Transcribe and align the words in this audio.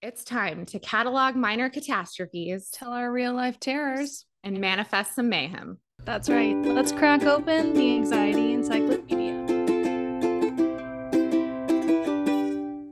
It's 0.00 0.22
time 0.22 0.64
to 0.66 0.78
catalog 0.78 1.34
minor 1.34 1.68
catastrophes 1.68 2.70
Tell 2.70 2.92
our 2.92 3.10
real 3.10 3.32
life 3.34 3.58
terrors. 3.58 4.26
and 4.44 4.60
manifest 4.60 5.16
some 5.16 5.28
mayhem. 5.28 5.78
That's 6.04 6.30
right. 6.30 6.56
Let's 6.56 6.92
crack 6.92 7.24
open 7.24 7.74
the 7.74 7.96
Anxiety 7.96 8.52
Encyclopedia. 8.52 9.34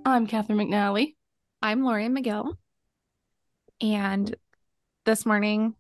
I'm 0.05 0.27
Katharine 0.27 0.59
McNally. 0.59 1.15
I'm 1.63 1.85
Lori 1.85 2.09
McGill. 2.09 2.55
And 3.81 4.35
this 5.05 5.25
morning 5.25 5.77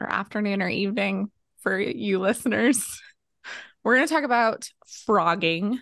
or 0.00 0.10
afternoon 0.10 0.60
or 0.60 0.68
evening 0.68 1.30
for 1.60 1.78
you 1.78 2.18
listeners, 2.18 3.00
we're 3.84 3.94
going 3.94 4.08
to 4.08 4.12
talk 4.12 4.24
about 4.24 4.68
phrogging. 5.06 5.78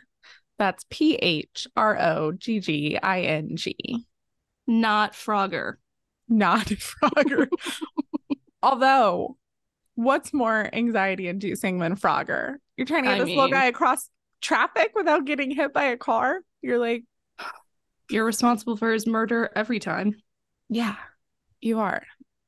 That's 0.59 0.85
P 0.91 1.15
H 1.15 1.67
R 1.77 1.99
O 1.99 2.33
G 2.33 2.61
G 2.61 2.99
I 3.03 3.23
N 3.23 3.57
G, 3.57 3.75
Not 4.67 5.13
Frogger. 5.13 5.75
not 6.29 6.67
Frogger. 6.67 7.49
Although, 8.63 9.37
what's 9.95 10.33
more 10.33 10.69
anxiety 10.73 11.29
inducing 11.29 11.79
than 11.79 11.97
Frogger? 11.97 12.57
You're 12.77 12.87
trying 12.87 13.05
to 13.05 13.11
get 13.11 13.21
I 13.21 13.25
this 13.25 13.29
little 13.29 13.49
guy 13.49 13.67
across 13.67 14.09
traffic 14.41 14.93
without 14.95 15.25
getting 15.25 15.51
hit 15.51 15.73
by 15.73 15.85
a 15.85 15.97
car. 15.97 16.41
You're 16.63 16.79
like, 16.79 17.05
You're 18.11 18.25
responsible 18.25 18.77
for 18.77 18.93
his 18.93 19.07
murder 19.07 19.51
every 19.57 19.81
time. 19.81 20.15
Yeah, 20.69 20.97
you 21.61 21.81
are. 21.81 22.05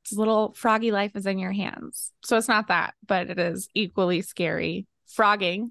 His 0.09 0.17
little 0.17 0.55
froggy 0.55 0.93
life 0.93 1.13
is 1.17 1.27
in 1.27 1.39
your 1.39 1.53
hands. 1.53 2.13
So 2.23 2.37
it's 2.37 2.49
not 2.49 2.69
that, 2.69 2.95
but 3.07 3.29
it 3.29 3.39
is 3.39 3.69
equally 3.75 4.23
scary. 4.23 4.87
Phrogging 5.17 5.71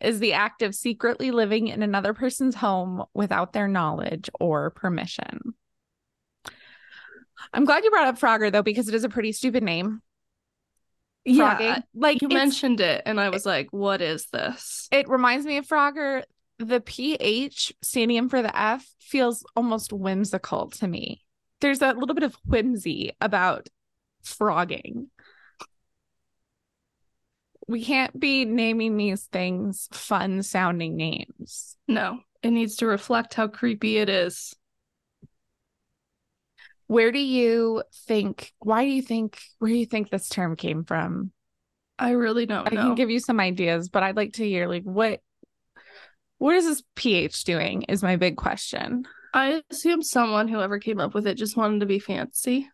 is 0.00 0.20
the 0.20 0.34
act 0.34 0.62
of 0.62 0.74
secretly 0.74 1.30
living 1.30 1.66
in 1.68 1.82
another 1.82 2.14
person's 2.14 2.54
home 2.54 3.04
without 3.14 3.52
their 3.52 3.68
knowledge 3.68 4.30
or 4.38 4.70
permission. 4.70 5.40
I'm 7.52 7.64
glad 7.64 7.84
you 7.84 7.90
brought 7.90 8.08
up 8.08 8.18
Frogger 8.18 8.50
though, 8.50 8.62
because 8.62 8.88
it 8.88 8.94
is 8.94 9.04
a 9.04 9.08
pretty 9.08 9.32
stupid 9.32 9.62
name. 9.62 10.02
Phrogging. 11.26 11.82
like 11.94 12.22
You 12.22 12.28
mentioned 12.28 12.80
it, 12.80 13.02
and 13.04 13.20
I 13.20 13.28
was 13.28 13.44
like, 13.44 13.68
what 13.70 14.00
is 14.00 14.26
this? 14.32 14.88
it 14.90 15.08
reminds 15.08 15.44
me 15.46 15.58
of 15.58 15.66
Frogger. 15.66 16.22
The 16.58 16.80
PH 16.80 17.72
standing 17.82 18.16
in 18.16 18.28
for 18.28 18.42
the 18.42 18.56
F 18.58 18.84
feels 18.98 19.44
almost 19.54 19.92
whimsical 19.92 20.70
to 20.70 20.88
me. 20.88 21.24
There's 21.60 21.82
a 21.82 21.92
little 21.92 22.14
bit 22.14 22.24
of 22.24 22.36
whimsy 22.44 23.12
about 23.20 23.68
phrogging. 24.24 25.06
We 27.68 27.84
can't 27.84 28.18
be 28.18 28.44
naming 28.44 28.96
these 28.96 29.24
things 29.24 29.88
fun 29.92 30.42
sounding 30.42 30.96
names. 30.96 31.76
No, 31.86 32.20
it 32.42 32.50
needs 32.50 32.76
to 32.76 32.86
reflect 32.86 33.34
how 33.34 33.46
creepy 33.46 33.98
it 33.98 34.08
is. 34.08 34.54
Where 36.88 37.12
do 37.12 37.18
you 37.18 37.82
think, 38.06 38.52
why 38.58 38.84
do 38.84 38.90
you 38.90 39.02
think, 39.02 39.38
where 39.58 39.70
do 39.70 39.76
you 39.76 39.86
think 39.86 40.10
this 40.10 40.28
term 40.28 40.56
came 40.56 40.84
from? 40.84 41.32
I 41.98 42.10
really 42.12 42.46
don't 42.46 42.64
know. 42.64 42.70
I 42.70 42.74
know. 42.74 42.88
can 42.88 42.94
give 42.96 43.10
you 43.10 43.20
some 43.20 43.40
ideas, 43.40 43.88
but 43.88 44.02
I'd 44.02 44.16
like 44.16 44.34
to 44.34 44.44
hear 44.44 44.66
like 44.68 44.84
what 44.84 45.20
what 46.38 46.54
is 46.54 46.64
this 46.64 46.82
PH 46.94 47.44
doing 47.44 47.82
is 47.82 48.02
my 48.02 48.16
big 48.16 48.36
question. 48.36 49.04
I 49.34 49.62
assume 49.70 50.02
someone, 50.02 50.46
whoever 50.48 50.78
came 50.78 51.00
up 51.00 51.12
with 51.12 51.26
it, 51.26 51.34
just 51.34 51.56
wanted 51.56 51.80
to 51.80 51.86
be 51.86 51.98
fancy. 51.98 52.68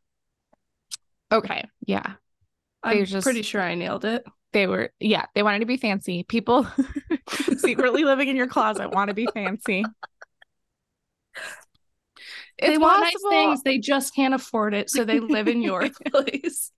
Okay. 1.33 1.67
Yeah. 1.87 2.13
I'm 2.83 3.05
just- 3.07 3.25
pretty 3.25 3.43
sure 3.43 3.63
I 3.63 3.75
nailed 3.75 4.05
it. 4.05 4.25
They 4.53 4.69
were, 4.69 4.93
yeah, 5.01 5.25
they 5.35 5.43
wanted 5.43 5.61
to 5.61 5.67
be 5.67 5.79
fancy. 5.79 6.23
People 6.23 6.65
secretly 7.57 8.05
living 8.05 8.29
in 8.29 8.37
your 8.37 8.47
closet 8.47 8.93
want 8.93 9.09
to 9.09 9.15
be 9.15 9.27
fancy. 9.35 9.85
It's 12.59 12.69
they 12.69 12.79
want 12.79 13.01
nice 13.01 13.15
things, 13.31 13.63
they 13.63 13.79
just 13.79 14.15
can't 14.15 14.35
afford 14.35 14.75
it, 14.75 14.91
so 14.91 15.05
they 15.05 15.21
live 15.21 15.49
in 15.49 15.61
your 15.63 15.89
place. 16.07 16.71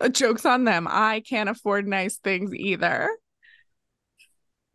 Uh, 0.00 0.08
Joke's 0.08 0.46
on 0.46 0.64
them. 0.64 0.86
I 0.90 1.20
can't 1.20 1.48
afford 1.48 1.86
nice 1.86 2.16
things 2.18 2.54
either. 2.54 3.08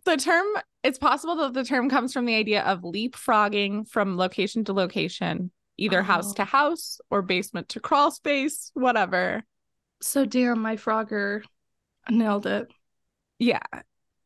The 0.06 0.18
term, 0.18 0.46
it's 0.84 1.00
possible 1.00 1.36
that 1.38 1.54
the 1.54 1.64
term 1.64 1.90
comes 1.90 2.14
from 2.14 2.26
the 2.26 2.36
idea 2.36 2.62
of 2.62 2.82
leapfrogging 2.82 3.90
from 3.90 4.18
location 4.18 4.64
to 4.66 4.74
location, 4.74 5.52
either 5.78 6.04
house 6.04 6.32
Oh. 6.32 6.34
to 6.36 6.46
house 6.46 7.00
or 7.10 7.22
basement 7.24 7.70
to 7.70 7.80
crawl 7.80 8.12
space, 8.12 8.70
whatever. 8.76 9.44
So 10.02 10.26
damn, 10.26 10.62
my 10.62 10.76
Frogger 10.76 11.42
nailed 12.10 12.46
it. 12.46 12.68
Yeah. 13.40 13.64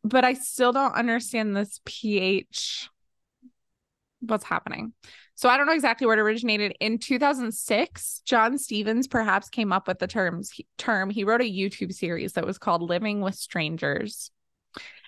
But 0.04 0.26
I 0.26 0.34
still 0.34 0.74
don't 0.74 0.94
understand 0.96 1.56
this 1.56 1.80
pH. 1.86 2.90
What's 4.20 4.44
happening? 4.44 4.94
So 5.40 5.48
I 5.48 5.56
don't 5.56 5.68
know 5.68 5.74
exactly 5.74 6.06
where 6.06 6.18
it 6.18 6.22
originated. 6.22 6.76
In 6.82 6.98
2006, 6.98 8.24
John 8.26 8.58
Stevens 8.58 9.08
perhaps 9.08 9.48
came 9.48 9.72
up 9.72 9.88
with 9.88 10.00
the 10.00 10.06
terms 10.06 10.52
term. 10.78 11.10
He 11.10 11.24
wrote 11.24 11.40
a 11.40 11.46
YouTube 11.46 11.94
series 11.94 12.34
that 12.34 12.46
was 12.46 12.58
called 12.58 12.82
Living 12.82 13.22
with 13.22 13.36
Strangers. 13.36 14.32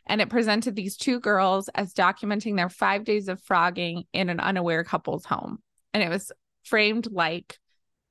And 0.07 0.21
it 0.21 0.29
presented 0.29 0.73
these 0.73 0.95
two 0.95 1.19
girls 1.19 1.67
as 1.75 1.93
documenting 1.93 2.55
their 2.55 2.69
five 2.69 3.03
days 3.03 3.27
of 3.27 3.41
phrogging 3.43 4.05
in 4.13 4.29
an 4.29 4.39
unaware 4.39 4.85
couple's 4.85 5.25
home. 5.25 5.59
And 5.93 6.01
it 6.01 6.07
was 6.07 6.31
framed 6.63 7.11
like 7.11 7.59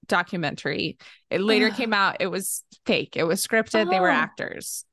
documentary. 0.07 0.99
It 1.31 1.41
later 1.41 1.69
Ugh. 1.69 1.75
came 1.75 1.95
out, 1.95 2.19
it 2.21 2.27
was 2.27 2.65
fake. 2.85 3.17
It 3.17 3.25
was 3.25 3.43
scripted. 3.43 3.89
They 3.89 3.99
were 3.99 4.11
Oh. 4.11 4.15
actors. 4.15 4.85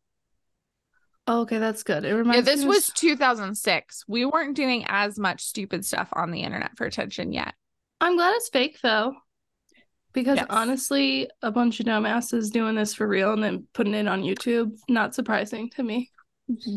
Oh, 1.30 1.42
okay, 1.42 1.58
that's 1.58 1.84
good. 1.84 2.06
It 2.06 2.16
reminds. 2.16 2.48
Yeah, 2.48 2.54
this 2.56 2.62
me 2.64 2.68
was 2.70 2.88
of- 2.90 2.96
2006. 2.96 4.04
We 4.08 4.26
weren't 4.26 4.56
doing 4.56 4.86
as 4.88 5.20
much 5.20 5.44
stupid 5.44 5.86
stuff 5.86 6.10
on 6.14 6.32
the 6.32 6.42
internet 6.42 6.78
for 6.78 6.86
attention 6.86 7.34
yet. 7.34 7.54
I'm 8.00 8.16
glad 8.16 8.34
it's 8.36 8.50
fake 8.50 8.80
though. 8.82 9.14
Because 10.14 10.38
Yes. 10.38 10.48
honestly, 10.50 11.30
a 11.42 11.52
bunch 11.52 11.80
of 11.80 11.86
dumbasses 11.86 12.50
doing 12.52 12.76
this 12.76 12.94
for 12.94 13.08
real 13.08 13.34
and 13.34 13.44
then 13.44 13.68
putting 13.74 13.94
it 13.94 14.08
on 14.08 14.24
YouTube, 14.24 14.72
not 14.90 15.14
surprising 15.14 15.70
to 15.72 15.84
me. 15.84 16.10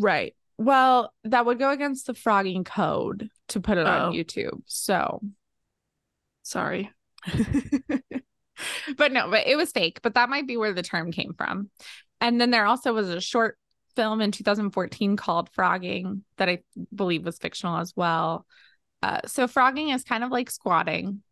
Right. 0.00 0.34
Well, 0.59 1.15
that 1.25 1.47
would 1.47 1.59
go 1.59 1.71
against 1.71 2.06
the 2.06 2.12
phrogging 2.12 2.66
code 2.66 3.31
to 3.49 3.60
put 3.60 3.78
it 3.78 3.87
Oh. 3.87 3.91
on 4.09 4.12
YouTube. 4.12 4.62
So, 4.66 5.22
Sorry. 6.43 6.91
but 8.97 9.12
no, 9.12 9.31
but 9.31 9.47
it 9.47 9.56
was 9.56 9.71
fake. 9.72 10.00
But 10.03 10.15
that 10.15 10.28
might 10.28 10.47
be 10.47 10.56
where 10.56 10.72
the 10.72 10.83
term 10.83 11.12
came 11.12 11.33
from. 11.34 11.71
And 12.21 12.41
then 12.41 12.50
there 12.50 12.66
also 12.66 12.93
was 12.93 13.09
a 13.09 13.21
short 13.21 13.56
film 13.97 14.21
in 14.21 14.33
2014 14.33 15.17
called 15.17 15.51
Phrogging 15.53 16.23
that 16.37 16.49
I 16.49 16.61
believe 16.95 17.25
was 17.25 17.39
fictional 17.39 17.78
as 17.78 17.95
well. 17.97 18.47
Uh, 19.03 19.21
so, 19.27 19.47
phrogging 19.47 19.95
is 19.95 20.05
kind 20.05 20.25
of 20.25 20.31
like 20.31 20.51
squatting, 20.51 21.23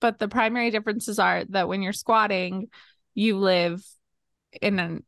but 0.00 0.18
the 0.18 0.28
primary 0.28 0.70
differences 0.70 1.18
are 1.18 1.44
that 1.46 1.68
when 1.68 1.82
you're 1.82 1.92
squatting, 1.92 2.68
you 3.14 3.36
live 3.36 3.84
in 4.62 4.78
an 4.78 5.04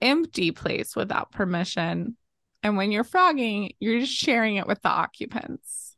empty 0.00 0.50
place 0.50 0.96
without 0.96 1.30
permission. 1.30 2.16
And 2.62 2.76
when 2.76 2.90
you're 2.92 3.04
phrogging, 3.04 3.70
you're 3.80 4.00
just 4.00 4.12
sharing 4.12 4.56
it 4.56 4.66
with 4.66 4.82
the 4.82 4.88
occupants. 4.88 5.96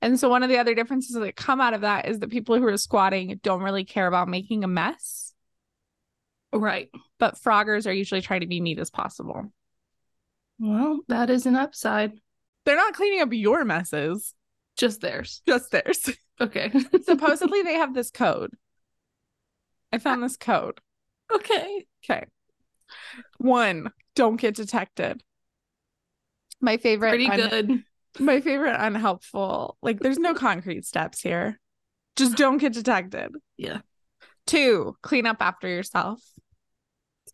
And 0.00 0.18
so, 0.18 0.28
one 0.28 0.42
of 0.44 0.48
the 0.48 0.58
other 0.58 0.74
differences 0.74 1.16
that 1.16 1.34
come 1.36 1.60
out 1.60 1.74
of 1.74 1.80
that 1.80 2.06
is 2.06 2.20
that 2.20 2.30
people 2.30 2.56
who 2.56 2.66
are 2.66 2.76
squatting 2.76 3.40
don't 3.42 3.62
really 3.62 3.84
care 3.84 4.06
about 4.06 4.28
making 4.28 4.62
a 4.64 4.68
mess, 4.68 5.34
Right. 6.52 6.88
but 7.18 7.34
phroggers 7.34 7.86
are 7.86 7.92
usually 7.92 8.20
trying 8.22 8.40
to 8.40 8.46
be 8.46 8.60
neat 8.60 8.78
as 8.78 8.90
possible. 8.90 9.52
Well, 10.58 11.00
that 11.08 11.30
is 11.30 11.46
an 11.46 11.56
upside. 11.56 12.12
They're 12.64 12.76
not 12.76 12.94
cleaning 12.94 13.20
up 13.20 13.32
your 13.32 13.64
messes, 13.64 14.34
Just 14.76 15.00
theirs. 15.00 15.42
just 15.46 15.70
theirs. 15.70 16.10
Okay. 16.40 16.70
Supposedly, 17.04 17.62
they 17.62 17.74
have 17.74 17.92
this 17.94 18.12
code. 18.12 18.52
I 19.92 19.98
found 19.98 20.22
this 20.22 20.36
code. 20.36 20.78
okay. 21.34 21.84
Okay. 22.04 22.26
One, 23.38 23.90
don't 24.14 24.36
get 24.40 24.54
detected. 24.54 25.20
My 26.60 26.76
favorite, 26.76 27.08
Pretty 27.10 27.28
un- 27.28 27.48
good. 27.48 27.84
my 28.20 28.40
favorite 28.40 28.76
unhelpful. 28.78 29.76
Like, 29.82 29.98
there's 29.98 30.18
no 30.20 30.32
concrete 30.32 30.86
steps 30.86 31.20
here. 31.20 31.58
Just 32.14 32.36
don't 32.36 32.58
get 32.58 32.72
detected. 32.72 33.32
Yeah. 33.56 33.78
Two, 34.46 34.96
clean 35.02 35.26
up 35.26 35.38
after 35.40 35.66
yourself. 35.66 36.20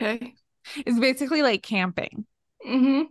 Okay. 0.01 0.33
It's 0.77 0.99
basically 0.99 1.43
like 1.43 1.63
camping. 1.63 2.25
Mm-hmm. 2.67 3.03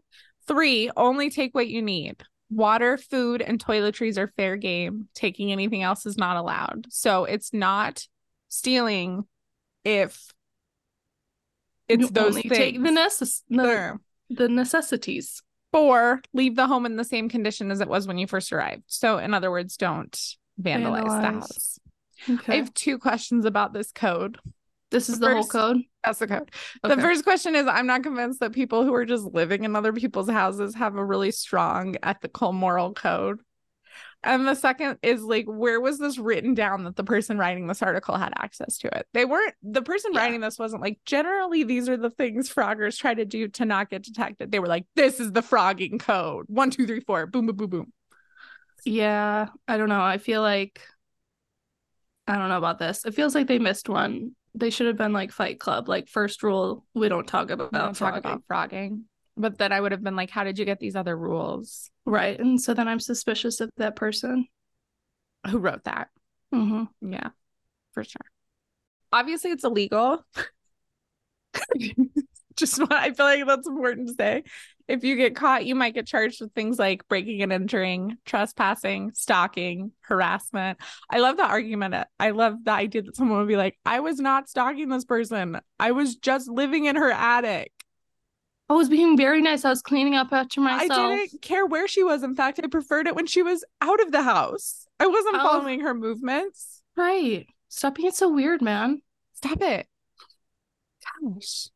Three, 0.48 0.92
only 0.98 1.30
take 1.30 1.54
what 1.56 1.68
you 1.68 1.82
need. 1.82 2.22
Water, 2.50 2.98
food, 2.98 3.42
and 3.42 3.64
toiletries 3.64 4.18
are 4.18 4.28
fair 4.36 4.58
game. 4.58 5.08
Taking 5.16 5.52
anything 5.52 5.82
else 5.84 6.06
is 6.06 6.18
not 6.18 6.38
allowed. 6.38 6.86
So 6.90 7.26
it's 7.26 7.54
not 7.54 8.06
stealing 8.50 9.24
if 9.84 10.32
it's 11.88 12.02
You 12.02 12.10
those 12.10 12.30
only 12.30 12.42
things. 12.44 12.58
take 12.58 12.82
the, 12.82 12.90
necess- 12.90 13.42
the, 13.50 13.98
the 14.30 14.50
necessities. 14.50 15.42
Four, 15.72 16.22
leave 16.34 16.56
the 16.56 16.68
home 16.68 16.86
in 16.86 16.98
the 16.98 17.04
same 17.04 17.30
condition 17.30 17.72
as 17.72 17.82
it 17.82 17.88
was 17.88 18.06
when 18.06 18.20
you 18.20 18.28
first 18.28 18.54
arrived. 18.54 18.84
So, 18.88 19.18
in 19.18 19.34
other 19.34 19.50
words, 19.50 19.76
don't 19.76 20.16
vandalize, 20.62 21.22
the 21.22 21.32
house. 21.32 21.80
Okay. 22.30 22.54
I 22.54 22.56
have 22.58 22.74
two 22.76 23.00
questions 23.00 23.46
about 23.46 23.74
this 23.74 23.92
code. 23.92 24.38
This 24.94 25.10
is 25.10 25.20
the 25.20 25.28
the 25.28 25.34
whole 25.36 25.48
code. 25.48 25.82
That's 26.06 26.20
the 26.20 26.28
code. 26.28 26.52
Okay. 26.86 26.96
The 26.96 27.02
first 27.02 27.24
question 27.24 27.56
is 27.56 27.68
I'm 27.68 27.88
not 27.88 28.04
convinced 28.04 28.40
that 28.40 28.54
people 28.54 28.86
who 28.86 28.94
are 28.94 29.06
just 29.06 29.26
living 29.26 29.66
in 29.66 29.76
other 29.76 29.92
people's 29.92 30.30
houses 30.30 30.76
have 30.76 30.96
a 30.96 31.04
really 31.04 31.32
strong 31.32 31.96
ethical 32.04 32.54
moral 32.54 32.94
code. 32.94 33.42
And 34.26 34.48
the 34.48 34.56
second 34.56 35.00
is 35.04 35.22
like, 35.22 35.46
where 35.48 35.82
was 35.82 36.00
this 36.00 36.18
written 36.18 36.54
down 36.54 36.86
that 36.86 36.96
the 36.96 37.04
person 37.04 37.38
writing 37.38 37.68
this 37.68 37.82
article 37.82 38.16
had 38.16 38.32
access 38.38 38.78
to 38.78 38.98
it? 38.98 39.06
They 39.14 39.26
weren't, 39.26 39.54
the 39.62 39.82
person 39.82 40.12
Yeah. 40.14 40.22
writing 40.22 40.40
this 40.40 40.58
wasn't 40.58 40.82
like, 40.82 41.00
generally, 41.06 41.64
these 41.64 41.90
are 41.90 41.98
the 41.98 42.10
things 42.10 42.50
phroggers 42.50 42.98
try 42.98 43.14
to 43.14 43.26
do 43.26 43.50
to 43.50 43.66
not 43.66 43.90
get 43.90 44.04
detected. 44.04 44.50
They 44.50 44.60
were 44.60 44.68
like, 44.68 44.86
this 44.96 45.20
is 45.20 45.34
the 45.34 45.42
phrogging 45.42 46.00
code. 46.00 46.46
One, 46.48 46.70
two, 46.70 46.88
three, 46.88 47.02
four. 47.02 47.26
Boom, 47.28 47.48
boom, 47.48 47.58
boom, 47.58 47.70
boom. 47.70 47.94
Yeah, 48.86 49.48
I 49.68 49.78
don't 49.78 49.90
know. 49.90 50.02
I 50.02 50.20
feel 50.20 50.42
like 50.42 50.80
I 52.26 52.38
don't 52.38 52.48
know 52.48 52.58
about 52.58 52.80
this. 52.80 53.06
It 53.06 53.14
feels 53.16 53.36
like 53.36 53.48
they 53.48 53.60
missed 53.60 53.90
one. 53.90 54.36
They 54.56 54.70
should 54.70 54.88
have 54.88 54.98
been 54.98 55.14
like 55.14 55.32
Fight 55.32 55.60
Club. 55.60 55.88
Like 55.90 56.08
first 56.08 56.44
rule, 56.44 56.86
we 56.94 57.10
don't 57.10 57.28
talk 57.28 57.50
about 57.50 57.72
We 57.72 57.80
don't 57.80 57.96
talk 57.96 58.14
phrogging. 58.14 58.20
about 58.20 58.44
phrogging. 58.50 59.02
But 59.36 59.58
then 59.58 59.72
I 59.72 59.82
would 59.82 59.92
have 59.92 60.04
been 60.04 60.16
like, 60.16 60.30
how 60.30 60.44
did 60.44 60.60
you 60.60 60.66
get 60.66 60.80
these 60.80 60.96
other 60.96 61.18
rules? 61.18 61.90
Right. 62.06 62.40
And 62.40 62.62
so 62.62 62.74
then 62.74 62.88
I'm 62.88 63.00
suspicious 63.00 63.62
of 63.62 63.70
that 63.78 63.96
person. 63.96 64.48
Who 65.50 65.58
wrote 65.58 65.86
that? 65.86 66.10
hmm 66.52 66.84
Yeah, 67.02 67.30
for 67.94 68.04
sure. 68.04 68.22
Obviously, 69.12 69.52
it's 69.52 69.64
illegal. 69.64 70.24
Just 72.58 72.80
what 72.80 72.92
I 72.94 73.12
feel 73.12 73.26
like 73.26 73.46
that's 73.46 73.68
important 73.68 74.10
to 74.10 74.14
say. 74.16 74.44
If 74.88 75.04
you 75.06 75.16
get 75.16 75.36
caught, 75.36 75.66
you 75.66 75.76
might 75.76 75.94
get 75.94 76.06
charged 76.06 76.42
with 76.42 76.54
things 76.54 76.78
like 76.78 77.08
breaking 77.08 77.42
and 77.42 77.54
entering, 77.54 78.18
trespassing, 78.26 79.12
stalking, 79.14 79.94
harassment. 80.02 80.78
I 81.10 81.20
love 81.20 81.38
the 81.38 81.46
argument. 81.46 81.96
I 82.20 82.32
love 82.32 82.56
the 82.64 82.72
idea 82.72 83.04
that 83.04 83.16
someone 83.16 83.40
would 83.40 83.48
be 83.48 83.56
like, 83.56 83.78
I 83.86 84.02
was 84.02 84.20
not 84.20 84.50
stalking 84.50 84.90
this 84.90 85.06
person. 85.06 85.62
I 85.80 85.92
was 85.92 86.18
just 86.18 86.50
living 86.50 86.84
in 86.86 86.98
her 86.98 87.12
attic. 87.12 87.72
I 88.70 88.74
was 88.74 88.90
being 88.90 89.16
very 89.16 89.42
nice. 89.42 89.64
I 89.64 89.70
was 89.70 89.82
cleaning 89.82 90.16
up 90.16 90.34
after 90.34 90.60
myself. 90.60 90.92
I 91.00 91.16
didn't 91.28 91.42
care 91.42 91.66
where 91.66 91.88
she 91.88 92.04
was. 92.04 92.24
In 92.24 92.36
fact, 92.36 92.60
I 92.62 92.68
preferred 92.68 93.08
it 93.08 93.16
when 93.16 93.28
she 93.28 93.42
was 93.42 93.64
out 93.82 94.02
of 94.02 94.12
the 94.12 94.24
house. 94.24 94.86
I 95.00 95.08
wasn't 95.08 95.36
Oh. 95.36 95.44
following 95.44 95.82
her 95.82 95.94
movements. 95.94 96.82
Right. 96.98 97.48
Stop 97.70 97.96
being 97.96 98.12
so 98.12 98.30
weird, 98.30 98.62
man. 98.62 99.02
Stop 99.34 99.62
it. 99.62 99.88
Gosh. 101.22 101.70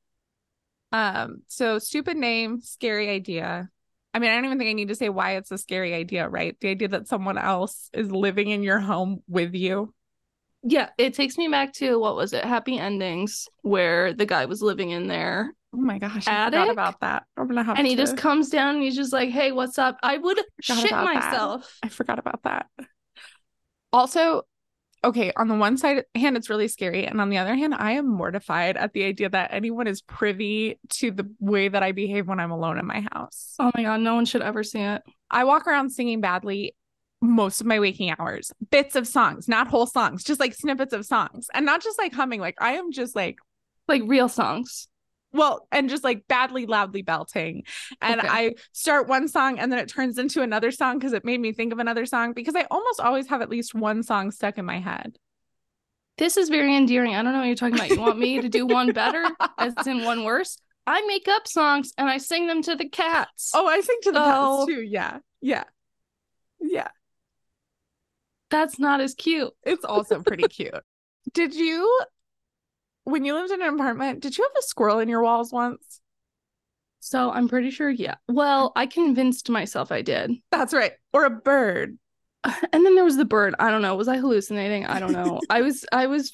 Um, 0.91 1.41
so 1.47 1.79
stupid 1.79 2.17
name, 2.17 2.61
scary 2.61 3.09
idea. 3.09 3.69
I 4.13 4.19
mean, 4.19 4.31
I 4.31 4.35
don't 4.35 4.45
even 4.45 4.57
think 4.57 4.69
I 4.69 4.73
need 4.73 4.87
to 4.87 4.95
say 4.95 5.09
why 5.09 5.35
it's 5.35 5.51
a 5.51 5.57
scary 5.57 5.93
idea, 5.93 6.27
right? 6.27 6.57
The 6.59 6.69
idea 6.69 6.87
that 6.89 7.07
someone 7.07 7.37
else 7.37 7.89
is 7.93 8.11
living 8.11 8.49
in 8.49 8.63
your 8.63 8.79
home 8.79 9.21
with 9.27 9.53
you. 9.53 9.93
Yeah, 10.63 10.89
it 10.97 11.13
takes 11.13 11.37
me 11.37 11.47
back 11.47 11.73
to 11.73 11.99
what 11.99 12.15
was 12.15 12.33
it? 12.33 12.43
Happy 12.43 12.77
Endings, 12.79 13.47
where 13.61 14.13
the 14.13 14.25
guy 14.25 14.45
was 14.45 14.61
living 14.61 14.89
in 14.89 15.07
there 15.07 15.53
Oh 15.73 15.81
my 15.81 15.99
gosh, 15.99 16.27
I 16.27 16.45
forgot 16.45 16.71
about 16.71 17.01
that. 17.01 17.23
I'm 17.35 17.47
gonna 17.47 17.63
have 17.63 17.77
and 17.77 17.85
he 17.85 17.95
just 17.95 18.17
comes 18.17 18.49
down 18.49 18.75
and 18.75 18.83
he's 18.83 18.95
just 18.95 19.11
like, 19.11 19.29
hey, 19.29 19.51
what's 19.51 19.77
up? 19.77 19.97
I 20.01 20.17
would 20.17 20.39
Forgot 20.63 20.81
shit 20.81 20.91
about 20.91 21.05
that. 21.05 21.13
myself. 21.15 21.77
I 21.83 21.89
forgot 21.89 22.19
about 22.19 22.43
that. 22.43 22.67
Also, 23.91 24.43
okay, 25.07 25.31
on 25.37 25.47
the 25.47 25.55
one 25.55 25.77
side 25.77 26.03
hand, 26.15 26.37
it's 26.37 26.49
really 26.49 26.67
scary. 26.67 27.05
And 27.05 27.21
on 27.21 27.29
the 27.29 27.37
other 27.37 27.55
hand, 27.55 27.73
I 27.73 27.93
am 27.93 28.07
mortified 28.07 28.77
at 28.77 28.93
the 28.93 29.03
idea 29.03 29.29
that 29.29 29.53
anyone 29.53 29.87
is 29.87 30.01
privy 30.01 30.79
to 30.89 31.11
the 31.11 31.29
way 31.39 31.69
that 31.69 31.81
I 31.81 31.93
behave 31.93 32.27
when 32.27 32.39
I'm 32.39 32.51
alone 32.51 32.77
in 32.77 32.85
my 32.85 33.05
house. 33.11 33.55
Oh 33.57 33.71
my 33.75 33.83
god, 33.83 34.01
no 34.01 34.15
one 34.15 34.25
should 34.25 34.41
ever 34.41 34.63
see 34.63 34.79
it. 34.79 35.01
I 35.31 35.45
walk 35.45 35.67
around 35.67 35.91
singing 35.91 36.21
badly 36.21 36.75
most 37.21 37.61
of 37.61 37.67
my 37.67 37.79
waking 37.79 38.13
hours, 38.19 38.51
bits 38.69 38.95
of 38.95 39.07
songs, 39.07 39.47
not 39.47 39.67
whole 39.67 39.87
songs, 39.87 40.23
just 40.23 40.39
like 40.39 40.53
snippets 40.53 40.93
of 40.93 41.05
songs, 41.05 41.47
and 41.53 41.65
not 41.65 41.81
just 41.81 41.97
like 41.97 42.13
humming. 42.13 42.39
Like 42.39 42.57
I 42.61 42.73
am 42.73 42.91
just 42.91 43.15
like, 43.15 43.37
Like 43.87 44.03
real 44.05 44.27
songs. 44.29 44.87
Well, 45.33 45.67
and 45.71 45.89
just 45.89 46.03
like 46.03 46.27
badly, 46.27 46.65
loudly 46.65 47.01
belting. 47.01 47.63
And 48.01 48.19
Okay. 48.21 48.27
I 48.29 48.55
start 48.71 49.07
one 49.07 49.27
song 49.27 49.59
and 49.59 49.71
then 49.71 49.79
it 49.79 49.89
turns 49.89 50.17
into 50.17 50.41
another 50.41 50.71
song 50.71 50.97
because 50.97 51.13
it 51.13 51.25
made 51.25 51.39
me 51.39 51.51
think 51.51 51.73
of 51.73 51.79
another 51.79 52.05
song 52.05 52.33
because 52.33 52.55
I 52.55 52.65
almost 52.71 52.99
always 52.99 53.27
have 53.27 53.41
at 53.41 53.49
least 53.49 53.75
one 53.75 54.03
song 54.03 54.31
stuck 54.31 54.57
in 54.57 54.65
my 54.65 54.79
head. 54.79 55.17
This 56.17 56.37
is 56.37 56.49
very 56.49 56.75
endearing. 56.75 57.13
I 57.13 57.21
don't 57.21 57.33
know 57.33 57.39
what 57.39 57.45
you're 57.47 57.55
talking 57.55 57.75
about. 57.75 57.89
You 57.89 57.99
want 57.99 58.17
me 58.17 58.41
to 58.41 58.49
do 58.49 58.65
one 58.65 58.91
better, 58.93 59.23
as 59.59 59.73
in 59.85 60.03
one 60.03 60.23
worse? 60.23 60.57
I 60.87 61.05
make 61.05 61.27
up 61.27 61.47
songs 61.47 61.93
and 61.97 62.09
I 62.09 62.17
sing 62.17 62.47
them 62.47 62.61
to 62.63 62.75
the 62.75 62.87
cats. 62.89 63.51
Oh, 63.53 63.67
I 63.67 63.81
sing 63.81 63.97
to 64.03 64.11
the 64.13 64.19
Oh. 64.23 64.65
pets 64.65 64.75
too. 64.77 64.81
Yeah. 64.83 65.19
Yeah. 65.41 65.65
Yeah. 66.59 66.87
that's 68.49 68.79
not 68.79 69.01
as 69.01 69.13
cute. 69.13 69.51
It's 69.63 69.83
also 69.83 70.21
pretty 70.21 70.47
cute. 70.47 70.73
Did 71.33 71.53
you, 71.53 71.99
when 73.07 73.23
you 73.23 73.33
lived 73.33 73.51
in 73.51 73.61
an 73.61 73.73
apartment, 73.73 74.19
did 74.19 74.37
you 74.37 74.43
have 74.43 74.59
a 74.59 74.61
squirrel 74.61 74.99
in 74.99 75.07
your 75.07 75.23
walls 75.23 75.53
once? 75.53 76.01
So 76.99 77.31
I'm 77.31 77.47
pretty 77.47 77.71
sure, 77.71 77.89
yeah. 77.89 78.15
Well, 78.27 78.73
I 78.75 78.85
convinced 78.85 79.49
myself 79.49 79.93
I 79.93 80.01
did. 80.01 80.31
That's 80.51 80.73
right. 80.73 80.91
Or 81.13 81.23
a 81.23 81.29
bird. 81.29 81.97
And 82.43 82.85
then 82.85 82.95
there 82.95 83.05
was 83.05 83.15
the 83.15 83.23
bird. 83.23 83.55
I 83.59 83.71
don't 83.71 83.81
know. 83.81 83.95
Was 83.95 84.09
I 84.09 84.17
hallucinating? 84.17 84.85
I 84.85 84.99
don't 84.99 85.13
know. 85.13 85.39
I 85.49 85.61
was, 85.61 85.85
I 85.91 86.07
was, 86.07 86.33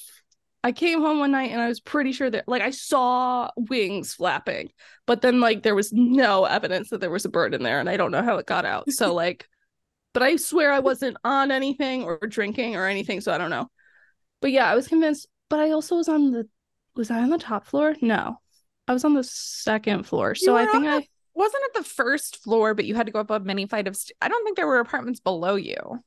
I 0.64 0.72
came 0.72 1.00
home 1.00 1.20
one 1.20 1.30
night 1.30 1.52
and 1.52 1.60
I 1.60 1.68
was 1.68 1.78
pretty 1.78 2.10
sure 2.10 2.28
that, 2.28 2.48
like, 2.48 2.62
I 2.62 2.70
saw 2.70 3.50
wings 3.56 4.14
flapping, 4.14 4.70
but 5.06 5.22
then, 5.22 5.40
like, 5.40 5.62
there 5.62 5.74
was 5.76 5.92
no 5.92 6.44
evidence 6.44 6.90
that 6.90 7.00
there 7.00 7.10
was 7.10 7.24
a 7.24 7.28
bird 7.30 7.54
in 7.54 7.62
there, 7.62 7.80
and 7.80 7.88
I 7.88 7.96
don't 7.96 8.10
know 8.10 8.22
how 8.22 8.38
it 8.38 8.46
got 8.46 8.64
out. 8.64 8.90
So, 8.90 9.12
like, 9.14 9.48
but 10.12 10.22
I 10.22 10.36
swear 10.36 10.72
I 10.72 10.80
wasn't 10.80 11.18
on 11.22 11.50
anything 11.50 12.02
or 12.04 12.18
drinking 12.18 12.76
or 12.76 12.86
anything, 12.86 13.20
so 13.20 13.32
I 13.32 13.38
don't 13.38 13.50
know. 13.50 13.68
But 14.40 14.50
yeah, 14.50 14.70
I 14.70 14.74
was 14.74 14.88
convinced. 14.88 15.28
But 15.50 15.60
I 15.60 15.70
also 15.70 15.96
was 15.96 16.08
on 16.08 16.30
the, 16.30 16.48
was 16.96 17.10
I 17.10 17.20
on 17.20 17.30
the 17.30 17.38
top 17.38 17.66
floor? 17.66 17.94
No, 18.00 18.38
I 18.86 18.92
was 18.92 19.04
on 19.04 19.14
the 19.14 19.24
second 19.24 20.04
floor. 20.04 20.34
So 20.34 20.56
I 20.56 20.66
think 20.66 20.84
on 20.84 21.02
I, 21.02 21.08
Wasn't 21.34 21.64
at 21.64 21.82
the 21.82 21.88
first 21.88 22.42
floor, 22.42 22.74
but 22.74 22.84
you 22.84 22.94
had 22.94 23.06
to 23.06 23.12
go 23.12 23.20
up 23.20 23.30
a 23.30 23.40
mini 23.40 23.66
flight 23.66 23.88
of 23.88 23.96
st- 23.96 24.16
I 24.20 24.28
don't 24.28 24.44
think 24.44 24.56
there 24.56 24.66
were 24.66 24.80
apartments 24.80 25.20
below 25.20 25.56
you. 25.56 26.02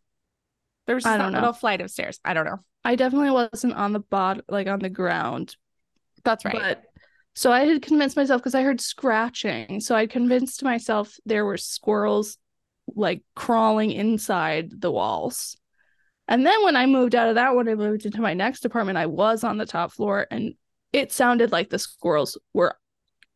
There 0.85 0.95
was 0.95 1.03
just 1.03 1.13
I 1.13 1.17
don't 1.17 1.33
know. 1.33 1.39
little 1.39 1.53
flight 1.53 1.81
of 1.81 1.91
stairs. 1.91 2.19
I 2.23 2.33
don't 2.33 2.45
know. 2.45 2.59
I 2.85 2.95
definitely 2.95 3.31
wasn't 3.31 3.73
on 3.73 3.91
the 3.91 3.99
bottom, 3.99 4.43
like 4.47 4.67
on 4.67 4.79
the 4.79 4.89
ground. 4.89 5.55
That's 6.23 6.45
right. 6.45 6.55
But 6.55 6.83
so 7.35 7.51
I 7.51 7.65
had 7.65 7.81
convinced 7.81 8.15
myself 8.15 8.41
because 8.41 8.55
I 8.55 8.63
heard 8.63 8.79
scratching. 8.79 9.81
So 9.81 9.95
I 9.95 10.07
convinced 10.07 10.63
myself 10.63 11.15
there 11.25 11.45
were 11.45 11.57
squirrels 11.57 12.37
like 12.95 13.21
crawling 13.35 13.91
inside 13.91 14.71
the 14.71 14.91
walls. 14.91 15.57
And 16.27 16.45
then 16.45 16.63
when 16.63 16.75
I 16.75 16.85
moved 16.85 17.15
out 17.15 17.29
of 17.29 17.35
that 17.35 17.53
one, 17.53 17.67
I 17.69 17.75
moved 17.75 18.05
into 18.05 18.21
my 18.21 18.33
next 18.33 18.65
apartment. 18.65 18.97
I 18.97 19.05
was 19.05 19.43
on 19.43 19.57
the 19.57 19.65
top 19.65 19.91
floor 19.91 20.25
and 20.31 20.55
it 20.93 21.11
sounded 21.11 21.51
like 21.51 21.69
the 21.69 21.79
squirrels 21.79 22.37
were 22.53 22.75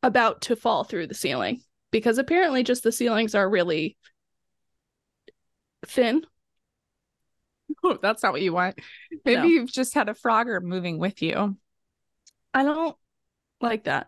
about 0.04 0.42
to 0.42 0.56
fall 0.56 0.84
through 0.84 1.08
the 1.08 1.14
ceiling 1.14 1.62
because 1.92 2.18
apparently 2.18 2.64
just 2.64 2.84
the 2.84 2.92
ceilings 2.92 3.36
are 3.36 3.50
really 3.50 3.98
thin. 5.86 6.24
Oh, 7.84 7.98
that's 8.02 8.24
not 8.24 8.34
what 8.34 8.42
you 8.42 8.54
want. 8.54 8.80
Maybe 9.26 9.42
No. 9.42 9.48
you've 9.48 9.72
just 9.72 9.94
had 9.94 10.10
a 10.10 10.14
phrogger 10.14 10.62
moving 10.62 10.98
with 11.00 11.22
you. 11.22 11.58
I 12.54 12.64
don't 12.64 12.96
like 13.62 13.86
that. 13.86 14.08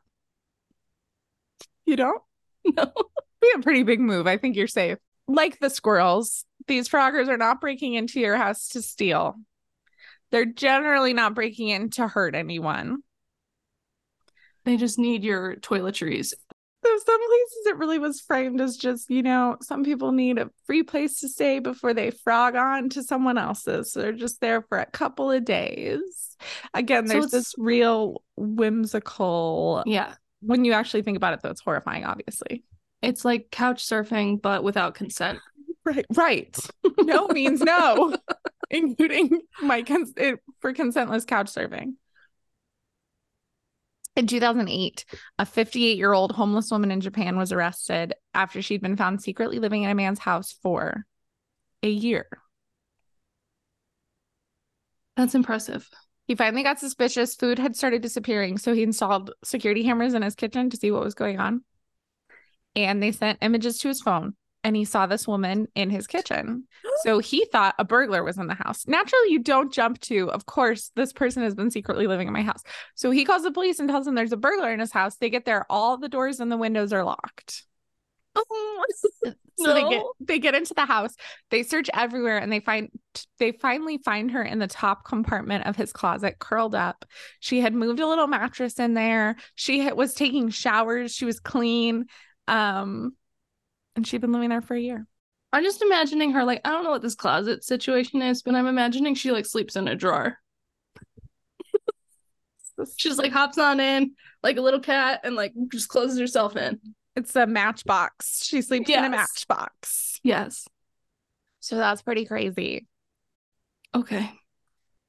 You 1.86 1.96
don't? 1.96 2.22
No. 2.78 2.94
Be 3.42 3.52
a 3.58 3.60
pretty 3.62 3.84
big 3.84 4.00
move. 4.00 4.26
I 4.26 4.38
think 4.38 4.56
you're 4.56 4.68
safe. 4.70 4.98
Like 5.28 5.60
the 5.60 5.70
squirrels, 5.70 6.46
these 6.66 6.88
phroggers 6.88 7.28
are 7.28 7.36
not 7.36 7.60
breaking 7.60 7.96
into 7.96 8.22
your 8.22 8.38
house 8.38 8.70
to 8.70 8.82
steal. 8.82 9.36
They're 10.32 10.46
generally 10.46 11.12
not 11.14 11.36
breaking 11.36 11.68
in 11.68 11.90
to 11.92 12.08
hurt 12.08 12.36
anyone. 12.36 13.04
They 14.66 14.78
just 14.78 14.98
need 15.00 15.24
your 15.24 15.56
toiletries. 15.58 16.34
So 16.86 16.98
some 17.06 17.20
places 17.28 17.66
it 17.68 17.78
really 17.78 17.98
was 17.98 18.20
framed 18.20 18.60
as 18.60 18.76
just, 18.76 19.10
you 19.10 19.24
know, 19.24 19.56
some 19.62 19.86
people 19.86 20.12
need 20.12 20.38
a 20.38 20.50
free 20.66 20.84
place 20.84 21.22
to 21.22 21.30
stay 21.30 21.60
before 21.60 21.94
they 21.94 22.12
frog 22.12 22.56
on 22.56 22.90
to 22.90 23.04
someone 23.04 23.38
else's. 23.38 23.94
So 23.94 24.02
they're 24.02 24.12
just 24.12 24.42
there 24.42 24.62
for 24.64 24.80
a 24.80 24.86
couple 24.86 25.32
of 25.32 25.46
days. 25.46 26.36
Again, 26.74 27.06
there's 27.06 27.26
it's- 27.28 27.32
this 27.32 27.54
real 27.58 28.22
whimsical 28.36 29.84
Yeah. 29.86 30.14
when 30.42 30.66
you 30.66 30.74
actually 30.74 31.04
think 31.04 31.18
about 31.18 31.34
it, 31.34 31.42
though, 31.42 31.50
it's 31.52 31.62
horrifying, 31.62 32.04
obviously. 32.06 32.64
It's 33.02 33.24
like 33.26 33.50
couch 33.52 33.84
surfing, 33.86 34.42
but 34.42 34.64
without 34.64 34.96
consent. 34.96 35.40
Right. 35.86 36.06
Right. 36.14 36.58
No 37.02 37.28
means 37.28 37.60
no, 37.60 38.16
including 38.70 39.42
my 39.62 39.84
cons- 39.84 40.14
it, 40.16 40.40
for 40.62 40.72
consentless 40.74 41.26
couch 41.26 41.48
surfing. 41.48 41.96
In 44.16 44.28
2008, 44.28 45.06
a 45.40 45.46
58 45.46 45.98
year 45.98 46.14
old 46.14 46.34
homeless 46.34 46.70
woman 46.70 46.92
in 46.92 47.02
Japan 47.02 47.36
was 47.36 47.52
arrested 47.52 48.14
after 48.34 48.62
she'd 48.62 48.82
been 48.82 48.98
found 48.98 49.22
secretly 49.22 49.60
living 49.60 49.84
in 49.84 49.90
a 49.90 49.96
man's 49.96 50.20
house 50.20 50.56
for 50.62 51.06
a 51.82 51.90
year. 51.90 52.28
That's 55.18 55.36
impressive. 55.36 55.90
He 56.28 56.36
finally 56.36 56.64
got 56.64 56.80
suspicious. 56.80 57.36
Food 57.36 57.60
had 57.60 57.76
started 57.76 58.02
disappearing. 58.02 58.58
So 58.58 58.74
he 58.74 58.84
installed 58.84 59.32
security 59.44 59.84
cameras 59.84 60.14
in 60.14 60.22
his 60.22 60.36
kitchen 60.36 60.70
to 60.70 60.78
see 60.78 60.92
what 60.92 61.04
was 61.04 61.16
going 61.16 61.40
on. 61.40 61.64
And 62.76 63.02
they 63.02 63.12
sent 63.12 63.40
images 63.42 63.80
to 63.80 63.88
his 63.90 64.02
phone. 64.02 64.36
And 64.64 64.76
he 64.76 64.86
saw 64.86 65.06
this 65.06 65.28
woman 65.28 65.68
in 65.76 65.90
his 65.90 66.08
kitchen. 66.08 66.68
So 67.04 67.20
he 67.20 67.46
thought 67.52 67.76
a 67.78 67.84
burglar 67.84 68.24
was 68.24 68.38
in 68.38 68.48
the 68.48 68.54
house. 68.54 68.88
Naturally, 68.88 69.32
you 69.32 69.40
don't 69.40 69.74
jump 69.74 70.00
to, 70.02 70.32
of 70.32 70.46
course, 70.46 70.92
this 70.96 71.12
person 71.12 71.44
has 71.44 71.54
been 71.54 71.70
secretly 71.70 72.08
living 72.08 72.28
in 72.28 72.34
my 72.34 72.44
house. 72.44 72.62
So 72.96 73.12
he 73.12 73.26
calls 73.26 73.44
the 73.44 73.52
police 73.52 73.80
and 73.80 73.90
tells 73.90 74.06
them 74.06 74.16
there's 74.16 74.32
a 74.32 74.38
burglar 74.38 74.72
in 74.72 74.80
his 74.80 74.92
house. 74.92 75.18
They 75.18 75.30
get 75.30 75.44
there, 75.44 75.66
all 75.70 75.98
the 75.98 76.08
doors 76.08 76.40
and 76.40 76.50
the 76.50 76.56
windows 76.56 76.94
are 76.94 77.04
locked. 77.04 77.66
Oh, 78.36 78.86
So 79.58 79.74
they 79.74 79.88
get 79.88 80.04
they 80.20 80.40
get 80.40 80.56
into 80.56 80.74
the 80.74 80.86
house. 80.86 81.16
They 81.52 81.64
search 81.64 81.90
everywhere 81.94 82.38
and 82.38 82.52
they 82.52 82.60
find 82.60 82.90
they 83.38 83.52
finally 83.52 84.00
find 84.00 84.32
her 84.32 84.42
in 84.44 84.60
the 84.60 84.68
top 84.68 85.06
compartment 85.06 85.68
of 85.68 85.76
his 85.76 85.94
closet 85.94 86.40
curled 86.40 86.74
up. 86.74 87.06
She 87.40 87.62
had 87.62 87.74
moved 87.74 88.00
a 88.00 88.08
little 88.08 88.28
mattress 88.28 88.80
in 88.80 88.94
there. 88.94 89.36
She 89.56 89.92
was 89.92 90.16
taking 90.16 90.50
showers. 90.50 91.14
She 91.14 91.26
was 91.26 91.40
clean. 91.40 92.06
Um 92.48 93.14
and 93.96 94.06
she'd 94.06 94.22
been 94.22 94.32
living 94.32 94.50
there 94.50 94.62
for 94.62 94.76
a 94.76 94.82
year. 94.82 95.08
I'm 95.52 95.64
just 95.64 95.82
imagining 95.82 96.32
her 96.32 96.44
like 96.44 96.62
I 96.66 96.72
don't 96.72 96.84
know 96.84 96.92
what 96.92 97.02
this 97.02 97.16
closet 97.16 97.64
situation 97.64 98.22
is, 98.22 98.42
but 98.42 98.56
I'm 98.56 98.68
imagining 98.68 99.16
she 99.16 99.32
like 99.32 99.46
sleeps 99.46 99.76
in 99.76 99.88
a 99.88 99.96
drawer. 99.96 100.38
She's 102.98 103.20
like 103.20 103.32
hops 103.32 103.60
on 103.60 103.80
in 103.80 104.14
like 104.42 104.58
a 104.58 104.62
little 104.62 104.80
cat 104.80 105.22
and 105.24 105.36
like 105.36 105.54
just 105.72 105.90
closes 105.90 106.20
herself 106.20 106.56
in. 106.56 106.80
It's 107.16 107.36
a 107.36 107.46
matchbox. 107.46 108.44
She 108.44 108.64
sleeps 108.64 108.90
in 108.90 109.04
a 109.04 109.10
matchbox. 109.10 110.20
Yes. 110.24 110.68
So 111.60 111.78
that's 111.78 112.02
pretty 112.02 112.26
crazy. 112.26 112.88
Okay. 113.96 114.32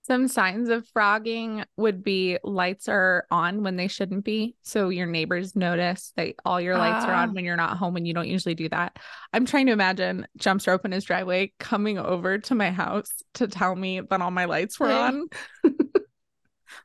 Some 0.06 0.28
signs 0.28 0.68
of 0.68 0.86
phrogging 0.94 1.64
would 1.78 2.04
be 2.04 2.38
lights 2.44 2.88
are 2.88 3.26
on 3.30 3.62
when 3.62 3.76
they 3.76 3.88
shouldn't 3.88 4.22
be. 4.24 4.54
So 4.62 4.90
your 4.90 5.06
neighbors 5.06 5.56
notice 5.56 6.12
that 6.16 6.34
all 6.44 6.60
your 6.60 6.76
lights 6.76 7.06
are 7.06 7.12
Ah. 7.14 7.22
on 7.22 7.32
when 7.32 7.46
you're 7.46 7.56
not 7.56 7.78
home 7.78 7.96
and 7.96 8.06
you 8.06 8.12
don't 8.12 8.28
usually 8.28 8.54
do 8.54 8.68
that. 8.68 8.98
I'm 9.32 9.46
trying 9.46 9.64
to 9.66 9.72
imagine 9.72 10.26
jumps 10.36 10.66
rope 10.66 10.84
in 10.84 10.92
his 10.92 11.04
driveway 11.04 11.54
coming 11.58 11.96
over 11.98 12.36
to 12.36 12.54
my 12.54 12.70
house 12.70 13.10
to 13.34 13.48
tell 13.48 13.74
me 13.74 14.00
that 14.00 14.20
all 14.20 14.30
my 14.30 14.44
lights 14.44 14.78
were 14.78 14.92
on. 14.92 15.26
I've 15.64 15.72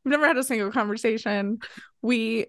never 0.06 0.26
had 0.26 0.38
a 0.38 0.44
single 0.44 0.72
conversation. 0.72 1.58
We, 2.02 2.46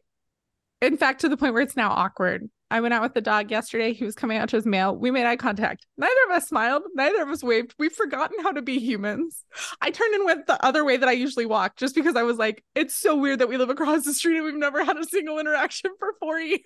in 0.81 0.97
fact, 0.97 1.23
to 1.23 1.29
the 1.29 1.37
point 1.37 1.55
where 1.55 1.63
it's 1.65 1.77
now 1.77 1.91
awkward. 1.91 2.49
I 2.71 2.81
went 2.81 2.95
out 2.95 3.03
with 3.03 3.15
the 3.15 3.21
dog 3.21 3.51
yesterday. 3.51 3.93
He 3.93 4.05
was 4.05 4.15
coming 4.15 4.39
out 4.39 4.49
to 4.51 4.57
his 4.57 4.67
mail. 4.67 4.97
We 4.97 5.11
made 5.11 5.27
eye 5.27 5.37
contact. 5.37 5.87
Neither 5.97 6.13
of 6.29 6.37
us 6.37 6.49
smiled. 6.49 6.83
Neither 6.95 7.23
of 7.23 7.29
us 7.29 7.43
waved. 7.43 7.75
We've 7.79 7.93
forgotten 7.93 8.37
how 8.43 8.53
to 8.53 8.63
be 8.63 8.79
humans. 8.79 9.45
I 9.81 9.91
turned 9.91 10.15
and 10.15 10.25
went 10.25 10.47
the 10.47 10.65
other 10.65 10.85
way 10.85 10.97
that 10.97 11.09
I 11.09 11.13
usually 11.13 11.47
walk 11.47 11.77
just 11.77 11.97
because 11.97 12.15
I 12.15 12.23
was 12.23 12.37
like, 12.37 12.63
it's 12.77 12.95
so 12.95 13.17
weird 13.17 13.41
that 13.41 13.49
we 13.49 13.57
live 13.57 13.71
across 13.71 14.05
the 14.05 14.15
street 14.15 14.37
and 14.37 14.45
we've 14.45 14.55
never 14.55 14.85
had 14.85 14.97
a 14.97 15.05
single 15.05 15.39
interaction 15.39 15.91
for 15.99 16.15
four 16.21 16.39
years. 16.39 16.61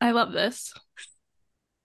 I 0.00 0.10
love 0.10 0.32
this. 0.32 0.74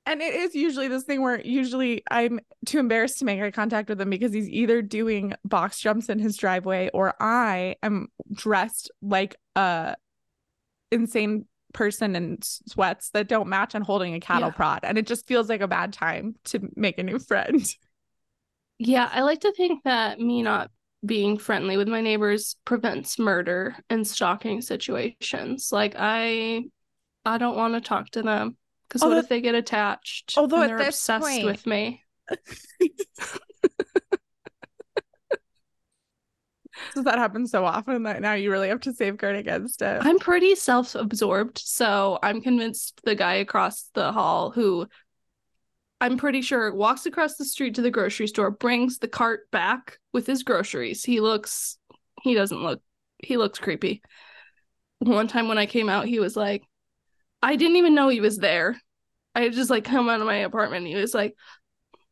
And 0.08 0.22
it 0.22 0.34
is 0.34 0.56
usually 0.56 0.88
this 0.88 1.04
thing 1.04 1.22
where 1.22 1.40
usually 1.42 2.02
I'm 2.10 2.40
too 2.66 2.80
embarrassed 2.80 3.20
to 3.20 3.26
make 3.26 3.42
eye 3.42 3.52
contact 3.52 3.90
with 3.90 4.00
him 4.00 4.10
because 4.10 4.32
he's 4.34 4.50
either 4.50 4.82
doing 4.82 5.34
box 5.44 5.80
jumps 5.80 6.10
in 6.10 6.18
his 6.18 6.38
driveway 6.38 6.90
or 6.94 7.14
I 7.20 7.76
am 7.84 8.08
dressed 8.34 8.90
like 9.02 9.36
a 9.58 9.96
insane 10.92 11.46
person 11.78 12.16
in 12.16 12.40
sweats 12.42 13.12
that 13.12 13.28
don't 13.28 13.48
match 13.48 13.76
and 13.76 13.86
holding 13.86 14.16
a 14.16 14.20
cattle 14.20 14.50
Yeah. 14.50 14.56
prod. 14.56 14.80
And 14.84 14.98
it 14.98 15.06
just 15.06 15.28
feels 15.28 15.48
like 15.48 15.62
a 15.62 15.68
bad 15.68 15.94
time 15.94 16.36
to 16.46 16.60
make 16.76 16.98
a 16.98 17.04
new 17.04 17.20
friend. 17.20 17.64
Yeah, 18.80 19.10
I 19.12 19.22
like 19.22 19.40
to 19.42 19.52
think 19.54 19.84
that 19.86 20.20
me 20.20 20.44
not 20.44 20.70
being 21.04 21.40
friendly 21.40 21.78
with 21.78 21.88
my 21.88 22.00
neighbors 22.02 22.58
prevents 22.64 23.18
murder 23.18 23.76
and 23.90 24.06
stalking 24.06 24.62
situations. 24.62 25.72
Like 25.72 25.96
I 25.98 26.66
I 27.26 27.40
don't 27.40 27.58
want 27.58 27.74
to 27.74 27.82
talk 27.82 28.12
to 28.12 28.22
them 28.22 28.56
because 28.88 29.02
what 29.02 29.18
if 29.18 29.30
they 29.30 29.42
get 29.42 29.56
attached 29.56 30.36
although 30.38 30.62
and 30.62 30.70
they're 30.70 30.88
obsessed 30.90 31.26
point- 31.26 31.46
with 31.46 31.66
me? 31.66 32.04
Does 36.94 37.06
that 37.06 37.18
happen 37.18 37.48
so 37.48 37.66
often 37.66 38.04
that 38.04 38.22
now 38.22 38.34
you 38.34 38.52
really 38.52 38.70
have 38.70 38.82
to 38.82 38.94
safeguard 38.94 39.36
against 39.36 39.82
it? 39.82 40.02
I'm 40.02 40.20
pretty 40.20 40.56
self-absorbed, 40.56 41.58
so 41.58 42.20
I'm 42.24 42.42
convinced 42.42 43.02
the 43.04 43.16
guy 43.16 43.36
across 43.36 43.90
the 43.94 44.12
hall 44.12 44.52
who 44.52 44.88
I'm 46.00 46.18
pretty 46.18 46.42
sure 46.42 46.74
walks 46.74 47.06
across 47.06 47.36
the 47.36 47.46
street 47.46 47.76
to 47.76 47.82
the 47.82 47.92
grocery 47.92 48.28
store, 48.28 48.52
brings 48.52 49.00
the 49.00 49.08
cart 49.08 49.50
back 49.52 49.98
with 50.14 50.28
his 50.28 50.44
groceries. 50.44 51.04
He 51.04 51.20
looks 51.20 51.78
he 52.22 52.34
doesn't 52.34 52.62
look 52.62 52.82
he 53.24 53.38
looks 53.38 53.60
creepy. 53.60 54.02
One 55.00 55.28
time 55.28 55.48
when 55.48 55.58
I 55.58 55.66
came 55.66 55.90
out, 55.90 56.06
he 56.06 56.20
was 56.20 56.36
like, 56.36 56.64
I 57.42 57.56
didn't 57.56 57.78
even 57.78 57.96
know 57.96 58.10
he 58.10 58.22
was 58.22 58.38
there. 58.38 58.80
I 59.34 59.50
just 59.50 59.70
like 59.70 59.86
come 59.86 60.10
out 60.10 60.20
of 60.20 60.28
my 60.28 60.38
apartment 60.38 60.88
he 60.88 60.96
was 60.96 61.14
like, 61.14 61.36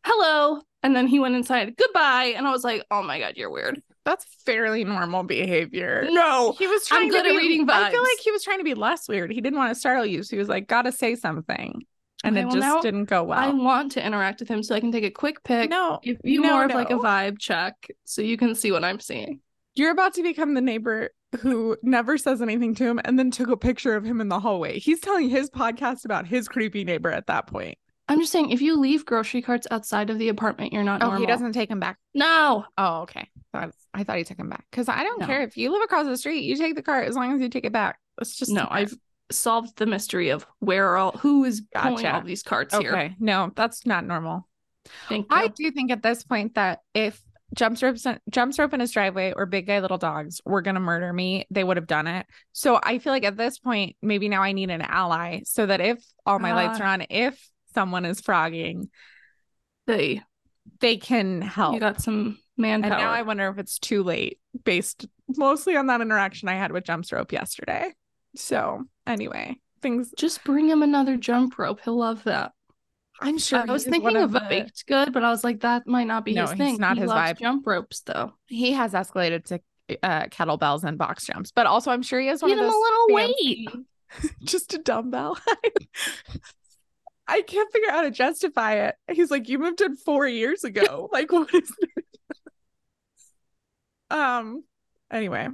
Hello. 0.03 0.61
And 0.81 0.95
then 0.95 1.07
he 1.07 1.19
went 1.19 1.35
inside, 1.35 1.75
goodbye. 1.77 2.33
And 2.35 2.47
I 2.47 2.51
was 2.51 2.63
like, 2.63 2.83
Oh 2.89 3.03
my 3.03 3.19
god, 3.19 3.33
you're 3.35 3.51
weird. 3.51 3.81
That's 4.05 4.25
fairly 4.45 4.83
normal 4.83 5.23
behavior. 5.23 6.07
No. 6.11 6.53
He 6.57 6.67
was 6.67 6.83
I'm 6.91 6.97
trying 6.97 7.09
good 7.09 7.23
to 7.23 7.29
at 7.29 7.31
be, 7.31 7.37
reading 7.37 7.69
I 7.69 7.91
feel 7.91 8.03
like 8.03 8.19
he 8.23 8.31
was 8.31 8.43
trying 8.43 8.59
to 8.59 8.63
be 8.63 8.75
less 8.75 9.09
weird. 9.09 9.31
He 9.31 9.41
didn't 9.41 9.57
want 9.57 9.73
to 9.73 9.79
startle 9.79 10.05
you, 10.05 10.21
so 10.21 10.35
he 10.35 10.39
was 10.39 10.47
like, 10.47 10.67
"Gotta 10.67 10.91
say 10.91 11.15
something," 11.15 11.81
and 12.23 12.37
Okay, 12.37 12.43
it 12.43 12.45
well, 12.45 12.55
just 12.55 12.83
didn't 12.83 13.05
go 13.05 13.23
well. 13.23 13.39
I 13.39 13.49
want 13.49 13.91
to 13.93 14.05
interact 14.05 14.39
with 14.39 14.47
him 14.47 14.61
so 14.61 14.75
I 14.75 14.79
can 14.79 14.91
take 14.91 15.03
a 15.03 15.09
quick 15.09 15.43
pic. 15.43 15.71
no, 15.71 15.99
give 16.03 16.17
you 16.23 16.41
no, 16.41 16.51
more 16.53 16.65
of 16.65 16.71
like 16.71 16.91
a 16.91 16.95
vibe 16.95 17.39
check 17.39 17.87
so 18.03 18.21
you 18.21 18.37
can 18.37 18.53
see 18.53 18.71
what 18.71 18.83
I'm 18.83 18.99
seeing. 18.99 19.39
You're 19.73 19.91
about 19.91 20.13
to 20.13 20.23
become 20.23 20.53
the 20.53 20.61
neighbor 20.61 21.09
who 21.39 21.75
never 21.81 22.17
says 22.17 22.41
anything 22.41 22.75
to 22.75 22.85
him 22.85 23.01
and 23.03 23.17
then 23.19 23.31
took 23.31 23.49
a 23.49 23.57
picture 23.57 23.95
of 23.95 24.05
him 24.05 24.21
in 24.21 24.29
the 24.29 24.39
hallway. 24.39 24.79
He's 24.79 24.99
telling 25.01 25.29
his 25.29 25.49
podcast 25.49 26.05
about 26.05 26.27
his 26.27 26.47
creepy 26.47 26.83
neighbor 26.83 27.11
at 27.11 27.27
that 27.27 27.47
point. 27.47 27.77
I'm 28.07 28.19
just 28.19 28.31
saying, 28.31 28.51
if 28.51 28.61
you 28.61 28.79
leave 28.79 29.05
grocery 29.05 29.41
carts 29.41 29.65
outside 29.71 30.09
of 30.09 30.19
the 30.19 30.29
apartment, 30.29 30.73
you're 30.73 30.83
not 30.83 31.01
Oh, 31.01 31.07
normal. 31.07 31.21
he 31.21 31.25
doesn't 31.27 31.53
take 31.53 31.69
them 31.69 31.79
back. 31.79 31.97
No. 32.13 32.65
Oh, 32.77 33.01
okay. 33.01 33.29
I 33.93 34.03
thought 34.03 34.17
he 34.17 34.23
took 34.25 34.37
them 34.37 34.49
back 34.49 34.65
because 34.69 34.89
I 34.89 35.03
don't 35.03 35.21
No. 35.21 35.25
care 35.25 35.41
if 35.41 35.55
you 35.57 35.71
live 35.71 35.81
across 35.81 36.05
the 36.05 36.17
street. 36.17 36.43
You 36.43 36.55
take 36.57 36.75
the 36.75 36.83
cart 36.83 37.07
as 37.07 37.15
long 37.15 37.33
as 37.33 37.41
you 37.41 37.47
take 37.49 37.65
it 37.65 37.71
back. 37.71 37.97
It's 38.21 38.35
just 38.35 38.51
No. 38.51 38.67
I've 38.69 38.93
solved 39.31 39.77
the 39.77 39.85
mystery 39.85 40.29
of 40.29 40.45
where 40.59 40.87
are 40.89 40.97
all 40.97 41.11
who 41.13 41.45
is 41.45 41.61
pulling 41.73 42.05
all 42.05 42.21
these 42.21 42.43
carts 42.43 42.77
here. 42.77 42.91
okay. 42.91 43.15
No, 43.19 43.51
that's 43.55 43.85
not 43.85 44.05
normal. 44.05 44.47
Thank 45.09 45.31
you. 45.31 45.35
I 45.35 45.47
do 45.47 45.71
think 45.71 45.89
at 45.91 46.03
this 46.03 46.23
point 46.23 46.55
that 46.55 46.81
if 46.93 47.19
jumps 47.53 47.81
rope 47.81 47.95
jumps 48.29 48.59
rope 48.59 48.73
in 48.73 48.81
his 48.81 48.91
driveway 48.91 49.31
or 49.35 49.45
big 49.45 49.65
guy 49.67 49.79
little 49.79 49.97
dogs 49.97 50.41
were 50.45 50.61
gonna 50.61 50.79
murder 50.81 51.11
me, 51.13 51.45
they 51.49 51.63
would 51.63 51.77
have 51.77 51.87
done 51.87 52.05
it. 52.07 52.25
So 52.51 52.79
I 52.83 52.99
feel 52.99 53.13
like 53.13 53.23
at 53.23 53.37
this 53.37 53.57
point, 53.57 53.95
maybe 54.01 54.27
now 54.29 54.43
I 54.43 54.51
need 54.51 54.69
an 54.69 54.81
ally 54.81 55.41
so 55.45 55.65
that 55.65 55.79
if 55.81 56.03
all 56.25 56.37
my 56.39 56.53
lights 56.53 56.79
Ah. 56.79 56.83
are 56.83 56.87
on, 56.87 57.05
if 57.09 57.49
someone 57.75 58.05
is 58.05 58.19
phrogging, 58.21 58.89
they 59.85 60.21
they 60.79 60.97
can 60.97 61.41
help. 61.43 61.75
you 61.75 61.79
got 61.79 62.01
some 62.01 62.39
man. 62.57 62.83
and 62.83 62.89
now 62.89 63.11
I 63.11 63.21
wonder 63.21 63.47
if 63.49 63.59
it's 63.59 63.77
too 63.77 64.01
late, 64.01 64.39
based 64.63 65.05
mostly 65.27 65.77
on 65.77 65.87
that 65.87 66.01
interaction 66.01 66.49
I 66.49 66.55
had 66.55 66.71
with 66.71 66.85
jumps 66.85 67.11
rope 67.11 67.31
yesterday. 67.31 67.93
So 68.35 68.83
anyway, 69.05 69.57
things 69.83 70.11
just 70.17 70.43
bring 70.43 70.67
him 70.67 70.81
another 70.81 71.17
jump 71.17 71.57
rope. 71.59 71.81
He'll 71.83 71.97
love 71.97 72.23
that. 72.23 72.51
I'm 73.21 73.37
sure 73.37 73.59
I 73.59 73.71
was 73.71 73.85
thinking 73.85 74.17
of 74.17 74.31
a 74.35 74.39
the- 74.39 74.45
baked 74.49 74.85
good, 74.87 75.13
but 75.13 75.23
I 75.23 75.29
was 75.29 75.43
like, 75.43 75.61
that 75.61 75.87
might 75.87 76.03
not 76.07 76.25
be 76.25 76.33
No, 76.33 76.41
his 76.41 76.51
he's 76.51 76.57
thing. 76.57 76.77
not 76.79 76.95
he 76.97 77.01
his 77.03 77.11
vibe. 77.11 77.39
jump 77.39 77.65
ropes 77.67 78.01
though. 78.01 78.33
he 78.47 78.73
has 78.73 78.91
escalated 78.93 79.45
to 79.45 79.59
uh 80.03 80.25
kettlebells 80.25 80.83
and 80.83 80.97
box 80.97 81.25
jumps, 81.27 81.51
but 81.51 81.65
also 81.67 81.91
I'm 81.91 82.01
sure 82.01 82.19
he 82.19 82.27
has 82.27 82.41
one 82.41 82.49
Get 82.51 82.57
of 82.57 82.63
him 82.65 82.69
a 82.69 82.71
those 82.71 82.81
little 82.81 83.17
fancy- 83.17 83.67
weight. 83.71 84.31
just 84.43 84.73
a 84.73 84.79
dumbbell. 84.79 85.37
I 87.27 87.41
can't 87.41 87.71
figure 87.71 87.89
out 87.89 87.95
how 87.95 88.01
to 88.03 88.11
justify 88.11 88.87
it. 88.87 88.95
He's 89.11 89.31
like, 89.31 89.49
you 89.49 89.59
moved 89.59 89.81
in 89.81 89.95
four 89.97 90.27
years 90.27 90.63
ago. 90.63 91.09
like, 91.13 91.31
what 91.31 91.53
is 91.53 91.71
um 94.09 94.63
anyway. 95.11 95.47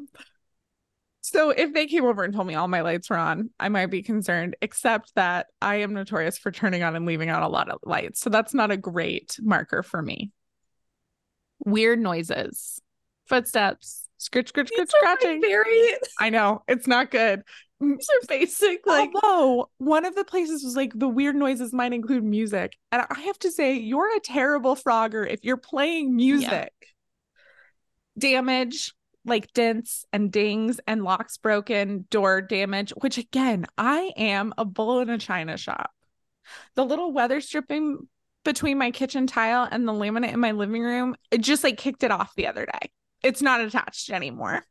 So 1.22 1.52
if 1.52 1.74
they 1.74 1.86
came 1.86 2.04
over 2.04 2.24
and 2.24 2.34
told 2.34 2.48
me 2.48 2.56
all 2.56 2.68
my 2.68 2.82
lights 2.82 3.10
were 3.10 3.18
on, 3.18 3.52
I 3.60 3.70
might 3.70 3.86
be 3.86 4.02
concerned, 4.02 4.56
except 4.62 5.14
that 5.16 5.48
I 5.62 5.76
am 5.76 5.94
notorious 5.94 6.38
for 6.38 6.52
turning 6.52 6.84
on 6.84 6.96
and 6.96 7.06
leaving 7.06 7.30
out 7.30 7.44
a 7.44 7.48
lot 7.48 7.70
of 7.70 7.80
lights. 7.84 8.20
So 8.20 8.30
that's 8.30 8.54
not 8.54 8.72
a 8.72 8.78
great 8.78 9.38
marker 9.40 9.84
for 9.84 10.02
me. 10.02 10.32
Weird 11.64 12.00
noises, 12.00 12.82
footsteps, 13.28 14.10
scritch, 14.18 14.50
scritch, 14.50 14.70
scritch, 14.70 14.78
These 14.78 14.80
are 14.80 15.06
my 15.06 15.16
scratching. 15.16 15.42
Very 15.42 15.94
I 16.20 16.32
know 16.32 16.64
it's 16.68 16.88
not 16.88 17.12
good. 17.12 17.44
These 17.82 18.10
are 18.24 18.28
basic. 18.28 18.86
Like 18.86 19.12
Although 19.24 19.70
one 19.78 20.06
of 20.06 20.16
the 20.16 20.24
places 20.24 20.64
was 20.64 20.76
like 20.76 20.94
the 20.96 21.08
weird 21.08 21.36
noises 21.36 21.74
might 21.74 21.94
include 21.94 22.24
music. 22.24 22.78
And 22.92 23.04
I 23.10 23.20
have 23.22 23.40
to 23.40 23.52
say, 23.52 23.78
you're 23.78 24.16
a 24.16 24.20
terrible 24.20 24.76
phrogger 24.76 25.28
if 25.28 25.44
you're 25.44 25.58
playing 25.58 26.16
music. 26.16 26.72
Damage, 28.18 28.94
like 29.26 29.52
dents 29.54 30.06
and 30.14 30.32
dings 30.32 30.80
and 30.88 31.04
locks 31.04 31.38
broken, 31.38 32.06
door 32.10 32.42
damage, 32.42 32.92
which 33.00 33.18
again, 33.18 33.66
I 33.78 34.12
am 34.16 34.54
a 34.58 34.66
bull 34.66 35.00
in 35.00 35.10
a 35.10 35.18
china 35.18 35.58
shop. 35.58 35.92
The 36.76 36.86
little 36.86 37.12
weather 37.12 37.42
stripping 37.42 38.08
between 38.44 38.78
my 38.78 38.92
kitchen 38.92 39.28
tile 39.28 39.68
and 39.70 39.88
the 39.88 39.94
laminate 39.94 40.34
in 40.34 40.40
my 40.40 40.52
living 40.52 40.82
room, 40.82 41.16
it 41.30 41.42
just 41.42 41.64
like 41.64 41.78
kicked 41.78 42.04
it 42.04 42.12
off 42.12 42.34
the 42.36 42.48
other 42.48 42.66
day. 42.66 42.92
It's 43.24 43.42
not 43.42 43.62
attached 43.62 44.10
anymore. 44.10 44.64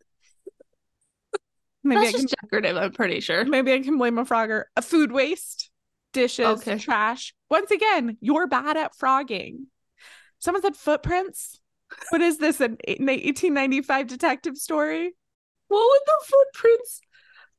Maybe 1.83 2.01
that's 2.01 2.11
I 2.11 2.13
can 2.13 2.23
just 2.23 2.37
decorative, 2.43 2.77
I'm 2.77 2.93
pretty 2.93 3.21
sure. 3.21 3.45
Maybe 3.45 3.73
I 3.73 3.81
can 3.81 3.99
blame 3.99 4.19
a 4.19 4.25
phrogger. 4.25 4.65
A 4.77 4.83
food 4.83 5.13
waste, 5.13 5.71
dishes, 6.13 6.47
Okay. 6.47 6.79
trash. 6.79 7.35
Once 7.51 7.71
again, 7.71 8.17
you're 8.21 8.47
bad 8.47 8.77
at 8.77 8.93
phrogging. 9.01 9.65
Someone 10.39 10.63
said 10.63 10.77
footprints. 10.77 11.61
What 12.11 12.21
is 12.21 12.39
this? 12.39 12.61
An 12.61 12.77
1895 12.87 14.07
detective 14.07 14.57
story? 14.57 15.15
What 15.69 15.89
would 15.89 16.01
the 16.07 16.27
footprints? 16.27 17.01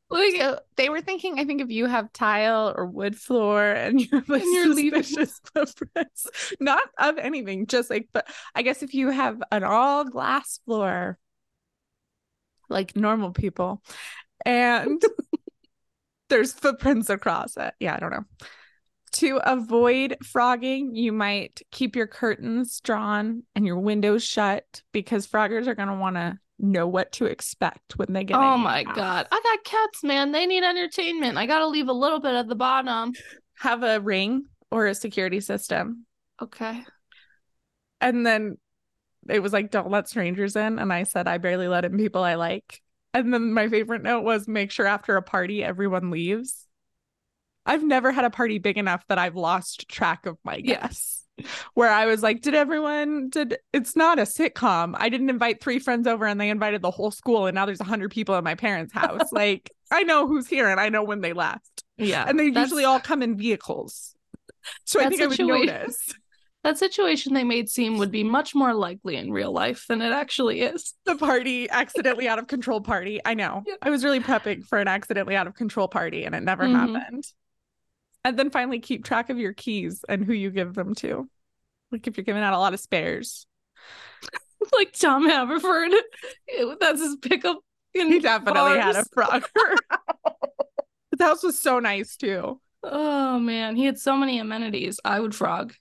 Like 0.09 0.35
So 0.35 0.59
they 0.75 0.89
were 0.89 0.99
thinking, 1.01 1.39
I 1.39 1.45
think 1.45 1.61
if 1.61 1.69
you 1.69 1.85
have 1.85 2.11
tile 2.11 2.73
or 2.75 2.85
wood 2.85 3.15
floor 3.17 3.63
and 3.63 4.01
you 4.01 4.07
have 4.11 4.27
like 4.27 4.43
And 4.43 4.53
you're 4.53 4.73
suspicious 4.75 5.39
footprints, 5.53 6.27
not 6.59 6.83
of 6.97 7.17
anything, 7.17 7.65
just 7.65 7.89
like, 7.89 8.09
but 8.11 8.27
I 8.53 8.61
guess 8.61 8.83
if 8.83 8.93
you 8.93 9.09
have 9.09 9.41
an 9.51 9.63
all 9.63 10.03
glass 10.03 10.59
floor, 10.65 11.17
like 12.71 12.95
normal 12.95 13.31
people, 13.31 13.81
and 14.45 15.01
there's 16.29 16.53
footprints 16.53 17.09
across 17.09 17.57
it. 17.57 17.73
Yeah, 17.79 17.95
I 17.95 17.99
don't 17.99 18.11
know. 18.11 18.25
To 19.15 19.41
avoid 19.43 20.17
phrogging, 20.23 20.91
you 20.93 21.11
might 21.11 21.61
keep 21.71 21.97
your 21.97 22.07
curtains 22.07 22.79
drawn 22.79 23.43
and 23.55 23.65
your 23.65 23.77
windows 23.77 24.23
shut 24.23 24.83
because 24.93 25.27
phroggers 25.27 25.67
are 25.67 25.75
going 25.75 25.89
to 25.89 25.95
want 25.95 26.15
to 26.15 26.37
know 26.59 26.87
what 26.87 27.11
to 27.13 27.25
expect 27.25 27.97
when 27.97 28.13
they 28.13 28.23
get 28.23 28.37
oh 28.37 28.39
in 28.39 28.47
Oh 28.47 28.57
my 28.57 28.83
house. 28.85 28.95
god. 28.95 29.27
I 29.31 29.41
got 29.43 29.63
cats, 29.65 30.03
man. 30.03 30.31
They 30.31 30.45
need 30.45 30.63
entertainment. 30.63 31.37
I 31.37 31.45
gotta 31.45 31.67
leave 31.67 31.89
a 31.89 31.93
little 31.93 32.19
bit 32.21 32.35
at 32.35 32.47
the 32.47 32.55
bottom. 32.55 33.11
have 33.57 33.83
a 33.83 33.99
ring 33.99 34.45
or 34.69 34.85
a 34.87 34.95
security 34.95 35.41
system. 35.41 36.05
Okay. 36.41 36.85
And 37.99 38.25
then 38.25 38.57
it 39.29 39.39
was 39.39 39.53
like, 39.53 39.71
don't 39.71 39.91
let 39.91 40.09
strangers 40.09 40.55
in. 40.55 40.79
And 40.79 40.91
I 40.91 41.03
said, 41.03 41.27
I 41.27 41.37
barely 41.37 41.67
let 41.67 41.85
in 41.85 41.97
people 41.97 42.23
I 42.23 42.35
like. 42.35 42.81
And 43.13 43.33
then 43.33 43.53
my 43.53 43.67
favorite 43.67 44.03
note 44.03 44.23
was 44.23 44.47
make 44.47 44.71
sure 44.71 44.85
after 44.85 45.17
a 45.17 45.21
party, 45.21 45.63
everyone 45.63 46.11
leaves. 46.11 46.67
I've 47.65 47.83
never 47.83 48.11
had 48.11 48.25
a 48.25 48.29
party 48.29 48.57
big 48.57 48.77
enough 48.77 49.05
that 49.07 49.19
I've 49.19 49.35
lost 49.35 49.87
track 49.87 50.25
of 50.25 50.37
my 50.43 50.59
guests. 50.61 51.25
Where 51.73 51.89
I 51.89 52.05
was 52.05 52.21
like, 52.21 52.41
did 52.41 52.53
everyone 52.53 53.29
did 53.29 53.57
it's 53.73 53.95
not 53.95 54.19
a 54.19 54.23
sitcom. 54.23 54.93
I 54.95 55.09
didn't 55.09 55.29
invite 55.29 55.61
three 55.61 55.79
friends 55.79 56.05
over 56.05 56.25
and 56.25 56.39
they 56.39 56.49
invited 56.49 56.81
the 56.81 56.91
whole 56.91 57.09
school 57.09 57.47
and 57.47 57.55
now 57.55 57.65
there's 57.65 57.81
a 57.81 57.85
hundred 57.85 58.11
people 58.11 58.35
at 58.35 58.43
my 58.43 58.55
parents' 58.55 58.93
house. 58.93 59.21
like 59.31 59.71
I 59.91 60.03
know 60.03 60.27
who's 60.27 60.47
here 60.47 60.67
and 60.67 60.79
I 60.79 60.89
know 60.89 61.03
when 61.03 61.21
they 61.21 61.33
left. 61.33 61.83
Yeah. 61.97 62.25
And 62.27 62.39
they 62.39 62.45
usually 62.45 62.85
all 62.85 62.99
come 62.99 63.23
in 63.23 63.37
vehicles. 63.37 64.15
So 64.85 64.99
I 64.99 65.09
think 65.09 65.21
I 65.21 65.27
would 65.27 65.39
notice. 65.39 66.13
That 66.63 66.77
situation 66.77 67.33
they 67.33 67.43
made 67.43 67.69
seem 67.69 67.97
would 67.97 68.11
be 68.11 68.23
much 68.23 68.53
more 68.53 68.73
likely 68.73 69.15
in 69.15 69.31
real 69.31 69.51
life 69.51 69.85
than 69.89 70.01
it 70.01 70.11
actually 70.11 70.61
is. 70.61 70.93
the 71.05 71.15
party 71.15 71.69
accidentally 71.69 72.27
out 72.27 72.37
of 72.39 72.47
control 72.47 72.81
party. 72.81 73.19
I 73.25 73.33
know. 73.33 73.63
I 73.81 73.89
was 73.89 74.03
really 74.03 74.19
prepping 74.19 74.63
for 74.65 74.77
an 74.77 74.87
accidentally 74.87 75.35
out 75.35 75.47
of 75.47 75.55
control 75.55 75.87
party 75.87 76.23
and 76.23 76.35
it 76.35 76.41
never 76.43 76.65
Mhm. 76.65 76.75
happened. 76.95 77.23
And 78.23 78.37
then 78.37 78.51
finally 78.51 78.79
keep 78.79 79.03
track 79.03 79.31
of 79.31 79.39
your 79.39 79.53
keys 79.53 80.05
and 80.07 80.23
who 80.23 80.33
you 80.33 80.51
give 80.51 80.75
them 80.75 80.93
to. 80.95 81.27
Like 81.91 82.05
if 82.05 82.15
you're 82.15 82.23
giving 82.23 82.43
out 82.43 82.53
a 82.53 82.59
lot 82.59 82.75
of 82.75 82.79
spares. 82.79 83.47
like 84.73 84.93
Tom 84.93 85.27
Haverford. 85.27 85.91
That's 86.79 87.01
his 87.01 87.15
pickup. 87.15 87.57
He 87.93 88.19
definitely 88.19 88.77
had 88.79 88.95
a 88.95 89.05
bars. 89.15 89.43
phrogger. 89.43 89.75
His 91.11 91.19
house 91.19 91.41
was 91.43 91.59
so 91.59 91.79
nice 91.79 92.15
too. 92.15 92.61
Oh 92.83 93.39
man, 93.39 93.75
he 93.75 93.85
had 93.85 93.99
so 93.99 94.15
many 94.15 94.37
amenities. 94.39 94.99
I 95.03 95.19
would 95.19 95.33
frog. 95.35 95.73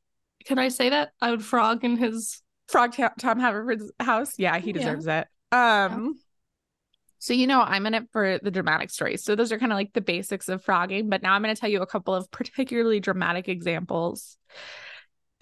Can 0.45 0.59
I 0.59 0.69
say 0.69 0.91
that? 0.91 1.11
I 1.21 1.31
would 1.31 1.45
frog 1.45 1.85
in 1.85 1.97
his. 1.97 2.43
Frog 2.69 2.95
Ta- 2.95 3.13
Tom 3.19 3.41
Haverford's 3.41 3.91
house. 3.99 4.39
Yeah, 4.39 4.59
he 4.59 4.69
Yeah. 4.69 4.73
deserves 4.75 5.07
it. 5.07 5.27
Um 5.53 6.15
so 7.19 7.35
you 7.35 7.47
know 7.47 7.61
I'm 7.61 7.85
in 7.87 7.95
it 7.95 8.05
for 8.13 8.39
the 8.43 8.51
dramatic 8.51 8.91
stories. 8.91 9.25
So 9.25 9.35
those 9.35 9.51
are 9.53 9.59
kind 9.59 9.73
of 9.73 9.77
like 9.77 9.93
the 9.93 10.01
basics 10.01 10.49
of 10.49 10.65
phrogging, 10.65 11.11
but 11.11 11.21
now 11.23 11.35
I'm 11.35 11.43
going 11.43 11.55
to 11.55 11.61
tell 11.61 11.69
you 11.69 11.83
a 11.83 11.87
couple 11.87 12.15
of 12.15 12.31
particularly 12.31 13.01
dramatic 13.01 13.49
examples. 13.49 14.39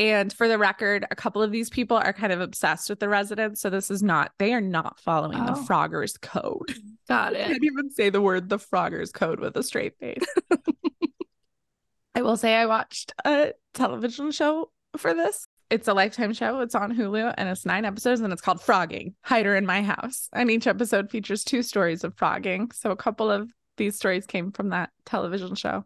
And 0.00 0.32
for 0.32 0.48
the 0.48 0.58
record, 0.58 1.06
a 1.10 1.14
couple 1.16 1.42
of 1.42 1.50
these 1.52 1.68
people 1.70 1.96
are 1.96 2.12
kind 2.12 2.32
of 2.32 2.40
obsessed 2.40 2.88
with 2.88 2.98
the 3.00 3.08
residents, 3.08 3.60
so 3.60 3.68
this 3.68 3.90
is 3.90 4.02
not 4.02 4.32
they 4.38 4.54
are 4.54 4.60
not 4.60 4.98
following 5.00 5.44
the 5.44 5.52
Oh. 5.52 5.64
Froggers 5.68 6.18
code. 6.20 6.74
Got 7.08 7.36
I 7.36 7.38
it. 7.40 7.46
can't 7.48 7.64
even 7.64 7.90
say 7.90 8.08
the 8.10 8.22
word 8.22 8.48
the 8.48 8.58
Froggers 8.58 9.12
code 9.12 9.38
with 9.38 9.54
a 9.56 9.62
straight 9.62 9.98
face. 9.98 10.24
I 12.14 12.22
will 12.22 12.36
say 12.36 12.56
I 12.56 12.66
watched 12.66 13.12
a 13.24 13.52
television 13.74 14.30
show 14.32 14.70
for 14.98 15.14
this. 15.14 15.46
It's 15.70 15.88
a 15.88 15.94
lifetime 15.94 16.32
show. 16.32 16.60
It's 16.60 16.74
on 16.74 16.94
Hulu 16.94 17.34
and 17.36 17.48
it's 17.48 17.66
nine 17.66 17.84
episodes 17.84 18.20
and 18.20 18.32
it's 18.32 18.42
called 18.42 18.60
Phrogging, 18.60 19.14
Hider 19.22 19.54
in 19.54 19.66
My 19.66 19.82
House. 19.82 20.28
And 20.32 20.50
each 20.50 20.66
episode 20.66 21.10
features 21.10 21.44
two 21.44 21.62
stories 21.62 22.04
of 22.04 22.16
phrogging. 22.16 22.72
So 22.72 22.90
a 22.90 22.96
couple 22.96 23.30
of 23.30 23.50
these 23.76 23.96
stories 23.96 24.26
came 24.26 24.50
from 24.50 24.70
that 24.70 24.90
television 25.04 25.54
show. 25.54 25.84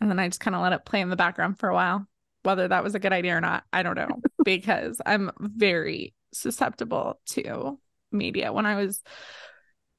And 0.00 0.08
then 0.08 0.18
I 0.18 0.28
just 0.28 0.40
kind 0.40 0.54
of 0.54 0.62
let 0.62 0.72
it 0.72 0.84
play 0.84 1.00
in 1.00 1.10
the 1.10 1.16
background 1.16 1.58
for 1.58 1.68
a 1.68 1.74
while. 1.74 2.06
Whether 2.42 2.68
that 2.68 2.84
was 2.84 2.94
a 2.94 3.00
good 3.00 3.12
idea 3.12 3.36
or 3.36 3.40
not, 3.40 3.64
I 3.72 3.82
don't 3.82 3.96
know, 3.96 4.20
because 4.44 5.00
I'm 5.04 5.30
very 5.38 6.14
susceptible 6.32 7.20
to 7.30 7.78
media. 8.12 8.52
When 8.52 8.66
I 8.66 8.76
was 8.76 9.02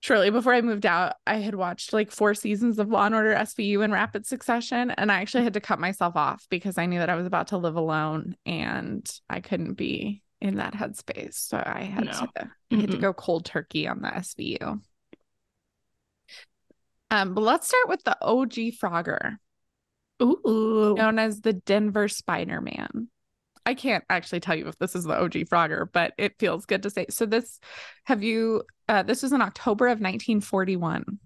shortly 0.02 0.30
before 0.30 0.54
I 0.54 0.62
moved 0.62 0.86
out, 0.86 1.14
I 1.26 1.36
had 1.38 1.56
watched 1.56 1.94
like 1.94 2.12
four 2.12 2.34
seasons 2.34 2.78
of 2.80 2.90
Law 2.90 3.06
and 3.06 3.16
Order 3.16 3.34
SVU 3.34 3.84
in 3.84 3.92
rapid 3.92 4.26
succession, 4.26 4.92
and 4.92 5.12
I 5.12 5.22
actually 5.22 5.44
had 5.44 5.54
to 5.54 5.62
cut 5.62 5.80
myself 5.80 6.16
off 6.16 6.46
because 6.50 6.78
I 6.78 6.88
knew 6.88 7.00
that 7.00 7.10
I 7.10 7.16
was 7.16 7.26
about 7.26 7.48
to 7.48 7.58
live 7.58 7.76
alone 7.76 8.36
and 8.46 9.10
I 9.30 9.40
couldn't 9.40 9.74
be 9.74 10.24
in 10.42 10.58
that 10.58 10.74
headspace. 10.74 11.36
So 11.36 11.62
I 11.64 11.84
had 11.84 12.06
No. 12.06 12.12
to 12.12 12.52
I 12.72 12.76
had 12.76 12.92
to 12.92 12.98
go 12.98 13.14
cold 13.14 13.46
turkey 13.46 13.88
on 13.88 14.02
the 14.02 14.08
SVU. 14.10 14.82
Um, 17.12 17.34
but 17.34 17.42
let's 17.42 17.68
start 17.68 17.90
with 17.90 18.04
the 18.04 18.18
OG 18.22 18.72
Frogger, 18.82 19.36
Ooh. 20.24 20.96
known 20.98 21.20
as 21.20 21.42
the 21.42 21.54
Denver 21.54 22.08
Spider 22.08 22.62
Man. 22.62 23.10
I 23.66 23.74
can't 23.76 24.04
actually 24.10 24.40
tell 24.40 24.56
you 24.56 24.68
if 24.68 24.78
this 24.80 24.96
is 24.96 25.04
the 25.04 25.20
OG 25.20 25.34
Frogger, 25.50 25.86
but 25.92 26.14
it 26.18 26.40
feels 26.40 26.66
good 26.66 26.84
to 26.84 26.90
say. 26.90 27.06
So 27.10 27.26
this, 27.26 27.60
have 28.06 28.24
you? 28.24 28.64
Uh, 28.88 29.04
this 29.04 29.24
was 29.24 29.32
in 29.34 29.42
October 29.42 29.88
of 29.88 30.02
1941. 30.02 31.20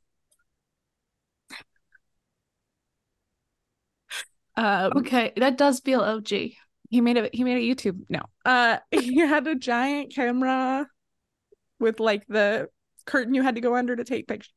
Um, 4.58 4.92
Okay, 4.98 5.34
that 5.38 5.58
does 5.58 5.80
feel 5.82 6.02
OG. 6.02 6.28
he 6.90 7.02
made 7.02 7.18
a 7.18 7.30
he 7.34 7.44
made 7.44 7.58
a 7.58 7.76
YouTube. 7.76 8.02
No, 8.10 8.22
uh, 8.46 8.78
he 8.92 9.18
had 9.20 9.48
a 9.48 9.56
giant 9.56 10.14
camera 10.14 10.88
with 11.80 12.00
like 12.00 12.26
the 12.28 12.70
curtain 13.06 13.34
you 13.34 13.42
had 13.44 13.56
to 13.56 13.62
go 13.62 13.76
under 13.76 13.96
to 13.96 14.04
take 14.04 14.28
pictures. 14.28 14.54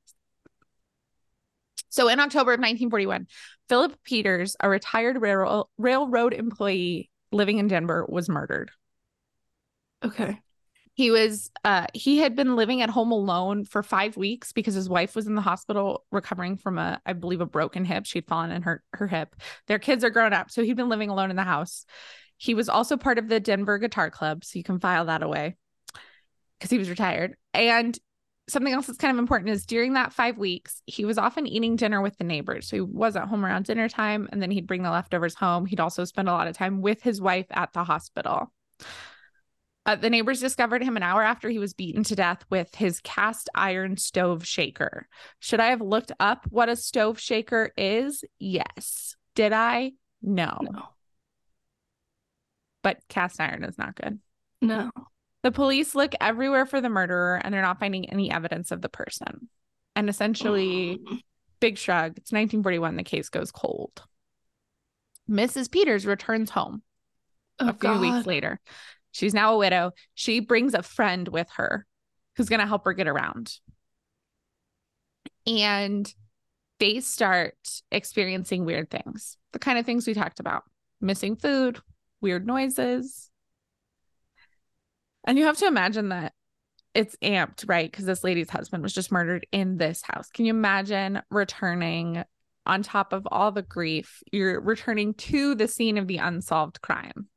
So 1.91 2.09
in 2.09 2.21
October 2.21 2.53
of 2.53 2.61
1941, 2.61 3.27
Philip 3.69 3.97
Peters, 4.05 4.57
a 4.61 4.69
retired 4.69 5.21
railroad 5.21 5.67
railroad 5.79 6.35
employee 6.35 7.11
living 7.33 7.59
in 7.59 7.69
Denver, 7.69 8.07
was 8.09 8.29
murdered. 8.29 8.71
Okay. 10.05 10.41
He 10.95 11.13
was 11.13 11.51
uh 11.65 11.87
he 11.95 12.19
had 12.19 12.35
been 12.35 12.57
living 12.57 12.83
at 12.83 12.91
home 12.91 13.13
alone 13.13 13.65
for 13.65 13.85
5 13.85 14.17
weeks 14.17 14.53
because 14.53 14.75
his 14.75 14.89
wife 14.89 15.15
was 15.15 15.29
in 15.29 15.37
the 15.37 15.41
hospital 15.41 16.05
recovering 16.11 16.57
from 16.57 16.77
a 16.77 17.01
I 17.07 17.13
believe 17.13 17.41
a 17.41 17.47
broken 17.47 17.85
hip. 17.85 18.05
She'd 18.05 18.27
fallen 18.27 18.51
and 18.51 18.65
hurt 18.65 18.83
her 18.95 19.07
hip. 19.07 19.37
Their 19.69 19.79
kids 19.79 20.03
are 20.03 20.11
grown 20.11 20.33
up, 20.33 20.51
so 20.51 20.63
he'd 20.63 20.77
been 20.77 20.89
living 20.89 21.11
alone 21.11 21.31
in 21.31 21.37
the 21.37 21.45
house. 21.45 21.85
He 22.37 22.55
was 22.55 22.69
also 22.69 22.97
part 22.97 23.19
of 23.19 23.29
the 23.29 23.41
Denver 23.41 23.79
Guitar 23.79 24.11
Club, 24.11 24.45
so 24.45 24.59
you 24.59 24.65
can 24.65 24.81
file 24.81 25.05
that 25.05 25.23
away 25.23 25.57
because 26.59 26.71
he 26.71 26.79
was 26.79 26.91
retired. 26.91 27.37
And 27.55 27.97
something 28.49 28.73
else 28.73 28.87
that's 28.87 28.99
kind 28.99 29.13
of 29.13 29.19
important 29.19 29.51
is 29.51 29.67
during 29.67 29.93
that 29.93 30.13
5 30.13 30.39
weeks, 30.39 30.83
he 30.87 31.05
was 31.05 31.19
often 31.19 31.47
eating 31.47 31.77
dinner 31.77 32.01
with 32.01 32.17
the 32.19 32.25
neighbors. 32.25 32.69
So 32.69 32.77
he 32.77 32.81
was 32.81 33.17
at 33.17 33.29
home 33.29 33.45
around 33.45 33.67
dinner 33.67 33.89
time 33.89 34.29
and 34.33 34.43
then 34.43 34.51
he'd 34.51 34.67
bring 34.67 34.83
the 34.83 34.91
leftovers 34.91 35.35
home. 35.35 35.67
He'd 35.67 35.81
also 35.81 36.05
spend 36.05 36.29
a 36.29 36.33
lot 36.33 36.49
of 36.49 36.57
time 36.57 36.81
with 36.81 37.03
his 37.03 37.21
wife 37.21 37.47
at 37.51 37.73
the 37.73 37.85
hospital. 37.85 38.53
Uh, 39.87 39.97
the 39.97 40.11
neighbors 40.11 40.41
discovered 40.41 40.83
him 40.83 40.99
an 40.99 41.03
hour 41.03 41.23
after 41.23 41.49
he 41.49 41.59
was 41.59 41.73
beaten 41.73 42.05
to 42.05 42.15
death 42.15 42.45
with 42.51 42.75
his 42.75 43.01
cast 43.01 43.49
iron 43.55 43.97
stove 43.97 44.45
shaker. 44.45 45.09
Should 45.41 45.61
I 45.61 45.69
have 45.69 45.81
looked 45.81 46.13
up 46.21 46.47
what 46.51 46.69
a 46.69 46.77
stove 46.77 47.19
shaker 47.19 47.73
is? 47.75 48.23
Yes. 48.39 49.17
Did 49.35 49.55
I? 49.55 49.93
No. 50.21 50.59
No. 50.61 50.89
But 52.83 52.99
cast 53.09 53.41
iron 53.41 53.65
is 53.65 53.79
not 53.79 53.95
good. 53.95 54.19
No. 54.61 54.91
The 55.49 55.53
police 55.53 55.95
look 55.95 56.13
everywhere 56.21 56.67
for 56.67 56.83
the 56.83 56.91
murderer 56.91 57.41
and 57.43 57.55
they're 57.55 57.63
not 57.63 57.81
finding 57.81 58.11
any 58.11 58.31
evidence 58.31 58.71
of 58.71 58.83
the 58.83 58.91
person. 58.91 59.49
And 59.97 60.11
essentially, 60.11 61.01
big 61.61 61.79
shrug, 61.79 62.19
it's 62.19 62.33
1941, 62.33 62.97
the 62.97 63.03
case 63.03 63.31
goes 63.31 63.51
cold. 63.51 64.03
Mrs. 65.27 65.71
Peters 65.71 66.05
returns 66.05 66.51
home 66.51 66.83
Oh, 67.59 67.71
a 67.71 67.73
few 67.73 67.99
weeks 67.99 68.27
later. 68.27 68.61
She's 69.13 69.33
now 69.33 69.55
a 69.55 69.57
widow. 69.57 69.93
She 70.13 70.41
brings 70.41 70.75
a 70.75 70.83
friend 70.83 71.27
with 71.27 71.49
her 71.57 71.87
who's 72.37 72.51
going 72.51 72.61
to 72.61 72.67
help 72.67 72.85
her 72.85 72.93
get 72.93 73.09
around. 73.09 73.55
And 75.47 76.13
they 76.79 77.01
start 77.01 77.57
experiencing 77.91 78.67
weird 78.67 78.91
things, 78.91 79.39
the 79.55 79.59
kind 79.59 79.79
of 79.79 79.87
things 79.87 80.07
we 80.07 80.13
talked 80.13 80.41
about 80.41 80.65
missing 81.01 81.37
food, 81.37 81.79
weird 82.21 82.47
noises. 82.47 83.31
And 85.29 85.37
you 85.37 85.45
have 85.45 85.59
to 85.59 85.67
imagine 85.67 86.09
that 86.09 86.33
it's 86.95 87.15
amped, 87.23 87.69
right? 87.69 87.89
Because 87.89 88.07
this 88.07 88.25
lady's 88.25 88.49
husband 88.49 88.83
was 88.83 88.95
just 88.95 89.13
murdered 89.13 89.47
in 89.53 89.77
this 89.77 90.01
house. 90.03 90.31
Can 90.31 90.47
you 90.47 90.55
imagine 90.55 91.21
returning 91.31 92.25
on 92.65 92.83
top 92.83 93.13
of 93.13 93.29
all 93.31 93.53
the 93.53 93.61
grief? 93.61 94.23
You're 94.33 94.59
returning 94.59 95.13
to 95.15 95.55
the 95.55 95.69
scene 95.69 95.99
of 95.99 96.07
the 96.07 96.17
unsolved 96.17 96.81
crime. 96.81 97.29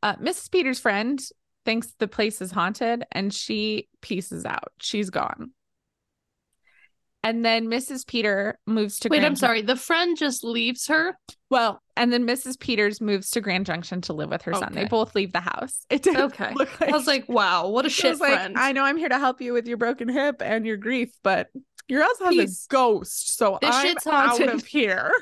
Uh, 0.00 0.14
Mrs. 0.14 0.52
Peters' 0.52 0.78
friend 0.78 1.20
thinks 1.64 1.88
the 1.98 2.06
place 2.06 2.40
is 2.40 2.52
haunted 2.52 3.04
and 3.10 3.34
she 3.34 3.88
pieces 4.00 4.46
out. 4.46 4.70
She's 4.80 5.10
gone. 5.10 5.50
And 7.22 7.44
then 7.44 7.66
Mrs. 7.66 8.06
Peter 8.06 8.58
moves 8.66 8.98
to 9.00 9.08
Wait, 9.10 9.18
Grand 9.18 9.32
I'm 9.32 9.36
sorry. 9.36 9.60
The 9.60 9.76
friend 9.76 10.16
just 10.16 10.42
leaves 10.42 10.86
her. 10.86 11.18
Well, 11.50 11.82
and 11.94 12.10
then 12.10 12.26
Mrs. 12.26 12.58
Peters 12.58 12.98
moves 13.00 13.30
to 13.32 13.42
Grand 13.42 13.66
Junction 13.66 14.00
to 14.02 14.14
live 14.14 14.30
with 14.30 14.40
her 14.42 14.54
son. 14.54 14.72
They 14.72 14.86
both 14.86 15.14
leave 15.14 15.32
the 15.32 15.40
house. 15.40 15.80
It 15.90 16.02
didn't 16.02 16.22
Okay. 16.32 16.54
look 16.54 16.70
I 16.80 16.90
was 16.92 17.06
like, 17.06 17.28
wow, 17.28 17.68
what 17.68 17.84
a 17.84 17.90
shit 17.90 18.12
was 18.12 18.20
like, 18.20 18.32
friend. 18.32 18.56
I 18.58 18.72
know 18.72 18.84
I'm 18.84 18.96
here 18.96 19.10
to 19.10 19.18
help 19.18 19.42
you 19.42 19.52
with 19.52 19.68
your 19.68 19.76
broken 19.76 20.08
hip 20.08 20.40
and 20.40 20.64
your 20.64 20.78
grief, 20.78 21.12
but 21.22 21.48
your 21.88 22.02
house 22.02 22.18
has 22.20 22.28
Peace. 22.30 22.66
a 22.70 22.72
ghost, 22.72 23.36
so 23.36 23.58
This 23.60 23.74
I'm 23.74 23.86
shit's 23.86 24.06
out 24.06 24.40
of 24.40 24.64
here. 24.64 25.12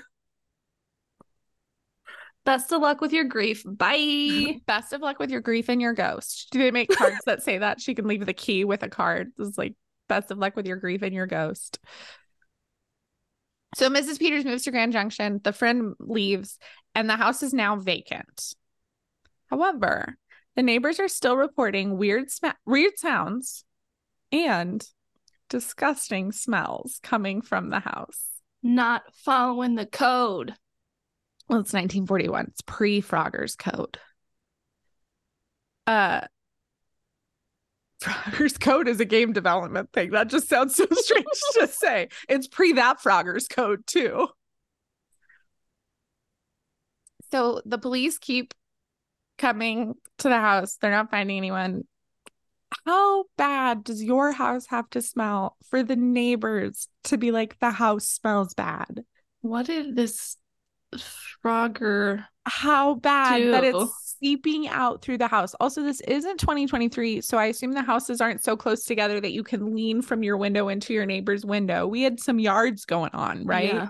Best 2.44 2.72
of 2.72 2.80
luck 2.80 3.00
with 3.00 3.12
your 3.12 3.24
grief. 3.24 3.62
Bye. 3.66 4.60
Best 4.66 4.92
of 4.92 5.00
luck 5.02 5.18
with 5.18 5.30
your 5.30 5.40
grief 5.40 5.68
and 5.68 5.82
your 5.82 5.92
ghost. 5.92 6.48
Do 6.50 6.58
they 6.60 6.70
make 6.70 6.88
cards 6.90 7.18
that 7.26 7.42
say 7.42 7.58
that 7.58 7.80
she 7.80 7.94
can 7.94 8.06
leave 8.06 8.24
the 8.24 8.32
key 8.32 8.64
with 8.64 8.82
a 8.82 8.88
card? 8.88 9.32
This 9.36 9.48
is 9.48 9.58
like 9.58 9.74
best 10.08 10.30
of 10.30 10.38
luck 10.38 10.56
with 10.56 10.66
your 10.66 10.76
grief 10.76 11.02
and 11.02 11.14
your 11.14 11.26
ghost. 11.26 11.78
So 13.76 13.90
Mrs. 13.90 14.18
Peters 14.18 14.44
moves 14.44 14.64
to 14.64 14.70
Grand 14.70 14.92
Junction. 14.92 15.40
The 15.44 15.52
friend 15.52 15.94
leaves, 16.00 16.58
and 16.94 17.08
the 17.08 17.16
house 17.16 17.42
is 17.42 17.52
now 17.52 17.76
vacant. 17.76 18.54
However, 19.50 20.16
the 20.56 20.62
neighbors 20.62 20.98
are 20.98 21.08
still 21.08 21.36
reporting 21.36 21.98
weird 21.98 22.30
sm- 22.30 22.46
weird 22.66 22.98
sounds 22.98 23.64
and 24.32 24.84
disgusting 25.48 26.32
smells 26.32 27.00
coming 27.02 27.42
from 27.42 27.70
the 27.70 27.80
house. 27.80 28.24
Not 28.62 29.02
following 29.14 29.74
the 29.74 29.86
code. 29.86 30.54
Well, 31.48 31.60
it's 31.60 31.72
1941. 31.72 32.46
It's 32.48 32.60
pre 32.62 33.00
Frogger's 33.00 33.56
Code. 33.56 33.98
Uh, 35.86 36.22
Frogger's 38.00 38.56
Code 38.56 38.88
is 38.88 39.00
a 39.00 39.04
game 39.04 39.32
development 39.32 39.92
thing. 39.92 40.10
That 40.10 40.28
just 40.28 40.48
sounds 40.48 40.76
so 40.76 40.86
strange 40.92 41.26
to 41.54 41.66
say. 41.66 42.08
It's 42.28 42.46
pre 42.46 42.72
that 42.72 43.00
Frogger's 43.00 43.48
Code 43.48 43.86
too. 43.86 44.28
So 47.30 47.60
the 47.66 47.78
police 47.78 48.18
keep 48.18 48.54
coming 49.36 49.94
to 50.18 50.28
the 50.28 50.38
house. 50.38 50.76
They're 50.76 50.90
not 50.90 51.10
finding 51.10 51.36
anyone. 51.36 51.82
How 52.86 53.24
bad 53.36 53.84
does 53.84 54.02
your 54.02 54.32
house 54.32 54.66
have 54.66 54.88
to 54.90 55.02
smell 55.02 55.56
for 55.70 55.82
the 55.82 55.96
neighbors 55.96 56.88
to 57.04 57.16
be 57.16 57.30
like 57.30 57.58
the 57.58 57.70
house 57.70 58.06
smells 58.06 58.54
bad? 58.54 59.04
What 59.40 59.66
did 59.66 59.96
this 59.96 60.36
Frogger? 60.94 62.24
How 62.48 62.94
bad 62.94 63.52
that 63.52 63.64
it's 63.64 64.16
seeping 64.20 64.68
out 64.68 65.02
through 65.02 65.18
the 65.18 65.28
house. 65.28 65.54
Also, 65.60 65.82
this 65.82 66.00
isn't 66.02 66.38
2023, 66.40 67.20
so 67.20 67.38
I 67.38 67.46
assume 67.46 67.72
the 67.72 67.82
houses 67.82 68.20
aren't 68.20 68.42
so 68.42 68.56
close 68.56 68.84
together 68.84 69.20
that 69.20 69.32
you 69.32 69.42
can 69.44 69.74
lean 69.74 70.02
from 70.02 70.22
your 70.22 70.36
window 70.36 70.68
into 70.68 70.92
your 70.92 71.06
neighbor's 71.06 71.44
window. 71.44 71.86
We 71.86 72.02
had 72.02 72.18
some 72.18 72.38
yards 72.38 72.84
going 72.84 73.10
on, 73.12 73.44
right? 73.44 73.72
Yeah. 73.74 73.88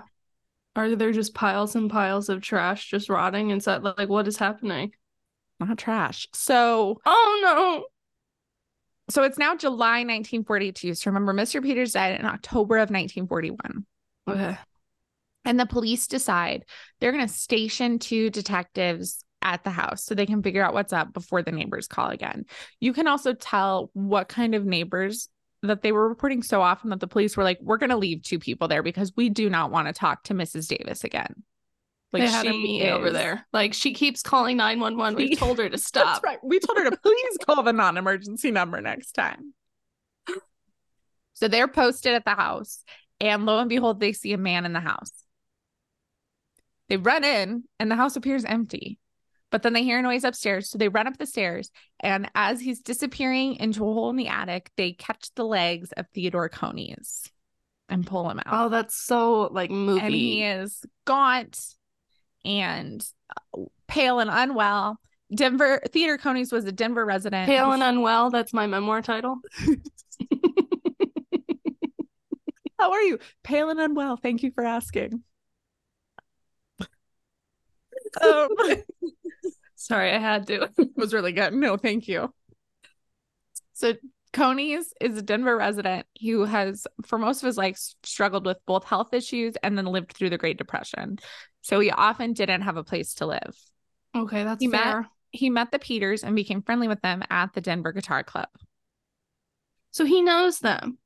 Are 0.75 0.95
there 0.95 1.11
just 1.11 1.33
piles 1.33 1.75
and 1.75 1.89
piles 1.89 2.29
of 2.29 2.41
trash 2.41 2.89
just 2.89 3.09
rotting 3.09 3.49
inside? 3.49 3.83
Like, 3.83 4.07
what 4.09 4.27
is 4.27 4.37
happening? 4.37 4.91
Not 5.59 5.77
trash. 5.77 6.27
So, 6.33 7.01
Oh 7.05 7.39
no. 7.41 7.85
so 9.09 9.23
it's 9.23 9.37
now 9.37 9.55
July 9.55 9.99
1942. 10.05 10.93
So 10.93 11.09
remember, 11.09 11.33
Mr. 11.33 11.61
Peters 11.61 11.93
died 11.93 12.19
in 12.19 12.25
October 12.25 12.77
of 12.77 12.91
1941. 12.91 13.85
Okay. 14.29 14.57
And 15.49 15.59
the 15.59 15.65
police 15.65 16.05
decide 16.05 16.63
they're 16.99 17.11
going 17.11 17.27
to 17.27 17.33
station 17.33 17.97
two 17.97 18.29
detectives 18.29 19.25
at 19.41 19.63
the 19.63 19.71
house 19.71 20.03
so 20.03 20.13
they 20.13 20.27
can 20.27 20.43
figure 20.43 20.63
out 20.63 20.75
what's 20.75 20.93
up 20.93 21.11
before 21.11 21.41
the 21.41 21.51
neighbors 21.51 21.87
call 21.87 22.09
again. 22.09 22.45
You 22.79 22.93
can 22.93 23.07
also 23.07 23.33
tell 23.33 23.89
what 23.93 24.27
kind 24.29 24.53
of 24.53 24.63
neighbors 24.63 25.27
that 25.63 25.81
they 25.81 25.91
were 25.91 26.07
reporting 26.07 26.43
so 26.43 26.61
often 26.61 26.91
that 26.91 26.99
the 26.99 27.07
police 27.07 27.35
were 27.35 27.43
like, 27.43 27.57
we're 27.63 27.79
going 27.79 27.89
to 27.89 27.97
leave 27.97 28.21
two 28.21 28.37
people 28.37 28.67
there 28.67 28.83
because 28.83 29.11
we 29.17 29.27
do 29.29 29.49
not 29.49 29.71
want 29.71 29.87
to 29.87 29.93
talk 29.93 30.21
to 30.25 30.35
Mrs. 30.35 30.67
Davis 30.67 31.03
again. 31.03 31.33
Like 32.13 32.21
they 32.21 32.29
had 32.29 32.45
a 32.45 32.51
she 32.51 32.61
meeting 32.61 32.89
over 32.91 33.09
there. 33.09 33.47
Like 33.51 33.73
she 33.73 33.95
keeps 33.95 34.21
calling 34.21 34.57
911. 34.57 35.17
We 35.17 35.29
We- 35.29 35.35
told 35.35 35.57
her 35.57 35.67
to 35.67 35.77
stop. 35.79 36.05
That's 36.05 36.23
right. 36.23 36.37
We 36.43 36.59
told 36.59 36.77
her 36.77 36.91
to 36.91 36.95
please 36.95 37.37
call 37.43 37.63
the 37.63 37.73
non 37.73 37.97
emergency 37.97 38.51
number 38.51 38.79
next 38.81 39.13
time. 39.13 39.55
So 41.33 41.47
they're 41.47 41.67
posted 41.67 42.13
at 42.13 42.23
the 42.25 42.35
house, 42.35 42.83
and 43.19 43.45
lo 43.45 43.57
and 43.59 43.69
behold, 43.69 43.99
they 43.99 44.13
see 44.13 44.33
a 44.33 44.37
man 44.37 44.65
in 44.65 44.73
the 44.73 44.79
house. 44.79 45.11
They 46.89 46.97
run 46.97 47.23
in, 47.23 47.63
and 47.79 47.89
the 47.89 47.95
house 47.95 48.15
appears 48.15 48.43
empty. 48.43 48.99
But 49.51 49.63
then 49.63 49.73
they 49.73 49.83
hear 49.83 49.99
a 49.99 50.01
noise 50.01 50.23
upstairs. 50.23 50.69
So 50.69 50.77
they 50.77 50.89
run 50.89 51.07
up 51.07 51.17
the 51.17 51.25
stairs. 51.25 51.71
And 51.99 52.29
as 52.35 52.59
he's 52.59 52.81
disappearing 52.81 53.55
into 53.55 53.81
a 53.87 53.93
hole 53.93 54.09
in 54.09 54.15
the 54.15 54.27
attic, 54.27 54.71
they 54.77 54.91
catch 54.91 55.31
the 55.35 55.45
legs 55.45 55.91
of 55.93 56.05
Theodore 56.13 56.49
Coneys 56.49 57.31
and 57.87 58.05
pull 58.05 58.29
him 58.29 58.39
out. 58.45 58.45
Oh, 58.65 58.69
that's 58.69 58.95
so 58.95 59.49
like 59.51 59.71
movie. 59.71 60.01
and 60.01 60.13
he 60.13 60.43
is 60.43 60.85
gaunt 61.05 61.59
and 62.45 63.03
uh, 63.57 63.63
pale 63.87 64.19
and 64.19 64.29
unwell. 64.31 64.99
Denver 65.33 65.81
Theodore 65.91 66.17
Coneys 66.17 66.51
was 66.51 66.65
a 66.65 66.71
Denver 66.71 67.05
resident. 67.05 67.47
Pale 67.47 67.71
and 67.71 67.83
unwell. 67.83 68.29
That's 68.29 68.53
my 68.53 68.67
memoir 68.67 69.01
title. 69.01 69.37
How 72.79 72.91
are 72.91 73.01
you? 73.01 73.19
Pale 73.43 73.71
and 73.71 73.79
unwell. 73.79 74.15
Thank 74.17 74.43
you 74.43 74.51
for 74.51 74.63
asking. 74.63 75.23
Um, 78.21 78.47
Sorry, 79.75 80.11
I 80.11 80.19
had 80.19 80.47
to. 80.47 80.69
It 80.77 80.91
was 80.95 81.13
really 81.13 81.31
good. 81.31 81.53
No, 81.53 81.77
thank 81.77 82.07
you. 82.07 82.33
So 83.73 83.93
Coneys 84.33 84.85
is 84.99 85.17
a 85.17 85.21
Denver 85.21 85.55
resident 85.57 86.05
who 86.21 86.45
has, 86.45 86.85
for 87.05 87.17
most 87.17 87.41
of 87.41 87.47
his 87.47 87.57
life, 87.57 87.79
struggled 88.03 88.45
with 88.45 88.57
both 88.65 88.83
health 88.83 89.13
issues 89.13 89.55
and 89.63 89.77
then 89.77 89.85
lived 89.85 90.13
through 90.13 90.29
the 90.29 90.37
Great 90.37 90.57
Depression. 90.57 91.17
So 91.61 91.79
he 91.79 91.91
often 91.91 92.33
didn't 92.33 92.61
have 92.61 92.77
a 92.77 92.83
place 92.83 93.15
to 93.15 93.25
live. 93.25 93.55
Okay, 94.15 94.43
that's 94.43 94.61
He 94.61 94.67
met- 94.67 94.83
fair. 94.83 95.09
He 95.31 95.49
met 95.49 95.71
the 95.71 95.79
Peters 95.79 96.23
and 96.23 96.35
became 96.35 96.61
friendly 96.61 96.87
with 96.87 97.01
them 97.01 97.23
at 97.29 97.53
the 97.53 97.61
Denver 97.61 97.91
Guitar 97.91 98.23
Club. 98.23 98.49
So 99.91 100.03
he 100.03 100.21
knows 100.21 100.59
them. 100.59 100.97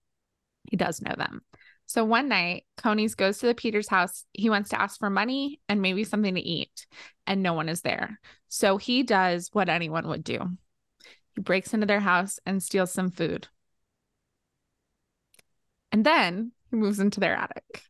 He 0.69 0.77
does 0.77 1.01
know 1.01 1.13
them. 1.17 1.41
So 1.85 2.03
one 2.03 2.29
night, 2.29 2.65
Coneys 2.77 3.15
goes 3.15 3.37
to 3.39 3.45
the 3.45 3.53
Peters 3.53 3.87
house. 3.87 4.25
He 4.33 4.49
wants 4.49 4.69
to 4.69 4.81
ask 4.81 4.99
for 4.99 5.09
money 5.09 5.59
and 5.69 5.81
maybe 5.81 6.03
something 6.03 6.35
to 6.35 6.41
eat, 6.41 6.87
and 7.27 7.43
no 7.43 7.53
one 7.53 7.69
is 7.69 7.81
there. 7.81 8.19
So 8.47 8.77
he 8.77 9.03
does 9.03 9.49
what 9.53 9.69
anyone 9.69 10.07
would 10.07 10.23
do 10.23 10.57
he 11.35 11.41
breaks 11.41 11.73
into 11.73 11.85
their 11.85 11.99
house 11.99 12.39
and 12.45 12.61
steals 12.61 12.91
some 12.91 13.09
food. 13.09 13.47
And 15.91 16.05
then 16.05 16.51
he 16.69 16.77
moves 16.77 16.99
into 16.99 17.19
their 17.19 17.35
attic. 17.35 17.83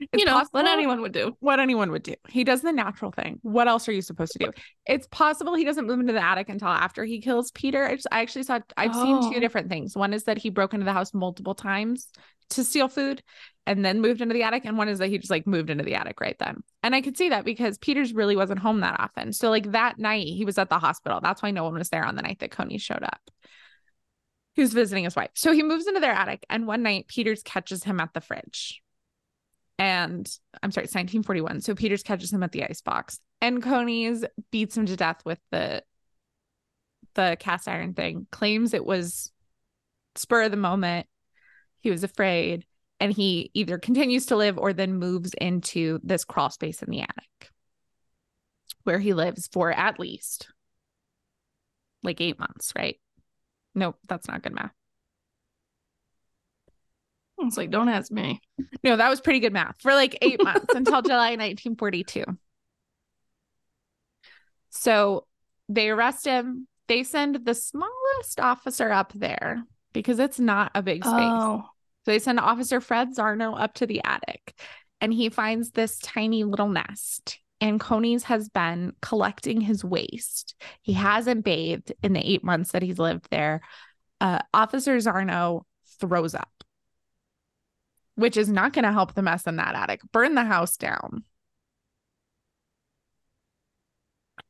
It's 0.00 0.08
you 0.20 0.24
know, 0.24 0.42
what 0.50 0.66
anyone 0.66 1.00
would 1.00 1.12
do. 1.12 1.36
what 1.40 1.60
anyone 1.60 1.90
would 1.90 2.02
do. 2.02 2.14
He 2.28 2.44
does 2.44 2.62
the 2.62 2.72
natural 2.72 3.10
thing. 3.10 3.38
What 3.42 3.68
else 3.68 3.88
are 3.88 3.92
you 3.92 4.02
supposed 4.02 4.32
to 4.32 4.38
do? 4.38 4.50
It's 4.86 5.06
possible 5.08 5.54
he 5.54 5.64
doesn't 5.64 5.86
move 5.86 6.00
into 6.00 6.12
the 6.12 6.24
attic 6.24 6.48
until 6.48 6.68
after 6.68 7.04
he 7.04 7.20
kills 7.20 7.50
Peter. 7.52 7.84
I, 7.84 7.94
just, 7.94 8.06
I 8.10 8.20
actually 8.22 8.44
saw 8.44 8.60
I've 8.76 8.94
seen 8.94 9.20
two 9.30 9.36
oh. 9.36 9.40
different 9.40 9.68
things. 9.68 9.96
One 9.96 10.12
is 10.12 10.24
that 10.24 10.38
he 10.38 10.50
broke 10.50 10.74
into 10.74 10.84
the 10.84 10.92
house 10.92 11.14
multiple 11.14 11.54
times 11.54 12.08
to 12.50 12.64
steal 12.64 12.88
food 12.88 13.22
and 13.66 13.84
then 13.84 14.00
moved 14.00 14.20
into 14.20 14.34
the 14.34 14.42
attic 14.42 14.64
and 14.64 14.76
one 14.76 14.88
is 14.88 14.98
that 14.98 15.08
he 15.08 15.18
just 15.18 15.30
like 15.30 15.46
moved 15.46 15.70
into 15.70 15.84
the 15.84 15.94
attic 15.94 16.20
right 16.20 16.36
then. 16.38 16.62
And 16.82 16.94
I 16.94 17.00
could 17.00 17.16
see 17.16 17.30
that 17.30 17.44
because 17.44 17.78
Peter's 17.78 18.12
really 18.12 18.36
wasn't 18.36 18.60
home 18.60 18.80
that 18.80 19.00
often. 19.00 19.32
So 19.32 19.50
like 19.50 19.72
that 19.72 19.98
night 19.98 20.26
he 20.26 20.44
was 20.44 20.58
at 20.58 20.68
the 20.68 20.78
hospital. 20.78 21.20
That's 21.22 21.42
why 21.42 21.50
no 21.50 21.64
one 21.64 21.74
was 21.74 21.88
there 21.88 22.04
on 22.04 22.16
the 22.16 22.22
night 22.22 22.40
that 22.40 22.50
Coney 22.50 22.78
showed 22.78 23.02
up. 23.02 23.20
He 24.54 24.62
was 24.62 24.72
visiting 24.72 25.04
his 25.04 25.16
wife. 25.16 25.30
So 25.34 25.52
he 25.52 25.62
moves 25.62 25.86
into 25.86 26.00
their 26.00 26.12
attic 26.12 26.44
and 26.50 26.66
one 26.66 26.82
night 26.82 27.08
Peters 27.08 27.42
catches 27.42 27.84
him 27.84 28.00
at 28.00 28.12
the 28.12 28.20
fridge 28.20 28.82
and 29.78 30.30
I'm 30.62 30.70
sorry, 30.70 30.84
it's 30.84 30.94
1941. 30.94 31.60
So 31.60 31.74
Peters 31.74 32.02
catches 32.02 32.32
him 32.32 32.42
at 32.42 32.52
the 32.52 32.64
ice 32.64 32.80
box, 32.80 33.20
and 33.40 33.62
Coneys 33.62 34.24
beats 34.50 34.76
him 34.76 34.86
to 34.86 34.96
death 34.96 35.22
with 35.24 35.40
the 35.50 35.82
the 37.14 37.36
cast 37.38 37.68
iron 37.68 37.94
thing. 37.94 38.26
Claims 38.30 38.74
it 38.74 38.84
was 38.84 39.32
spur 40.16 40.44
of 40.44 40.50
the 40.50 40.56
moment. 40.56 41.06
He 41.80 41.90
was 41.90 42.04
afraid, 42.04 42.64
and 43.00 43.12
he 43.12 43.50
either 43.54 43.78
continues 43.78 44.26
to 44.26 44.36
live 44.36 44.58
or 44.58 44.72
then 44.72 44.94
moves 44.94 45.34
into 45.34 45.98
this 46.02 46.24
crawl 46.24 46.50
space 46.50 46.82
in 46.82 46.90
the 46.90 47.02
attic, 47.02 47.50
where 48.84 48.98
he 48.98 49.12
lives 49.12 49.48
for 49.52 49.70
at 49.70 49.98
least 49.98 50.48
like 52.02 52.20
eight 52.20 52.38
months. 52.38 52.72
Right? 52.76 53.00
Nope, 53.74 53.96
that's 54.08 54.28
not 54.28 54.42
good 54.42 54.54
math. 54.54 54.72
It's 57.48 57.56
like, 57.56 57.70
don't 57.70 57.88
ask 57.88 58.10
me. 58.10 58.40
No, 58.82 58.96
that 58.96 59.08
was 59.08 59.20
pretty 59.20 59.40
good 59.40 59.52
math 59.52 59.80
for 59.80 59.92
like 59.94 60.18
eight 60.22 60.42
months 60.42 60.74
until 60.74 61.02
July 61.02 61.36
1942. 61.36 62.24
So 64.70 65.26
they 65.68 65.90
arrest 65.90 66.24
him. 66.26 66.68
They 66.88 67.02
send 67.02 67.44
the 67.44 67.54
smallest 67.54 68.38
officer 68.40 68.90
up 68.92 69.12
there 69.14 69.64
because 69.92 70.18
it's 70.18 70.38
not 70.38 70.70
a 70.74 70.82
big 70.82 71.04
space. 71.04 71.14
Oh, 71.14 71.64
So 72.04 72.10
they 72.10 72.18
send 72.18 72.40
Officer 72.40 72.80
Fred 72.80 73.14
Zarno 73.16 73.58
up 73.58 73.74
to 73.74 73.86
the 73.86 74.02
attic 74.04 74.58
and 75.00 75.12
he 75.12 75.28
finds 75.30 75.70
this 75.70 75.98
tiny 75.98 76.44
little 76.44 76.68
nest. 76.68 77.38
And 77.60 77.80
Coneys 77.80 78.24
has 78.24 78.48
been 78.50 78.92
collecting 79.00 79.60
his 79.60 79.82
waste. 79.84 80.54
He 80.82 80.92
hasn't 80.92 81.44
bathed 81.44 81.92
in 82.02 82.12
the 82.12 82.20
eight 82.20 82.44
months 82.44 82.72
that 82.72 82.82
he's 82.82 82.98
lived 82.98 83.28
there. 83.30 83.62
Uh, 84.20 84.40
Officer 84.52 84.96
Zarno 84.96 85.62
throws 86.00 86.34
up. 86.34 86.50
Which 88.16 88.36
is 88.36 88.48
not 88.48 88.72
going 88.72 88.84
to 88.84 88.92
help 88.92 89.14
the 89.14 89.22
mess 89.22 89.46
in 89.46 89.56
that 89.56 89.74
attic. 89.74 90.00
Burn 90.12 90.34
the 90.34 90.44
house 90.44 90.76
down. 90.76 91.24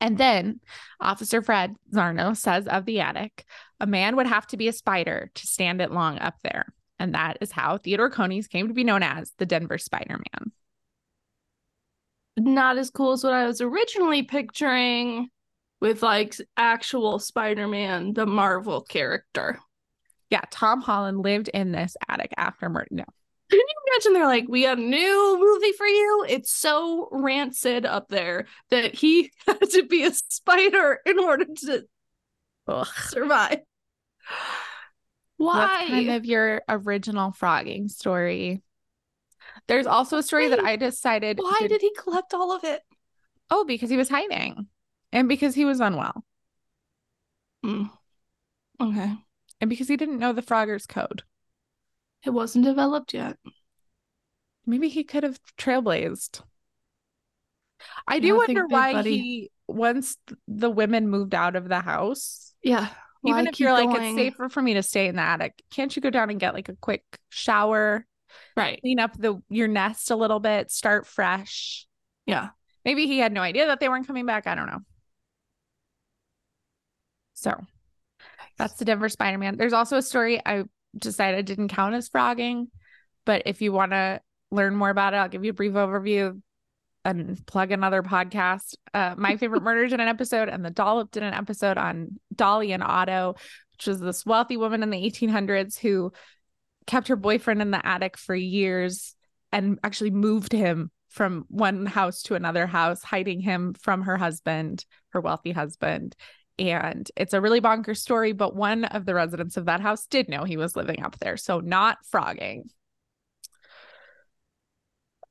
And 0.00 0.18
then 0.18 0.60
Officer 1.00 1.40
Fred 1.40 1.74
Zarno 1.92 2.36
says 2.36 2.66
of 2.66 2.84
the 2.84 3.00
attic, 3.00 3.44
a 3.80 3.86
man 3.86 4.16
would 4.16 4.26
have 4.26 4.46
to 4.48 4.56
be 4.56 4.68
a 4.68 4.72
spider 4.72 5.30
to 5.34 5.46
stand 5.46 5.80
it 5.80 5.92
long 5.92 6.18
up 6.18 6.34
there. 6.42 6.66
And 6.98 7.14
that 7.14 7.38
is 7.40 7.50
how 7.50 7.78
Theodore 7.78 8.10
Coneys 8.10 8.48
came 8.48 8.68
to 8.68 8.74
be 8.74 8.84
known 8.84 9.02
as 9.02 9.32
the 9.38 9.46
Denver 9.46 9.78
Spider 9.78 10.18
Man. 10.18 10.52
Not 12.36 12.78
as 12.78 12.90
cool 12.90 13.12
as 13.12 13.24
what 13.24 13.32
I 13.32 13.46
was 13.46 13.60
originally 13.60 14.22
picturing 14.22 15.28
with 15.80 16.02
like 16.02 16.34
actual 16.56 17.18
Spider 17.18 17.68
Man, 17.68 18.12
the 18.12 18.26
Marvel 18.26 18.82
character. 18.82 19.58
Yeah, 20.30 20.42
Tom 20.50 20.80
Holland 20.80 21.20
lived 21.20 21.48
in 21.48 21.72
this 21.72 21.96
attic 22.08 22.32
after 22.36 22.68
murder. 22.68 22.88
No. 22.90 23.04
Imagine 23.94 24.12
they're 24.14 24.26
like, 24.26 24.46
we 24.48 24.62
got 24.62 24.78
a 24.78 24.80
new 24.82 25.36
movie 25.40 25.72
for 25.72 25.86
you? 25.86 26.26
It's 26.28 26.50
so 26.52 27.08
rancid 27.12 27.86
up 27.86 28.08
there 28.08 28.46
that 28.70 28.94
he 28.94 29.32
had 29.46 29.70
to 29.70 29.84
be 29.84 30.04
a 30.04 30.12
spider 30.12 31.00
in 31.06 31.18
order 31.18 31.44
to 31.66 31.84
Ugh. 32.68 32.86
survive. 33.08 33.58
Why? 35.36 35.66
That's 35.66 35.90
kind 35.90 36.10
of 36.10 36.24
your 36.24 36.62
original 36.68 37.32
phrogging 37.32 37.90
story. 37.90 38.62
There's 39.66 39.86
also 39.86 40.18
a 40.18 40.22
story 40.22 40.48
that 40.48 40.60
I 40.64 40.76
decided. 40.76 41.38
Why 41.38 41.56
did- 41.60 41.68
did 41.68 41.80
he 41.82 41.92
collect 41.94 42.34
all 42.34 42.52
of 42.52 42.64
it? 42.64 42.82
Oh, 43.50 43.64
because 43.64 43.90
he 43.90 43.96
was 43.96 44.08
hiding 44.08 44.68
and 45.12 45.28
because 45.28 45.54
he 45.54 45.64
was 45.66 45.80
unwell 45.80 46.24
Hmm. 47.62 47.84
Okay. 48.80 49.14
and 49.60 49.70
because 49.70 49.86
he 49.88 49.96
didn't 49.96 50.18
know 50.18 50.32
the 50.32 50.42
Frogger's 50.42 50.86
code. 50.86 51.22
It 52.24 52.30
wasn't 52.30 52.64
developed 52.64 53.12
yet. 53.14 53.36
Maybe 54.66 54.88
he 54.88 55.04
could 55.04 55.22
have 55.24 55.38
trailblazed. 55.58 56.40
I 58.06 58.18
do 58.18 58.36
wonder 58.36 58.66
why 58.66 58.92
buddy. 58.94 59.18
he, 59.18 59.50
once 59.68 60.16
the 60.48 60.70
women 60.70 61.08
moved 61.08 61.34
out 61.34 61.54
of 61.56 61.68
the 61.68 61.80
house, 61.80 62.54
Yeah. 62.62 62.88
even 63.26 63.46
if 63.46 63.60
you're 63.60 63.72
like, 63.72 63.88
it's 63.90 64.16
safer 64.16 64.48
for 64.48 64.62
me 64.62 64.74
to 64.74 64.82
stay 64.82 65.06
in 65.06 65.16
the 65.16 65.22
attic, 65.22 65.62
can't 65.70 65.94
you 65.94 66.00
go 66.00 66.10
down 66.10 66.30
and 66.30 66.40
get 66.40 66.54
like 66.54 66.68
a 66.68 66.76
quick 66.76 67.04
shower, 67.28 68.06
Right. 68.56 68.80
clean 68.80 69.00
up 69.00 69.16
the 69.18 69.42
your 69.48 69.68
nest 69.68 70.10
a 70.10 70.16
little 70.16 70.40
bit, 70.40 70.70
start 70.70 71.06
fresh? 71.06 71.86
Yeah. 72.26 72.50
Maybe 72.84 73.06
he 73.06 73.18
had 73.18 73.32
no 73.32 73.42
idea 73.42 73.66
that 73.66 73.80
they 73.80 73.88
weren't 73.88 74.06
coming 74.06 74.26
back. 74.26 74.46
I 74.46 74.54
don't 74.54 74.66
know. 74.66 74.80
So 77.34 77.54
that's 78.56 78.74
the 78.74 78.84
Denver 78.84 79.08
Spider 79.08 79.38
Man. 79.38 79.56
There's 79.56 79.72
also 79.72 79.98
a 79.98 80.02
story 80.02 80.40
I 80.44 80.64
decided 80.96 81.44
didn't 81.46 81.68
count 81.68 81.94
as 81.94 82.08
phrogging, 82.08 82.68
but 83.24 83.42
if 83.46 83.60
you 83.62 83.72
want 83.72 83.92
to 83.92 84.20
learn 84.50 84.74
more 84.74 84.90
about 84.90 85.14
it, 85.14 85.18
I'll 85.18 85.28
give 85.28 85.44
you 85.44 85.50
a 85.50 85.54
brief 85.54 85.72
overview 85.72 86.40
and 87.04 87.44
plug 87.46 87.70
another 87.70 88.02
podcast. 88.02 88.76
Uh, 88.92 89.14
My 89.16 89.36
Favorite 89.36 89.62
Murders 89.64 89.92
in 89.92 90.00
an 90.00 90.08
episode, 90.08 90.48
and 90.48 90.64
the 90.64 90.70
Dollop 90.70 91.10
did 91.10 91.22
an 91.22 91.34
episode 91.34 91.76
on 91.78 92.18
Dolly 92.34 92.72
and 92.72 92.82
Otto, 92.82 93.34
which 93.72 93.86
was 93.86 94.00
this 94.00 94.24
wealthy 94.24 94.56
woman 94.56 94.82
in 94.82 94.90
the 94.90 95.02
1800s 95.02 95.78
who 95.78 96.12
kept 96.86 97.08
her 97.08 97.16
boyfriend 97.16 97.62
in 97.62 97.70
the 97.70 97.86
attic 97.86 98.16
for 98.16 98.34
years 98.34 99.14
and 99.52 99.78
actually 99.82 100.10
moved 100.10 100.52
him 100.52 100.90
from 101.08 101.44
one 101.48 101.86
house 101.86 102.22
to 102.22 102.34
another 102.34 102.66
house, 102.66 103.02
hiding 103.02 103.40
him 103.40 103.74
from 103.74 104.02
her 104.02 104.16
husband, 104.16 104.84
her 105.10 105.20
wealthy 105.20 105.52
husband. 105.52 106.16
And 106.58 107.08
it's 107.16 107.34
a 107.34 107.40
really 107.40 107.60
bonkers 107.60 107.98
story, 107.98 108.32
but 108.32 108.54
one 108.54 108.84
of 108.84 109.06
the 109.06 109.14
residents 109.14 109.56
of 109.56 109.66
that 109.66 109.80
house 109.80 110.06
did 110.06 110.28
know 110.28 110.44
he 110.44 110.56
was 110.56 110.76
living 110.76 111.02
up 111.02 111.18
there. 111.18 111.36
So, 111.36 111.60
not 111.60 111.98
phrogging. 112.12 112.64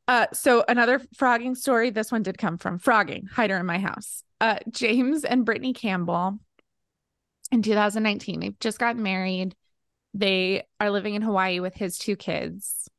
Uh, 0.08 0.28
so 0.34 0.64
another 0.68 1.00
phrogging 1.16 1.56
story. 1.56 1.90
This 1.90 2.12
one 2.12 2.24
did 2.24 2.38
come 2.38 2.58
from 2.58 2.80
phrogging, 2.80 3.30
hider 3.30 3.58
in 3.58 3.66
my 3.66 3.80
house. 3.80 4.24
Uh, 4.42 4.60
James 4.70 5.24
and 5.24 5.46
Brittany 5.46 5.74
Campbell 5.74 6.40
in 7.52 7.62
2019, 7.62 8.40
they've 8.40 8.60
just 8.60 8.80
gotten 8.80 9.02
married. 9.04 9.56
They 10.14 10.64
are 10.80 10.92
living 10.92 11.16
in 11.16 11.22
Hawaii 11.22 11.60
with 11.60 11.76
his 11.76 11.98
two 11.98 12.16
kids 12.16 12.90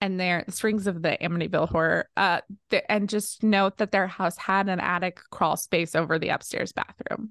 and 0.00 0.20
they're 0.20 0.44
the 0.46 0.52
strings 0.52 0.86
of 0.86 1.02
the 1.02 1.16
Amityville 1.20 1.68
horror. 1.68 2.08
Uh, 2.16 2.40
th- 2.70 2.84
and 2.88 3.08
just 3.08 3.42
note 3.42 3.78
that 3.78 3.92
their 3.92 4.06
house 4.06 4.36
had 4.36 4.68
an 4.68 4.80
attic 4.80 5.20
crawl 5.30 5.56
space 5.56 5.94
over 5.94 6.18
the 6.18 6.28
upstairs 6.28 6.72
bathroom. 6.72 7.30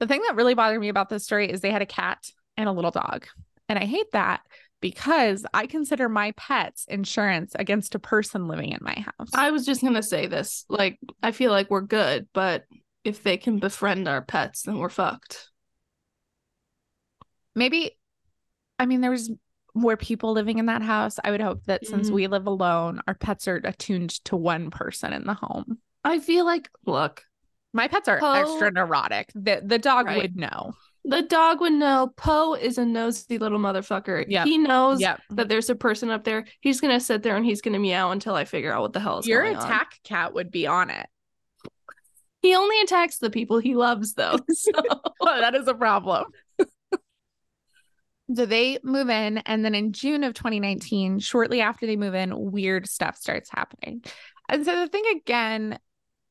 The 0.00 0.06
thing 0.06 0.20
that 0.26 0.36
really 0.36 0.54
bothered 0.54 0.80
me 0.80 0.88
about 0.88 1.08
this 1.08 1.24
story 1.24 1.50
is 1.50 1.60
they 1.60 1.70
had 1.70 1.82
a 1.82 1.86
cat 1.86 2.30
and 2.56 2.68
a 2.68 2.72
little 2.72 2.90
dog. 2.90 3.26
And 3.68 3.78
I 3.78 3.86
hate 3.86 4.12
that 4.12 4.42
because 4.84 5.46
I 5.54 5.66
consider 5.66 6.10
my 6.10 6.32
pets 6.32 6.84
insurance 6.90 7.54
against 7.58 7.94
a 7.94 7.98
person 7.98 8.48
living 8.48 8.72
in 8.72 8.80
my 8.82 8.92
house. 8.92 9.30
I 9.32 9.50
was 9.50 9.64
just 9.64 9.80
gonna 9.80 10.02
say 10.02 10.26
this. 10.26 10.66
Like, 10.68 10.98
I 11.22 11.32
feel 11.32 11.52
like 11.52 11.70
we're 11.70 11.80
good, 11.80 12.28
but 12.34 12.64
if 13.02 13.22
they 13.22 13.38
can 13.38 13.60
befriend 13.60 14.06
our 14.06 14.20
pets, 14.20 14.64
then 14.64 14.76
we're 14.78 14.90
fucked. 14.90 15.48
Maybe, 17.54 17.96
I 18.78 18.84
mean, 18.84 19.00
there's 19.00 19.30
more 19.74 19.96
people 19.96 20.32
living 20.34 20.58
in 20.58 20.66
that 20.66 20.82
house. 20.82 21.18
I 21.24 21.30
would 21.30 21.40
hope 21.40 21.64
that 21.64 21.86
since 21.86 22.10
Mhm. 22.10 22.12
we 22.12 22.26
live 22.26 22.46
alone, 22.46 23.00
our 23.06 23.14
pets 23.14 23.48
are 23.48 23.62
attuned 23.64 24.10
to 24.26 24.36
one 24.36 24.70
person 24.70 25.14
in 25.14 25.24
the 25.24 25.32
home. 25.32 25.78
I 26.04 26.18
feel 26.18 26.44
like, 26.44 26.68
look, 26.84 27.24
My 27.72 27.88
pets 27.88 28.06
are 28.06 28.18
extra 28.22 28.70
neurotic. 28.70 29.30
The 29.34 29.62
the 29.64 29.78
dog 29.78 30.06
Right. 30.06 30.18
would 30.18 30.36
know. 30.36 30.74
The 31.04 31.22
dog 31.22 31.60
would 31.60 31.72
know 31.74 32.12
Poe 32.16 32.54
is 32.54 32.78
a 32.78 32.84
nosy 32.86 33.38
little 33.38 33.58
motherfucker. 33.58 34.24
Yeah, 34.28 34.44
He 34.44 34.56
knows 34.58 35.00
Yep. 35.00 35.20
that 35.30 35.48
there's 35.48 35.68
a 35.70 35.74
person 35.74 36.10
up 36.10 36.24
there. 36.24 36.46
He's 36.60 36.80
gonna 36.80 37.00
sit 37.00 37.22
there 37.22 37.36
and 37.36 37.44
he's 37.44 37.60
gonna 37.60 37.78
meow 37.78 38.10
until 38.10 38.34
I 38.34 38.44
figure 38.46 38.72
out 38.72 38.80
what 38.82 38.92
the 38.94 39.00
hell 39.00 39.18
is 39.18 39.26
Your 39.26 39.42
going 39.42 39.56
on. 39.56 39.62
attack 39.64 40.00
cat 40.04 40.32
would 40.34 40.50
be 40.50 40.66
on 40.66 40.90
it. 40.90 41.06
He 42.42 42.54
only 42.54 42.80
attacks 42.82 43.18
the 43.18 43.30
people 43.30 43.58
he 43.58 43.74
loves, 43.74 44.14
though. 44.14 44.36
So 44.52 44.70
Oh, 45.20 45.40
that 45.40 45.54
is 45.54 45.66
a 45.68 45.74
problem. 45.74 46.24
so 48.34 48.46
they 48.46 48.78
move 48.82 49.10
in, 49.10 49.38
and 49.38 49.64
then 49.64 49.74
in 49.74 49.92
June 49.92 50.24
of 50.24 50.34
2019, 50.34 51.18
shortly 51.18 51.60
after 51.60 51.86
they 51.86 51.96
move 51.96 52.14
in, 52.14 52.32
weird 52.52 52.88
stuff 52.88 53.16
starts 53.16 53.50
happening. 53.50 54.02
And 54.48 54.64
so 54.64 54.74
the 54.80 54.88
thing 54.88 55.04
again 55.16 55.78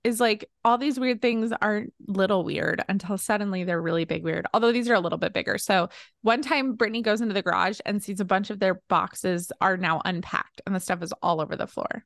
is 0.04 0.20
like 0.20 0.50
all 0.66 0.78
these 0.78 1.00
weird 1.00 1.22
things 1.22 1.52
aren't 1.62 1.94
little 2.08 2.44
weird 2.44 2.84
until 2.90 3.18
suddenly 3.18 3.64
they're 3.64 3.82
really 3.82 4.06
big 4.06 4.24
weird. 4.24 4.46
Although 4.54 4.72
these 4.72 4.90
are 4.90 4.96
a 4.96 5.00
little 5.00 5.18
bit 5.18 5.34
bigger. 5.34 5.58
So 5.58 5.90
one 6.22 6.42
time 6.42 6.76
Brittany 6.76 7.02
goes 7.02 7.22
into 7.22 7.34
the 7.34 7.42
garage 7.42 7.80
and 7.86 8.04
sees 8.04 8.20
a 8.20 8.26
bunch 8.26 8.50
of 8.50 8.60
their 8.60 8.82
boxes 8.90 9.52
are 9.62 9.78
now 9.78 10.02
unpacked 10.04 10.62
and 10.66 10.76
the 10.76 10.80
stuff 10.80 11.02
is 11.02 11.14
all 11.22 11.40
over 11.40 11.56
the 11.56 11.68
floor. 11.68 12.04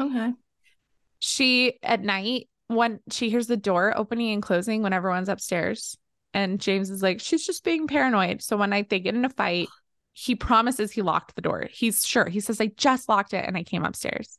okay. 0.00 0.32
she 1.18 1.78
at 1.82 2.02
night 2.02 2.48
when 2.68 3.00
she 3.10 3.30
hears 3.30 3.48
the 3.48 3.56
door 3.56 3.92
opening 3.96 4.32
and 4.32 4.42
closing 4.42 4.82
when 4.82 4.92
everyone's 4.92 5.28
upstairs 5.28 5.96
and 6.32 6.60
james 6.60 6.88
is 6.88 7.02
like 7.02 7.20
she's 7.20 7.44
just 7.44 7.64
being 7.64 7.86
paranoid 7.88 8.40
so 8.40 8.56
one 8.56 8.70
night 8.70 8.88
they 8.88 9.00
get 9.00 9.14
in 9.14 9.24
a 9.24 9.28
fight 9.28 9.66
he 10.12 10.34
promises 10.36 10.92
he 10.92 11.02
locked 11.02 11.34
the 11.34 11.42
door 11.42 11.66
he's 11.70 12.06
sure 12.06 12.28
he 12.28 12.38
says 12.40 12.60
i 12.60 12.66
just 12.76 13.08
locked 13.08 13.34
it 13.34 13.44
and 13.44 13.56
i 13.56 13.64
came 13.64 13.84
upstairs 13.84 14.38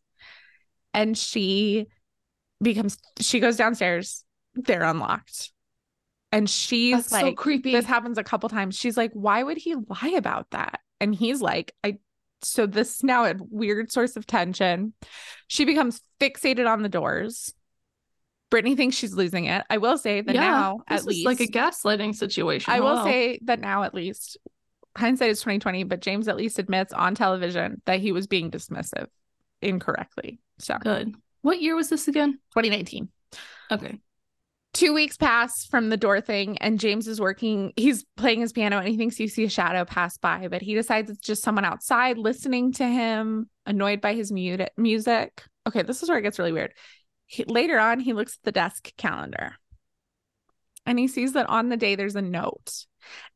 and 0.94 1.18
she 1.18 1.88
becomes 2.62 2.98
she 3.20 3.40
goes 3.40 3.56
downstairs 3.58 4.24
they're 4.56 4.84
unlocked 4.84 5.52
and 6.32 6.50
she's 6.50 6.96
That's 6.96 7.10
so 7.10 7.22
like 7.22 7.38
creepy. 7.38 7.72
this 7.72 7.86
happens 7.86 8.18
a 8.18 8.24
couple 8.24 8.50
times 8.50 8.78
she's 8.78 8.98
like 8.98 9.12
why 9.14 9.44
would 9.44 9.58
he 9.58 9.76
lie 9.76 10.14
about 10.16 10.50
that 10.52 10.80
and 11.00 11.14
he's 11.16 11.42
like 11.42 11.74
i 11.84 11.98
so 12.44 12.66
this 12.66 13.04
now 13.04 13.26
a 13.26 13.36
weird 13.50 13.92
source 13.92 14.16
of 14.16 14.26
tension 14.26 14.94
she 15.48 15.66
becomes 15.66 16.02
fixated 16.20 16.68
on 16.68 16.82
the 16.82 16.90
doors 16.90 17.54
brittany 18.50 18.76
thinks 18.76 18.96
she's 18.96 19.14
losing 19.14 19.46
it 19.46 19.64
i 19.70 19.78
will 19.78 19.98
say 19.98 20.22
that 20.22 20.34
now 20.36 20.80
this 20.90 21.02
at 21.02 21.06
least 21.06 21.26
like 21.26 21.40
a 21.40 21.48
gaslighting 21.48 22.16
situation. 22.16 22.72
i 22.74 22.80
will 22.80 22.98
Hello. 22.98 23.06
say 23.06 23.40
that 23.44 23.60
now 23.60 23.84
at 23.84 23.94
least 23.94 24.38
hindsight 24.98 25.30
is 25.30 25.40
2020 25.40 25.84
but 25.86 26.02
james 26.02 26.28
at 26.28 26.36
least 26.36 26.60
admits 26.60 26.92
on 26.94 27.16
television 27.16 27.82
that 27.86 28.00
he 28.00 28.12
was 28.12 28.28
being 28.28 28.52
dismissive 28.52 29.08
incorrectly 29.62 30.40
so 30.60 30.78
good. 30.82 31.14
What 31.42 31.62
year 31.62 31.76
was 31.76 31.90
this 31.90 32.08
again? 32.08 32.34
2019 32.56 33.10
Okay. 33.72 33.98
two 34.74 34.94
weeks 34.94 35.16
pass 35.18 35.66
from 35.66 35.90
the 35.90 35.98
door 35.98 36.20
thing 36.22 36.58
and 36.58 36.80
james 36.80 37.08
is 37.08 37.22
working 37.22 37.72
he's 37.78 38.06
playing 38.18 38.42
his 38.42 38.52
piano 38.52 38.78
and 38.80 38.88
he 38.88 38.98
thinks 38.98 39.20
you 39.20 39.28
see 39.30 39.46
a 39.46 39.50
shadow 39.50 39.86
pass 39.86 40.18
by 40.18 40.48
but 40.50 40.62
he 40.62 40.74
decides 40.76 41.10
it's 41.10 41.20
just 41.20 41.42
someone 41.44 41.64
outside 41.66 42.18
listening 42.18 42.74
to 42.74 42.86
him 42.86 43.50
annoyed 43.66 44.02
by 44.02 44.14
his 44.14 44.32
mu- 44.32 44.58
music. 44.78 45.44
Okay 45.68 45.84
this 45.84 46.04
is 46.04 46.10
where 46.10 46.18
it 46.18 46.24
gets 46.24 46.38
really 46.40 46.52
weird. 46.52 46.74
He, 47.26 47.44
later 47.46 47.80
on 47.80 48.00
he 48.02 48.12
looks 48.14 48.34
at 48.34 48.44
the 48.44 48.52
desk 48.52 48.92
calendar 48.98 49.54
and 50.86 51.00
he 51.00 51.08
sees 51.08 51.34
that 51.34 51.50
on 51.50 51.70
the 51.70 51.78
day 51.78 51.96
there's 51.96 52.16
a 52.16 52.22
note 52.22 52.86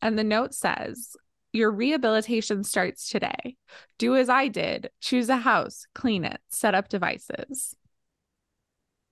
and 0.01 0.17
the 0.19 0.23
note 0.23 0.53
says 0.53 1.15
your 1.53 1.71
rehabilitation 1.71 2.65
starts 2.65 3.07
today. 3.09 3.55
Do 3.97 4.17
as 4.17 4.27
i 4.27 4.49
did. 4.49 4.89
Choose 4.99 5.29
a 5.29 5.37
house 5.37 5.85
clean 5.95 6.25
it 6.25 6.39
set 6.49 6.75
up 6.75 6.89
devices 6.89 7.73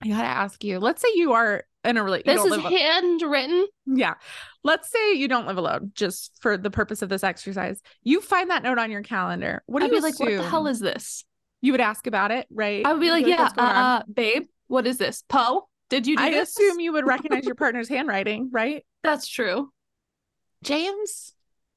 I 0.03 0.07
gotta 0.07 0.27
ask 0.27 0.63
you. 0.63 0.79
Let's 0.79 1.01
say 1.01 1.07
you 1.15 1.33
are 1.33 1.63
in 1.83 1.97
a 1.97 2.03
relationship. 2.03 2.43
This 2.43 2.53
is 2.53 2.63
handwritten. 2.63 3.67
Yeah. 3.85 4.15
Let's 4.63 4.89
say 4.89 5.13
you 5.13 5.27
don't 5.27 5.47
live 5.47 5.57
alone, 5.57 5.91
just 5.95 6.37
for 6.41 6.57
the 6.57 6.71
purpose 6.71 7.01
of 7.01 7.09
this 7.09 7.23
exercise. 7.23 7.81
You 8.03 8.21
find 8.21 8.49
that 8.49 8.63
note 8.63 8.77
on 8.77 8.91
your 8.91 9.03
calendar. 9.03 9.63
What 9.65 9.79
do 9.79 9.85
I'd 9.85 9.91
you 9.91 9.97
be 9.97 10.01
like, 10.01 10.19
what 10.19 10.29
the 10.29 10.43
hell 10.49 10.67
is 10.67 10.79
this? 10.79 11.25
You 11.61 11.71
would 11.71 11.81
ask 11.81 12.07
about 12.07 12.31
it, 12.31 12.47
right? 12.49 12.85
I 12.85 12.91
would 12.91 13.01
be 13.01 13.11
like, 13.11 13.25
yeah, 13.25 13.43
"What's 13.43 13.57
uh, 13.57 14.03
babe, 14.13 14.47
what 14.67 14.85
is 14.85 14.97
this? 14.97 15.23
Poe, 15.29 15.67
did 15.89 16.07
you 16.07 16.17
do 16.17 16.23
I 16.23 16.31
this? 16.31 16.49
assume 16.49 16.79
you 16.79 16.93
would 16.93 17.05
recognize 17.05 17.45
your 17.45 17.55
partner's 17.55 17.87
handwriting, 17.87 18.49
right? 18.51 18.85
That's 19.03 19.27
true. 19.27 19.69
James 20.63 21.33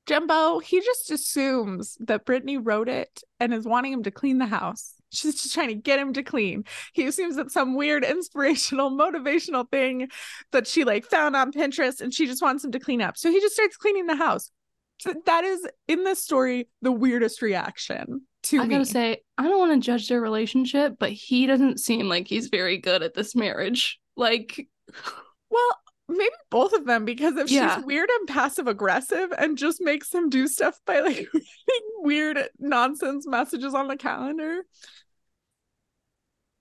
Jumbo, 0.06 0.60
he 0.60 0.80
just 0.80 1.10
assumes 1.10 1.96
that 2.00 2.24
Brittany 2.24 2.58
wrote 2.58 2.88
it 2.88 3.22
and 3.40 3.52
is 3.52 3.64
wanting 3.64 3.92
him 3.92 4.04
to 4.04 4.10
clean 4.10 4.38
the 4.38 4.46
house. 4.46 4.94
She's 5.10 5.40
just 5.40 5.54
trying 5.54 5.68
to 5.68 5.74
get 5.74 5.98
him 5.98 6.12
to 6.14 6.22
clean. 6.22 6.64
He 6.92 7.06
assumes 7.06 7.36
it's 7.36 7.54
some 7.54 7.76
weird 7.76 8.04
inspirational, 8.04 8.90
motivational 8.98 9.70
thing 9.70 10.08
that 10.52 10.66
she 10.66 10.84
like 10.84 11.06
found 11.06 11.36
on 11.36 11.52
Pinterest 11.52 12.00
and 12.00 12.12
she 12.12 12.26
just 12.26 12.42
wants 12.42 12.64
him 12.64 12.72
to 12.72 12.80
clean 12.80 13.00
up. 13.00 13.16
So 13.16 13.30
he 13.30 13.40
just 13.40 13.54
starts 13.54 13.76
cleaning 13.76 14.06
the 14.06 14.16
house. 14.16 14.50
So 14.98 15.12
that 15.26 15.44
is 15.44 15.66
in 15.88 16.04
this 16.04 16.22
story 16.22 16.68
the 16.82 16.90
weirdest 16.92 17.42
reaction 17.42 18.22
to 18.44 18.60
I 18.60 18.64
me. 18.64 18.68
gotta 18.70 18.86
say, 18.86 19.18
I 19.36 19.42
don't 19.44 19.58
want 19.58 19.74
to 19.82 19.84
judge 19.86 20.08
their 20.08 20.20
relationship, 20.20 20.94
but 20.98 21.10
he 21.10 21.46
doesn't 21.46 21.80
seem 21.80 22.08
like 22.08 22.26
he's 22.28 22.48
very 22.48 22.78
good 22.78 23.02
at 23.02 23.14
this 23.14 23.34
marriage. 23.34 23.98
Like, 24.16 24.66
Well, 25.50 25.78
maybe 26.08 26.30
both 26.50 26.72
of 26.72 26.86
them 26.86 27.04
because 27.04 27.36
if 27.36 27.50
Yeah. 27.50 27.76
she's 27.76 27.84
weird 27.84 28.08
and 28.08 28.28
passive 28.28 28.66
aggressive 28.68 29.32
and 29.36 29.58
just 29.58 29.80
makes 29.80 30.12
him 30.14 30.28
do 30.30 30.46
stuff 30.48 30.78
by 30.86 31.00
like 31.00 31.16
writing 31.34 31.88
weird 32.02 32.38
nonsense 32.58 33.26
messages 33.26 33.74
on 33.74 33.88
the 33.88 33.96
calendar. 33.96 34.62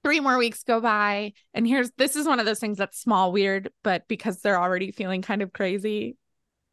Three 0.04 0.19
more 0.19 0.38
weeks 0.38 0.63
go 0.63 0.80
by, 0.80 1.34
and 1.54 1.67
here's 1.67 1.89
this 1.98 2.15
is 2.15 2.28
one 2.28 2.39
of 2.39 2.45
those 2.45 2.60
things 2.60 2.78
that's 2.78 3.00
small 3.00 3.32
weird, 3.32 3.71
but 3.84 4.08
because 4.08 4.39
they're 4.41 4.62
already 4.62 4.91
feeling 4.91 5.24
kind 5.24 5.41
of 5.41 5.52
crazy, 5.52 6.17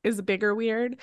is 0.05 0.21
bigger 0.21 0.55
weird. 0.55 1.01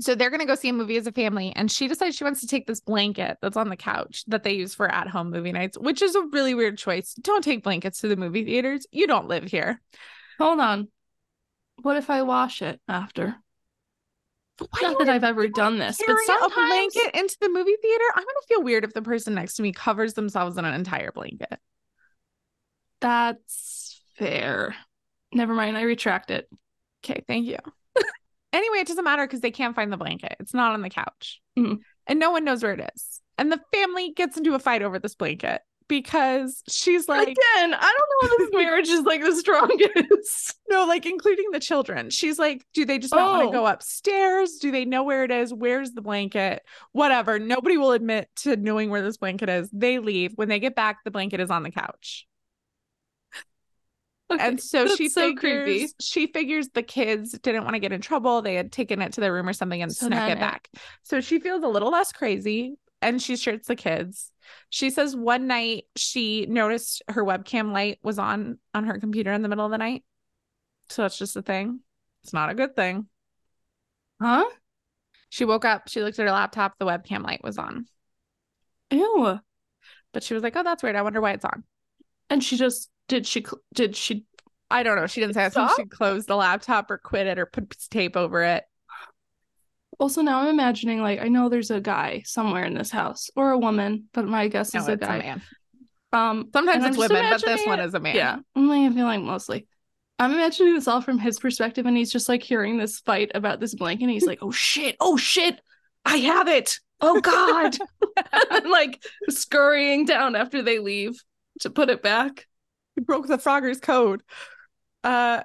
So 0.00 0.14
they're 0.14 0.30
gonna 0.30 0.46
go 0.46 0.54
see 0.54 0.68
a 0.68 0.74
movie 0.74 0.96
as 0.96 1.06
a 1.06 1.12
family, 1.12 1.52
and 1.56 1.70
she 1.70 1.88
decides 1.88 2.16
she 2.16 2.24
wants 2.24 2.40
to 2.40 2.46
take 2.46 2.66
this 2.66 2.80
blanket 2.80 3.38
that's 3.40 3.56
on 3.56 3.70
the 3.70 3.76
couch 3.76 4.24
that 4.26 4.42
they 4.42 4.52
use 4.52 4.74
for 4.74 4.90
at-home 4.90 5.30
movie 5.30 5.52
nights, 5.52 5.78
which 5.78 6.02
is 6.02 6.14
a 6.14 6.26
really 6.32 6.54
weird 6.54 6.76
choice. 6.76 7.14
Don't 7.14 7.44
take 7.44 7.64
blankets 7.64 8.00
to 8.00 8.08
the 8.08 8.16
movie 8.16 8.44
theaters. 8.44 8.86
You 8.90 9.06
don't 9.06 9.28
live 9.28 9.44
here. 9.44 9.80
hold 10.38 10.60
on. 10.60 10.88
What 11.82 11.96
if 11.96 12.10
I 12.10 12.22
wash 12.22 12.62
it 12.62 12.80
after? 12.88 13.36
Why 14.58 14.66
Not 14.82 14.98
that 15.00 15.08
I've 15.08 15.24
ever 15.24 15.48
done 15.48 15.78
this, 15.78 15.98
but 15.98 16.06
carry 16.06 16.22
a 16.22 16.26
sometimes 16.26 16.94
blanket 16.94 17.18
into 17.18 17.36
the 17.40 17.48
movie 17.48 17.76
theater, 17.82 18.04
I'm 18.14 18.22
gonna 18.24 18.46
feel 18.48 18.62
weird 18.62 18.84
if 18.84 18.94
the 18.94 19.02
person 19.02 19.34
next 19.34 19.54
to 19.56 19.62
me 19.62 19.72
covers 19.72 20.14
themselves 20.14 20.56
in 20.56 20.64
an 20.64 20.74
entire 20.74 21.12
blanket. 21.12 21.58
that's 23.00 24.00
fair. 24.16 24.74
Never 25.32 25.54
mind, 25.54 25.76
I 25.76 25.82
retract 25.82 26.30
it. 26.30 26.48
Okay, 27.04 27.22
thank 27.26 27.46
you. 27.46 27.58
anyway, 28.52 28.78
it 28.78 28.86
doesn't 28.86 29.04
matter 29.04 29.26
because 29.26 29.40
they 29.40 29.50
can't 29.50 29.76
find 29.76 29.92
the 29.92 29.96
blanket. 29.98 30.36
It's 30.40 30.54
not 30.54 30.72
on 30.72 30.82
the 30.82 30.90
couch, 30.90 31.40
Mhm. 31.58 31.80
and 32.06 32.18
no 32.18 32.30
one 32.30 32.44
knows 32.44 32.62
where 32.62 32.72
it 32.72 32.90
is. 32.94 33.20
And 33.38 33.52
the 33.52 33.60
family 33.72 34.12
gets 34.12 34.38
into 34.38 34.54
a 34.54 34.58
fight 34.58 34.80
over 34.82 34.98
this 34.98 35.14
blanket 35.14 35.60
because 35.88 36.62
she's 36.68 37.08
like, 37.08 37.28
Again, 37.28 37.74
I 37.74 37.96
don't 37.98 38.10
know 38.22 38.28
if 38.32 38.38
this 38.38 38.50
marriage 38.64 38.88
is 38.88 39.02
like 39.02 39.22
the 39.22 39.34
strongest. 39.36 40.54
no, 40.68 40.84
like 40.86 41.06
including 41.06 41.50
the 41.52 41.60
children. 41.60 42.10
She's 42.10 42.38
like, 42.38 42.64
do 42.74 42.84
they 42.84 42.98
just 42.98 43.14
not 43.14 43.30
want 43.30 43.42
Oh. 43.48 43.50
to 43.52 43.56
go 43.58 43.66
upstairs? 43.66 44.58
Do 44.58 44.70
they 44.72 44.84
know 44.84 45.04
where 45.04 45.24
it 45.24 45.30
is? 45.30 45.52
Where's 45.54 45.92
the 45.92 46.02
blanket? 46.02 46.62
Whatever. 46.92 47.38
Nobody 47.38 47.76
will 47.76 47.92
admit 47.92 48.28
to 48.36 48.56
knowing 48.56 48.90
where 48.90 49.02
this 49.02 49.16
blanket 49.16 49.48
is. 49.48 49.70
They 49.72 49.98
leave. 49.98 50.32
When 50.34 50.48
they 50.48 50.58
get 50.58 50.74
back, 50.74 51.04
the 51.04 51.10
blanket 51.10 51.40
is 51.40 51.50
on 51.50 51.62
the 51.62 51.70
couch. 51.70 52.26
Okay, 54.28 54.44
and 54.44 54.60
so 54.60 54.88
she 54.88 55.08
so 55.08 55.20
figures 55.20 55.64
creepy. 55.64 55.88
she 56.00 56.26
figures 56.26 56.68
the 56.70 56.82
kids 56.82 57.38
didn't 57.38 57.62
want 57.62 57.74
to 57.74 57.78
get 57.78 57.92
in 57.92 58.00
trouble. 58.00 58.42
They 58.42 58.56
had 58.56 58.72
taken 58.72 59.00
it 59.00 59.12
to 59.12 59.20
their 59.20 59.32
room 59.32 59.48
or 59.48 59.52
something 59.52 59.80
and 59.80 59.94
So 59.94 60.06
snuck 60.08 60.30
it- 60.30 60.40
back. 60.40 60.68
So 61.04 61.20
she 61.20 61.38
feels 61.38 61.62
a 61.62 61.68
little 61.68 61.90
less 61.90 62.10
crazy 62.10 62.74
and 63.02 63.20
she 63.20 63.36
shirts 63.36 63.68
the 63.68 63.76
kids. 63.76 64.30
She 64.70 64.90
says 64.90 65.16
one 65.16 65.46
night 65.46 65.84
she 65.96 66.46
noticed 66.46 67.02
her 67.08 67.24
webcam 67.24 67.72
light 67.72 67.98
was 68.02 68.18
on 68.18 68.58
on 68.74 68.84
her 68.84 68.98
computer 68.98 69.32
in 69.32 69.42
the 69.42 69.48
middle 69.48 69.64
of 69.64 69.70
the 69.70 69.78
night. 69.78 70.04
So 70.88 71.02
that's 71.02 71.18
just 71.18 71.36
a 71.36 71.42
thing. 71.42 71.80
It's 72.22 72.32
not 72.32 72.50
a 72.50 72.54
good 72.54 72.76
thing. 72.76 73.06
Huh? 74.20 74.44
She 75.28 75.44
woke 75.44 75.64
up, 75.64 75.88
she 75.88 76.00
looked 76.00 76.18
at 76.18 76.24
her 76.24 76.32
laptop, 76.32 76.78
the 76.78 76.86
webcam 76.86 77.22
light 77.22 77.42
was 77.42 77.58
on. 77.58 77.86
Ew. 78.90 79.38
But 80.12 80.22
she 80.22 80.34
was 80.34 80.42
like, 80.42 80.56
"Oh, 80.56 80.62
that's 80.62 80.82
weird. 80.82 80.96
I 80.96 81.02
wonder 81.02 81.20
why 81.20 81.32
it's 81.32 81.44
on." 81.44 81.64
And 82.30 82.42
she 82.42 82.56
just 82.56 82.90
did 83.08 83.26
she 83.26 83.44
did 83.74 83.96
she 83.96 84.24
I 84.70 84.82
don't 84.82 84.96
know. 84.96 85.06
She 85.06 85.20
didn't 85.20 85.34
say. 85.34 85.44
I 85.44 85.48
think 85.48 85.70
she 85.76 85.84
closed 85.84 86.26
the 86.26 86.36
laptop 86.36 86.90
or 86.90 86.98
quit 86.98 87.26
it 87.26 87.38
or 87.38 87.46
put 87.46 87.76
tape 87.90 88.16
over 88.16 88.42
it. 88.42 88.64
Also 89.98 90.22
now 90.22 90.40
I'm 90.40 90.48
imagining 90.48 91.00
like 91.00 91.20
I 91.20 91.28
know 91.28 91.48
there's 91.48 91.70
a 91.70 91.80
guy 91.80 92.22
somewhere 92.26 92.64
in 92.64 92.74
this 92.74 92.90
house 92.90 93.30
or 93.36 93.50
a 93.50 93.58
woman, 93.58 94.08
but 94.12 94.26
my 94.26 94.48
guess 94.48 94.74
No, 94.74 94.80
is 94.80 94.88
a 94.88 94.92
it's 94.92 95.02
a 95.02 95.06
guy. 95.06 95.18
man. 95.18 95.42
Um 96.12 96.50
Sometimes 96.52 96.84
it's 96.84 96.96
women, 96.98 97.22
but 97.30 97.40
this 97.40 97.42
imagining 97.44 97.68
one 97.68 97.80
is 97.80 97.94
a 97.94 98.00
man. 98.00 98.14
Yeah. 98.16 98.36
I'm 98.54 98.68
like 98.68 98.92
feeling 98.94 99.24
mostly. 99.24 99.66
I'm 100.18 100.32
imagining 100.32 100.74
this 100.74 100.88
all 100.88 101.02
from 101.02 101.18
his 101.18 101.38
perspective, 101.38 101.84
and 101.84 101.96
he's 101.96 102.10
just 102.10 102.28
like 102.28 102.42
hearing 102.42 102.78
this 102.78 103.00
fight 103.00 103.30
about 103.34 103.60
this 103.60 103.74
blanket, 103.74 104.04
and 104.04 104.10
he's 104.12 104.24
like, 104.24 104.38
"Oh 104.40 104.50
shit! 104.50 104.96
Oh 104.98 105.18
shit! 105.18 105.60
I 106.06 106.16
have 106.16 106.48
it! 106.48 106.78
Oh 107.02 107.20
god!" 107.20 107.76
and 108.50 108.64
like 108.70 109.02
scurrying 109.28 110.06
down 110.06 110.34
after 110.34 110.62
they 110.62 110.78
leave 110.78 111.22
to 111.60 111.70
put 111.70 111.90
it 111.90 112.02
back. 112.02 112.46
He 112.94 113.02
broke 113.02 113.26
the 113.26 113.36
phrogger's 113.36 113.78
code. 113.78 114.22
Uh, 115.04 115.42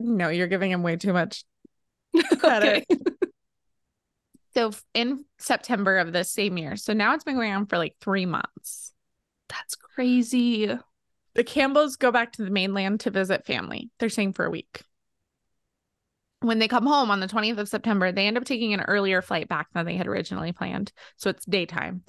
no, 0.00 0.30
you're 0.30 0.48
giving 0.48 0.72
him 0.72 0.82
way 0.82 0.96
too 0.96 1.12
much 1.12 1.44
credit. 2.38 2.86
Okay. 2.90 3.04
So 4.54 4.72
in 4.94 5.24
September 5.38 5.98
of 5.98 6.12
the 6.12 6.24
same 6.24 6.58
year, 6.58 6.76
so 6.76 6.92
now 6.92 7.14
it's 7.14 7.24
been 7.24 7.36
going 7.36 7.52
on 7.52 7.66
for 7.66 7.78
like 7.78 7.96
three 8.00 8.26
months. 8.26 8.92
That's 9.48 9.74
crazy. 9.74 10.76
The 11.34 11.44
Campbells 11.44 11.96
go 11.96 12.10
back 12.10 12.32
to 12.32 12.44
the 12.44 12.50
mainland 12.50 13.00
to 13.00 13.10
visit 13.10 13.46
family. 13.46 13.90
They're 13.98 14.08
staying 14.08 14.32
for 14.32 14.44
a 14.44 14.50
week. 14.50 14.82
When 16.40 16.58
they 16.58 16.68
come 16.68 16.86
home 16.86 17.10
on 17.10 17.20
the 17.20 17.28
20th 17.28 17.58
of 17.58 17.68
September, 17.68 18.12
they 18.12 18.26
end 18.26 18.36
up 18.36 18.44
taking 18.44 18.72
an 18.72 18.82
earlier 18.82 19.22
flight 19.22 19.48
back 19.48 19.68
than 19.72 19.86
they 19.86 19.96
had 19.96 20.06
originally 20.06 20.52
planned. 20.52 20.92
So 21.16 21.30
it's 21.30 21.44
daytime. 21.44 22.02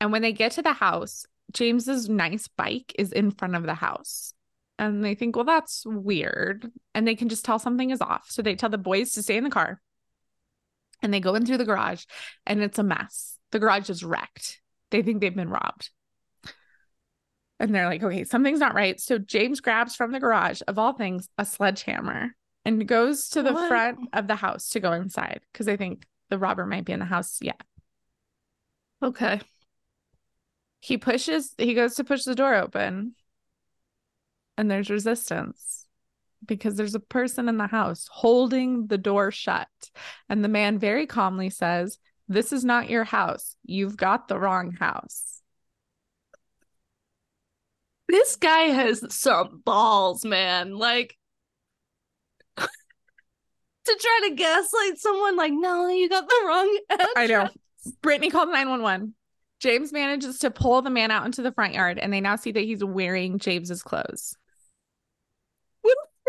And 0.00 0.12
when 0.12 0.22
they 0.22 0.32
get 0.32 0.52
to 0.52 0.62
the 0.62 0.72
house, 0.72 1.26
James's 1.52 2.08
nice 2.08 2.48
bike 2.48 2.94
is 2.98 3.12
in 3.12 3.30
front 3.30 3.56
of 3.56 3.64
the 3.64 3.74
house. 3.74 4.34
And 4.78 5.04
they 5.04 5.14
think, 5.14 5.36
well, 5.36 5.44
that's 5.44 5.84
weird. 5.86 6.70
And 6.94 7.06
they 7.06 7.14
can 7.14 7.28
just 7.28 7.44
tell 7.44 7.58
something 7.58 7.90
is 7.90 8.00
off. 8.00 8.26
So 8.30 8.42
they 8.42 8.56
tell 8.56 8.70
the 8.70 8.78
boys 8.78 9.12
to 9.12 9.22
stay 9.22 9.36
in 9.36 9.44
the 9.44 9.50
car. 9.50 9.80
And 11.02 11.12
they 11.12 11.20
go 11.20 11.34
in 11.34 11.44
through 11.44 11.58
the 11.58 11.64
garage 11.64 12.04
and 12.46 12.62
it's 12.62 12.78
a 12.78 12.84
mess. 12.84 13.38
The 13.50 13.58
garage 13.58 13.90
is 13.90 14.04
wrecked. 14.04 14.60
They 14.90 15.02
think 15.02 15.20
they've 15.20 15.34
been 15.34 15.50
robbed. 15.50 15.90
And 17.58 17.74
they're 17.74 17.86
like, 17.86 18.02
okay, 18.02 18.24
something's 18.24 18.58
not 18.60 18.74
right. 18.74 19.00
So 19.00 19.18
James 19.18 19.60
grabs 19.60 19.94
from 19.94 20.12
the 20.12 20.20
garage, 20.20 20.62
of 20.66 20.78
all 20.78 20.92
things, 20.92 21.28
a 21.38 21.44
sledgehammer 21.44 22.34
and 22.64 22.86
goes 22.86 23.28
to 23.30 23.42
the 23.42 23.52
What? 23.52 23.68
front 23.68 23.98
of 24.12 24.26
the 24.26 24.36
house 24.36 24.70
to 24.70 24.80
go 24.80 24.92
inside 24.92 25.40
because 25.52 25.68
I 25.68 25.76
think 25.76 26.06
the 26.28 26.38
robber 26.38 26.66
might 26.66 26.84
be 26.84 26.92
in 26.92 27.00
the 27.00 27.04
house 27.04 27.38
yet. 27.40 27.60
Okay. 29.02 29.40
He 30.80 30.98
pushes, 30.98 31.54
he 31.58 31.74
goes 31.74 31.94
to 31.96 32.04
push 32.04 32.24
the 32.24 32.34
door 32.34 32.54
open 32.54 33.14
and 34.56 34.70
there's 34.70 34.90
resistance 34.90 35.81
because 36.44 36.76
there's 36.76 36.94
a 36.94 37.00
person 37.00 37.48
in 37.48 37.56
the 37.56 37.66
house 37.66 38.08
holding 38.10 38.86
the 38.86 38.98
door 38.98 39.30
shut. 39.30 39.68
And 40.28 40.44
the 40.44 40.48
man 40.48 40.78
very 40.78 41.06
calmly 41.06 41.50
says, 41.50 41.98
This 42.28 42.52
is 42.52 42.64
not 42.64 42.90
your 42.90 43.04
house. 43.04 43.56
You've 43.64 43.96
got 43.96 44.28
the 44.28 44.38
wrong 44.38 44.72
house. 44.72 45.40
This 48.08 48.36
guy 48.36 48.64
has 48.64 49.14
some 49.14 49.62
balls, 49.64 50.24
man. 50.24 50.76
Like 50.76 51.16
to 52.56 52.66
try 53.84 54.28
to 54.28 54.34
gaslight 54.34 54.98
someone 54.98 55.36
like, 55.36 55.52
no, 55.52 55.88
you 55.88 56.08
got 56.08 56.28
the 56.28 56.42
wrong 56.46 56.78
address. 56.90 57.08
I 57.16 57.26
know. 57.26 57.48
Brittany 58.00 58.30
called 58.30 58.50
911. 58.50 59.14
James 59.60 59.92
manages 59.92 60.40
to 60.40 60.50
pull 60.50 60.82
the 60.82 60.90
man 60.90 61.10
out 61.10 61.24
into 61.24 61.40
the 61.40 61.52
front 61.52 61.74
yard, 61.74 61.98
and 61.98 62.12
they 62.12 62.20
now 62.20 62.36
see 62.36 62.50
that 62.52 62.64
he's 62.64 62.82
wearing 62.82 63.38
James's 63.38 63.82
clothes. 63.82 64.36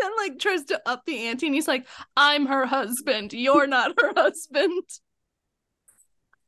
And 0.02 0.12
like 0.18 0.38
tries 0.38 0.64
to 0.64 0.80
up 0.86 1.04
the 1.06 1.26
ante 1.26 1.46
and 1.46 1.54
he's 1.54 1.68
like, 1.68 1.86
I'm 2.16 2.46
her 2.46 2.66
husband. 2.66 3.32
You're 3.32 3.66
not 3.66 3.92
her 4.00 4.12
husband. 4.16 4.82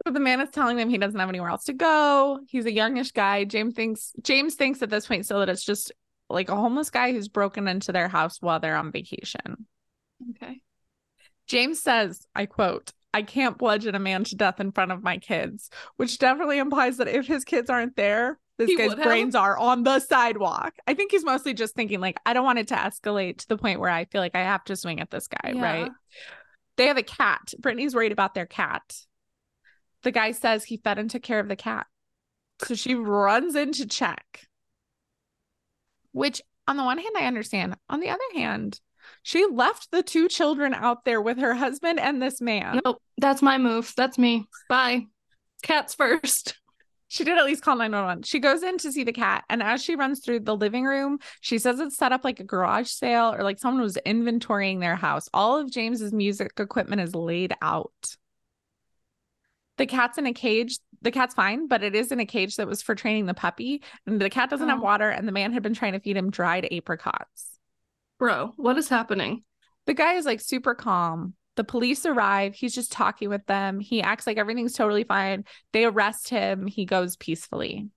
So 0.04 0.12
the 0.12 0.20
man 0.20 0.40
is 0.40 0.50
telling 0.50 0.76
them 0.76 0.88
he 0.88 0.98
doesn't 0.98 1.18
have 1.18 1.28
anywhere 1.28 1.50
else 1.50 1.64
to 1.64 1.72
go. 1.72 2.40
He's 2.48 2.66
a 2.66 2.72
youngish 2.72 3.12
guy. 3.12 3.44
James 3.44 3.74
thinks 3.74 4.12
James 4.22 4.54
thinks 4.54 4.82
at 4.82 4.90
this 4.90 5.06
point 5.06 5.24
still 5.24 5.40
that 5.40 5.48
it's 5.48 5.64
just 5.64 5.92
like 6.28 6.48
a 6.48 6.56
homeless 6.56 6.90
guy 6.90 7.12
who's 7.12 7.28
broken 7.28 7.68
into 7.68 7.92
their 7.92 8.08
house 8.08 8.40
while 8.40 8.60
they're 8.60 8.76
on 8.76 8.92
vacation. 8.92 9.66
Okay. 10.30 10.60
James 11.46 11.80
says, 11.80 12.26
I 12.34 12.46
quote, 12.46 12.92
I 13.14 13.22
can't 13.22 13.56
bludgeon 13.56 13.94
a 13.94 14.00
man 14.00 14.24
to 14.24 14.36
death 14.36 14.60
in 14.60 14.72
front 14.72 14.92
of 14.92 15.02
my 15.02 15.18
kids, 15.18 15.70
which 15.96 16.18
definitely 16.18 16.58
implies 16.58 16.98
that 16.98 17.08
if 17.08 17.26
his 17.26 17.44
kids 17.44 17.70
aren't 17.70 17.96
there, 17.96 18.38
this 18.58 18.68
He 18.70 18.76
guy's 18.76 18.94
have. 18.94 19.02
brains 19.02 19.34
are 19.34 19.56
on 19.58 19.82
the 19.82 19.98
sidewalk. 20.00 20.74
I 20.86 20.94
think 20.94 21.10
he's 21.10 21.24
mostly 21.24 21.52
just 21.54 21.74
thinking 21.74 22.00
like, 22.00 22.18
I 22.24 22.32
don't 22.32 22.44
want 22.44 22.58
it 22.58 22.68
to 22.68 22.74
escalate 22.74 23.38
to 23.38 23.48
the 23.48 23.58
point 23.58 23.80
where 23.80 23.90
I 23.90 24.06
feel 24.06 24.20
like 24.20 24.34
I 24.34 24.42
have 24.42 24.64
to 24.64 24.76
swing 24.76 25.00
at 25.00 25.10
this 25.10 25.28
guy, 25.28 25.52
Yeah. 25.54 25.62
right? 25.62 25.90
They 26.76 26.86
have 26.86 26.96
a 26.96 27.02
cat. 27.02 27.52
Brittany's 27.58 27.94
worried 27.94 28.12
about 28.12 28.34
their 28.34 28.46
cat. 28.46 28.82
The 30.02 30.10
guy 30.10 30.32
says 30.32 30.64
he 30.64 30.76
fed 30.76 30.98
and 30.98 31.10
took 31.10 31.22
care 31.22 31.40
of 31.40 31.48
the 31.48 31.56
cat. 31.56 31.86
So 32.64 32.74
she 32.74 32.94
runs 32.94 33.54
in 33.54 33.72
to 33.72 33.86
check. 33.86 34.46
Which, 36.12 36.40
on 36.66 36.76
the 36.76 36.84
one 36.84 36.98
hand, 36.98 37.14
I 37.16 37.26
understand. 37.26 37.76
On 37.88 38.00
the 38.00 38.08
other 38.10 38.20
hand, 38.34 38.80
she 39.22 39.46
left 39.46 39.90
the 39.90 40.02
two 40.02 40.28
children 40.28 40.72
out 40.74 41.04
there 41.04 41.20
with 41.20 41.38
her 41.38 41.54
husband 41.54 42.00
and 42.00 42.22
this 42.22 42.40
man. 42.40 42.80
Nope, 42.84 43.02
that's 43.18 43.42
my 43.42 43.58
move. 43.58 43.92
That's 43.96 44.18
me. 44.18 44.46
Bye. 44.68 45.06
Cats 45.62 45.94
first. 45.94 46.56
She 47.08 47.22
did 47.24 47.38
at 47.38 47.44
least 47.44 47.62
call 47.62 47.76
911. 47.76 48.24
She 48.24 48.40
goes 48.40 48.62
in 48.64 48.78
to 48.78 48.90
see 48.90 49.04
the 49.04 49.12
cat. 49.12 49.44
And 49.48 49.62
as 49.62 49.82
she 49.82 49.94
runs 49.94 50.20
through 50.20 50.40
the 50.40 50.56
living 50.56 50.84
room, 50.84 51.18
she 51.40 51.58
says 51.58 51.78
it's 51.78 51.96
set 51.96 52.12
up 52.12 52.24
like 52.24 52.40
a 52.40 52.44
garage 52.44 52.88
sale 52.88 53.32
or 53.32 53.44
like 53.44 53.58
someone 53.60 53.82
was 53.82 53.96
inventorying 54.04 54.80
their 54.80 54.96
house. 54.96 55.28
All 55.32 55.56
of 55.58 55.70
James's 55.70 56.12
music 56.12 56.52
equipment 56.58 57.00
is 57.00 57.14
laid 57.14 57.54
out. 57.62 58.16
The 59.78 59.86
cat's 59.86 60.18
in 60.18 60.26
a 60.26 60.32
cage. 60.32 60.78
The 61.02 61.10
cat's 61.12 61.34
fine, 61.34 61.68
but 61.68 61.84
it 61.84 61.94
is 61.94 62.10
in 62.10 62.18
a 62.18 62.26
cage 62.26 62.56
that 62.56 62.66
was 62.66 62.82
for 62.82 62.94
training 62.94 63.26
the 63.26 63.34
puppy. 63.34 63.82
And 64.06 64.20
the 64.20 64.30
cat 64.30 64.50
doesn't 64.50 64.68
have 64.68 64.80
Oh. 64.80 64.82
water. 64.82 65.08
And 65.08 65.28
the 65.28 65.32
man 65.32 65.52
had 65.52 65.62
been 65.62 65.74
trying 65.74 65.92
to 65.92 66.00
feed 66.00 66.16
him 66.16 66.30
dried 66.30 66.66
apricots. 66.72 67.58
Bro, 68.18 68.54
what 68.56 68.78
is 68.78 68.88
happening? 68.88 69.44
The 69.84 69.94
guy 69.94 70.14
is 70.14 70.24
like 70.26 70.40
super 70.40 70.74
calm. 70.74 71.34
The 71.56 71.64
police 71.64 72.06
arrive. 72.06 72.54
He's 72.54 72.74
just 72.74 72.92
talking 72.92 73.28
with 73.28 73.44
them. 73.46 73.80
He 73.80 74.02
acts 74.02 74.26
like 74.26 74.36
everything's 74.36 74.74
totally 74.74 75.04
fine. 75.04 75.44
They 75.72 75.84
arrest 75.84 76.28
him. 76.28 76.66
He 76.66 76.84
goes 76.84 77.16
peacefully. 77.16 77.88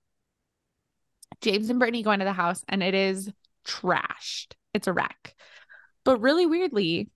James 1.41 1.69
and 1.69 1.79
Brittany 1.79 2.03
go 2.03 2.11
into 2.11 2.25
the 2.25 2.33
house 2.33 2.63
and 2.67 2.81
it 2.81 2.93
is 2.93 3.31
trashed. 3.65 4.53
It's 4.73 4.87
a 4.87 4.93
wreck. 4.93 5.35
But 6.03 6.21
really 6.21 6.45
weirdly, 6.45 7.09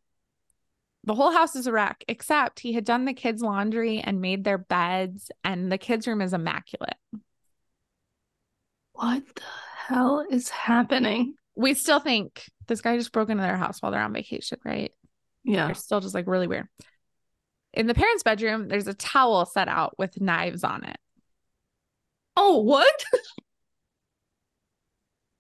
the 1.06 1.16
whole 1.16 1.32
house 1.32 1.56
is 1.56 1.68
a 1.68 1.72
wreck, 1.72 2.04
except 2.08 2.62
he 2.62 2.74
had 2.74 2.86
done 2.86 3.06
the 3.06 3.14
kids' 3.14 3.42
laundry 3.42 4.00
and 4.00 4.22
made 4.22 4.44
their 4.44 4.58
beds, 4.58 5.32
and 5.44 5.70
the 5.72 5.78
kids' 5.78 6.08
room 6.08 6.22
is 6.22 6.34
immaculate. 6.34 6.96
What 8.94 9.24
the 9.36 9.42
hell 9.88 10.26
is 10.30 10.48
happening? 10.48 11.36
We 11.56 11.74
still 11.74 12.00
think 12.00 12.50
this 12.68 12.82
guy 12.82 12.98
just 12.98 13.12
broke 13.12 13.30
into 13.30 13.44
their 13.44 13.58
house 13.58 13.82
while 13.82 13.92
they're 13.92 14.02
on 14.02 14.14
vacation, 14.14 14.60
right? 14.64 14.94
Yeah. 15.44 15.68
They're 15.68 15.76
still 15.76 16.00
just 16.00 16.16
like 16.16 16.28
really 16.28 16.48
weird. 16.48 16.68
In 17.74 17.88
the 17.88 17.96
parents' 17.96 18.24
bedroom, 18.24 18.68
there's 18.68 18.88
a 18.88 18.94
towel 18.94 19.46
set 19.46 19.68
out 19.68 19.98
with 19.98 20.22
knives 20.22 20.64
on 20.64 20.84
it. 20.84 20.98
Oh, 22.36 22.60
what? 22.60 23.06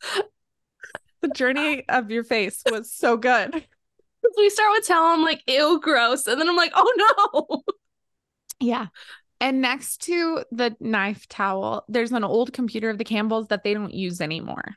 The 1.23 1.29
journey 1.29 1.85
of 1.87 2.11
your 2.11 2.25
face 2.25 2.61
was 2.69 2.91
so 2.91 3.15
good. 3.15 3.53
we 4.37 4.49
start 4.49 4.71
with 4.73 4.85
towel, 4.85 5.13
I'm 5.13 5.21
like, 5.23 5.41
ew, 5.47 5.79
gross. 5.81 6.27
And 6.27 6.39
then 6.39 6.49
I'm 6.49 6.57
like, 6.57 6.73
oh 6.75 6.93
no. 7.33 7.63
Yeah. 8.59 8.87
And 9.39 9.61
next 9.61 10.03
to 10.03 10.43
the 10.51 10.75
knife 10.81 11.27
towel, 11.27 11.85
there's 11.87 12.11
an 12.11 12.25
old 12.25 12.51
computer 12.53 12.89
of 12.89 12.97
the 12.97 13.03
Campbells 13.05 13.47
that 13.47 13.63
they 13.63 13.73
don't 13.73 13.93
use 13.93 14.19
anymore. 14.19 14.75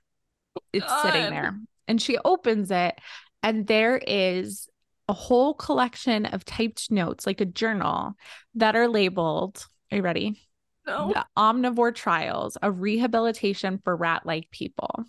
It's 0.72 1.02
sitting 1.02 1.30
there. 1.30 1.58
And 1.88 2.00
she 2.00 2.16
opens 2.24 2.70
it, 2.70 2.96
and 3.42 3.66
there 3.66 3.96
is 3.96 4.68
a 5.08 5.12
whole 5.12 5.54
collection 5.54 6.26
of 6.26 6.44
typed 6.44 6.90
notes, 6.90 7.26
like 7.26 7.40
a 7.40 7.46
journal, 7.46 8.14
that 8.54 8.74
are 8.76 8.88
labeled. 8.88 9.66
Are 9.90 9.96
you 9.98 10.02
ready? 10.02 10.40
No. 10.86 11.12
the 11.12 11.26
omnivore 11.36 11.92
trials 11.92 12.56
a 12.62 12.70
rehabilitation 12.70 13.80
for 13.82 13.96
rat-like 13.96 14.48
people 14.52 15.04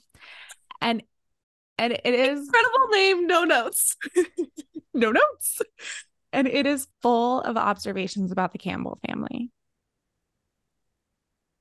and 0.82 1.04
and 1.78 1.94
it 1.94 2.02
is 2.04 2.40
Incredible 2.48 2.88
name, 2.92 3.28
no 3.28 3.44
notes. 3.44 3.96
no 4.96 5.12
notes 5.12 5.62
and 6.34 6.48
it 6.48 6.66
is 6.66 6.88
full 7.04 7.42
of 7.42 7.58
observations 7.58 8.32
about 8.32 8.54
the 8.54 8.58
campbell 8.58 8.98
family 9.08 9.52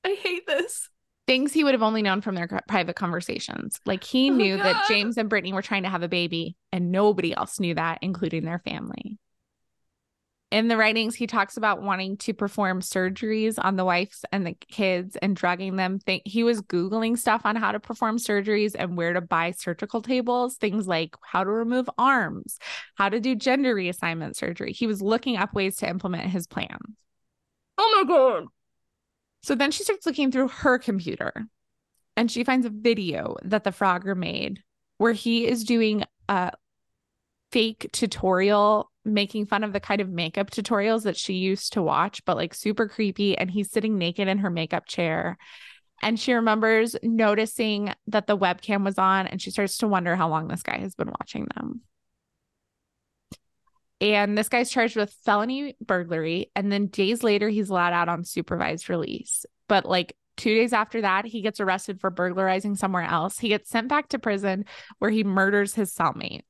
I 0.03 0.17
hate 0.19 0.47
this. 0.47 0.89
Things 1.27 1.53
he 1.53 1.63
would 1.63 1.73
have 1.73 1.83
only 1.83 2.01
known 2.01 2.21
from 2.21 2.35
their 2.35 2.47
private 2.67 2.95
conversations. 2.95 3.79
Like 3.85 4.03
he 4.03 4.29
Oh, 4.29 4.33
knew 4.33 4.57
that 4.57 4.85
james 4.87 5.17
and 5.17 5.29
brittany 5.29 5.53
were 5.53 5.61
trying 5.61 5.83
to 5.83 5.89
have 5.89 6.03
a 6.03 6.07
baby 6.07 6.55
and 6.71 6.91
nobody 6.91 7.35
else 7.35 7.59
knew 7.59 7.75
that 7.75 7.99
including 8.01 8.45
their 8.45 8.59
family. 8.59 9.17
In 10.49 10.69
the 10.69 10.77
writings 10.77 11.13
he 11.15 11.27
talks 11.27 11.57
about 11.57 11.81
wanting 11.81 12.15
to 12.19 12.33
perform 12.33 12.79
surgeries 12.79 13.55
on 13.61 13.75
the 13.75 13.83
wives 13.83 14.23
and 14.31 14.47
the 14.47 14.53
kids 14.71 15.17
and 15.17 15.35
drugging 15.35 15.75
them. 15.75 15.99
Think 15.99 16.23
he 16.25 16.41
was 16.43 16.61
googling 16.61 17.17
stuff 17.17 17.41
on 17.45 17.57
how 17.57 17.73
to 17.73 17.81
perform 17.81 18.17
surgeries 18.17 18.73
and 18.79 18.95
where 18.95 19.11
to 19.11 19.19
buy 19.19 19.51
surgical 19.51 20.01
tables 20.01 20.55
things 20.55 20.87
like 20.87 21.15
how 21.21 21.43
to 21.43 21.49
remove 21.49 21.89
arms 21.97 22.59
how 22.95 23.09
to 23.09 23.19
do 23.19 23.35
gender 23.35 23.75
reassignment 23.75 24.37
surgery. 24.37 24.71
He 24.71 24.87
was 24.87 25.01
looking 25.01 25.35
up 25.35 25.53
ways 25.53 25.75
to 25.77 25.89
implement 25.89 26.29
his 26.29 26.47
plans 26.47 26.95
Oh 27.77 28.03
my 28.03 28.07
god. 28.07 28.47
So 29.41 29.55
then 29.55 29.71
she 29.71 29.83
starts 29.83 30.05
looking 30.05 30.31
through 30.31 30.49
her 30.49 30.77
computer 30.77 31.47
and 32.15 32.31
she 32.31 32.43
finds 32.43 32.65
a 32.65 32.71
video 32.71 33.37
that 33.43 33.63
the 33.63 33.69
phrogger 33.69 34.15
made 34.15 34.61
where 34.97 35.13
he 35.13 35.47
is 35.47 35.63
doing 35.63 36.03
a 36.27 36.51
fake 37.51 37.89
tutorial 37.93 38.91
making 39.05 39.45
fun 39.45 39.63
of 39.63 39.73
the 39.73 39.79
kind 39.79 40.01
of 40.01 40.09
makeup 40.09 40.51
tutorials 40.51 41.03
that 41.03 41.17
she 41.17 41.33
used 41.33 41.73
to 41.73 41.81
watch, 41.81 42.23
but 42.25 42.35
like 42.35 42.53
super 42.53 42.87
creepy. 42.87 43.37
And 43.37 43.49
he's 43.49 43.71
sitting 43.71 43.97
naked 43.97 44.27
in 44.27 44.39
her 44.39 44.49
makeup 44.49 44.85
chair. 44.85 45.37
And 46.01 46.19
she 46.19 46.33
remembers 46.33 46.95
noticing 47.01 47.93
that 48.07 48.27
the 48.27 48.37
webcam 48.37 48.83
was 48.83 48.97
on 48.97 49.27
and 49.27 49.41
she 49.41 49.49
starts 49.49 49.77
to 49.77 49.87
wonder 49.87 50.15
how 50.15 50.29
long 50.29 50.47
this 50.47 50.61
guy 50.61 50.77
has 50.77 50.93
been 50.93 51.07
watching 51.07 51.47
them. 51.55 51.81
And 53.99 54.37
this 54.37 54.49
guy's 54.49 54.69
charged 54.69 54.95
with 54.95 55.15
felony 55.25 55.75
burglary. 55.81 56.51
And 56.55 56.71
then 56.71 56.87
days 56.87 57.23
later, 57.23 57.49
he's 57.49 57.69
allowed 57.69 57.93
out 57.93 58.09
on 58.09 58.23
supervised 58.23 58.89
release. 58.89 59.45
But 59.67 59.85
like 59.85 60.15
two 60.35 60.53
days 60.53 60.71
after 60.71 61.01
that, 61.01 61.25
he 61.25 61.41
gets 61.41 61.59
arrested 61.59 61.99
for 61.99 62.09
burglarizing 62.11 62.75
somewhere 62.75 63.03
else. 63.03 63.39
He 63.39 63.49
gets 63.49 63.69
sent 63.69 63.87
back 63.87 64.09
to 64.09 64.19
prison 64.19 64.65
where 64.99 65.09
he 65.09 65.23
murders 65.23 65.73
his 65.73 65.93
cellmate. 65.93 66.41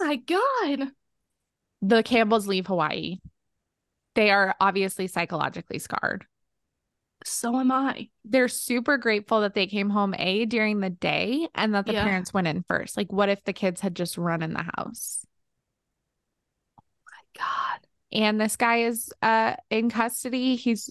My 0.00 0.16
god. 0.16 0.88
The 1.82 2.02
Campbells 2.02 2.48
leave 2.48 2.66
Hawaii. 2.66 3.18
They 4.16 4.30
are 4.30 4.56
obviously 4.60 5.06
psychologically 5.06 5.78
scarred. 5.78 6.26
So 7.24 7.58
am 7.58 7.70
I. 7.72 8.08
They're 8.24 8.48
super 8.48 8.98
grateful 8.98 9.40
that 9.42 9.54
they 9.54 9.66
came 9.66 9.88
home 9.88 10.14
A 10.18 10.44
during 10.46 10.80
the 10.80 10.90
day 10.90 11.48
and 11.54 11.74
that 11.74 11.86
the 11.86 11.92
Yeah. 11.94 12.04
parents 12.04 12.34
went 12.34 12.48
in 12.48 12.64
first. 12.66 12.96
Like, 12.96 13.12
what 13.12 13.28
if 13.28 13.42
the 13.44 13.52
kids 13.52 13.80
had 13.80 13.94
just 13.94 14.18
run 14.18 14.42
in 14.42 14.52
the 14.52 14.64
house? 14.76 15.24
God. 17.38 17.80
and 18.12 18.40
this 18.40 18.56
guy 18.56 18.78
is 18.78 19.12
uh 19.22 19.54
in 19.70 19.90
custody 19.90 20.56
he's 20.56 20.90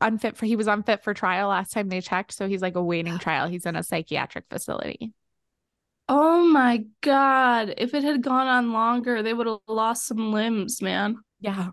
unfit 0.00 0.36
for 0.36 0.44
he 0.46 0.56
was 0.56 0.66
unfit 0.66 1.02
for 1.02 1.14
trial 1.14 1.48
last 1.48 1.72
time 1.72 1.88
they 1.88 2.00
checked 2.00 2.32
so 2.32 2.46
he's 2.46 2.60
like 2.62 2.76
awaiting 2.76 3.18
trial 3.18 3.48
he's 3.48 3.64
in 3.66 3.76
a 3.76 3.82
psychiatric 3.82 4.44
facility 4.50 5.12
Oh 6.10 6.42
my 6.46 6.86
god. 7.02 7.74
If 7.76 7.92
it 7.92 8.02
had 8.02 8.22
gone 8.22 8.46
on 8.46 8.72
longer, 8.72 9.22
they 9.22 9.34
would 9.34 9.46
have 9.46 9.58
lost 9.68 10.06
some 10.06 10.32
limbs, 10.32 10.80
man. 10.80 11.16
yeah 11.40 11.70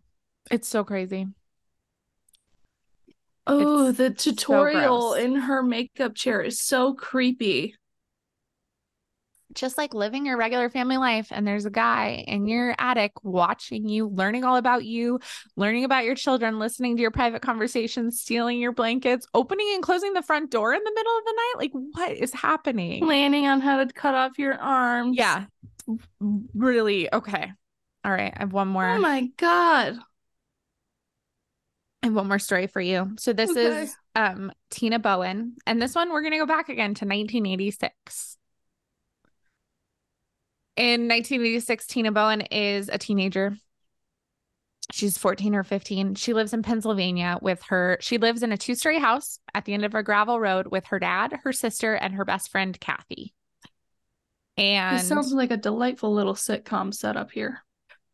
it's 0.51 0.67
so 0.67 0.83
crazy 0.83 1.27
Oh, 3.47 3.89
It's 3.89 3.97
the 3.97 4.09
tutorial 4.09 5.11
gross. 5.11 5.23
in 5.23 5.35
her 5.35 5.61
makeup 5.61 6.15
chair 6.15 6.41
is 6.41 6.59
so 6.59 6.93
creepy. 6.95 7.75
Just 9.55 9.77
like 9.77 9.93
living 9.93 10.25
your 10.25 10.37
regular 10.37 10.69
family 10.69 10.97
life 10.97 11.27
and 11.31 11.47
there's 11.47 11.65
a 11.65 11.69
guy 11.71 12.23
in 12.27 12.47
your 12.47 12.75
attic 12.77 13.11
watching 13.23 13.87
you 13.89 14.07
learning 14.09 14.43
all 14.43 14.57
about 14.57 14.85
you 14.85 15.19
learning 15.55 15.83
about 15.83 16.03
your 16.03 16.15
children 16.15 16.59
listening 16.59 16.95
to 16.95 17.01
your 17.01 17.11
private 17.11 17.41
conversations 17.41 18.19
stealing 18.21 18.59
your 18.59 18.71
blankets 18.71 19.25
opening 19.33 19.71
and 19.73 19.81
closing 19.83 20.13
the 20.13 20.21
front 20.21 20.51
door 20.51 20.73
in 20.73 20.83
the 20.83 20.91
middle 20.93 21.17
of 21.17 21.23
the 21.25 21.33
night 21.33 21.53
like 21.57 21.71
what 21.71 22.11
is 22.11 22.33
happening 22.33 23.03
Planning 23.03 23.47
on 23.47 23.61
how 23.61 23.83
to 23.83 23.91
cut 23.91 24.13
off 24.13 24.37
your 24.37 24.53
arms. 24.55 25.17
Yeah. 25.17 25.45
Really. 26.19 27.11
Okay. 27.13 27.51
All 28.03 28.11
right. 28.11 28.33
I 28.35 28.39
have 28.39 28.53
one 28.53 28.67
more. 28.67 28.87
Oh 28.87 28.99
my 28.99 29.29
god. 29.37 29.97
I 32.03 32.07
have 32.07 32.15
one 32.15 32.27
more 32.27 32.39
story 32.39 32.67
for 32.67 32.81
you. 32.81 33.15
So 33.17 33.33
this 33.33 33.51
Okay. 33.51 33.83
is 33.83 33.95
um 34.15 34.51
Tina 34.69 34.99
Bowen. 34.99 35.55
And 35.65 35.81
this 35.81 35.95
one 35.95 36.11
we're 36.11 36.21
gonna 36.21 36.37
go 36.37 36.45
back 36.45 36.69
again 36.69 36.93
to 36.95 37.05
1986. 37.05 38.34
In 40.77 41.07
1986, 41.07 41.87
Tina 41.87 42.11
Bowen 42.11 42.41
is 42.41 42.89
a 42.89 42.97
teenager. 42.97 43.55
She's 44.91 45.17
14 45.17 45.55
or 45.55 45.63
15. 45.63 46.15
She 46.15 46.33
lives 46.33 46.53
in 46.53 46.61
Pennsylvania 46.61 47.39
with 47.41 47.61
her. 47.69 47.97
She 48.01 48.17
lives 48.17 48.43
in 48.43 48.51
a 48.51 48.57
two 48.57 48.75
story 48.75 48.99
house 48.99 49.39
at 49.53 49.65
the 49.65 49.73
end 49.73 49.83
of 49.85 49.95
a 49.95 50.03
gravel 50.03 50.39
road 50.39 50.67
with 50.67 50.85
her 50.85 50.99
dad, 50.99 51.39
her 51.43 51.53
sister, 51.53 51.95
and 51.95 52.13
her 52.13 52.25
best 52.25 52.51
friend, 52.51 52.79
Kathy. 52.79 53.33
And 54.57 54.99
This 54.99 55.07
sounds 55.07 55.33
like 55.33 55.51
a 55.51 55.57
delightful 55.57 56.13
little 56.13 56.35
sitcom 56.35 56.93
setup 56.93 57.31
here. 57.31 57.61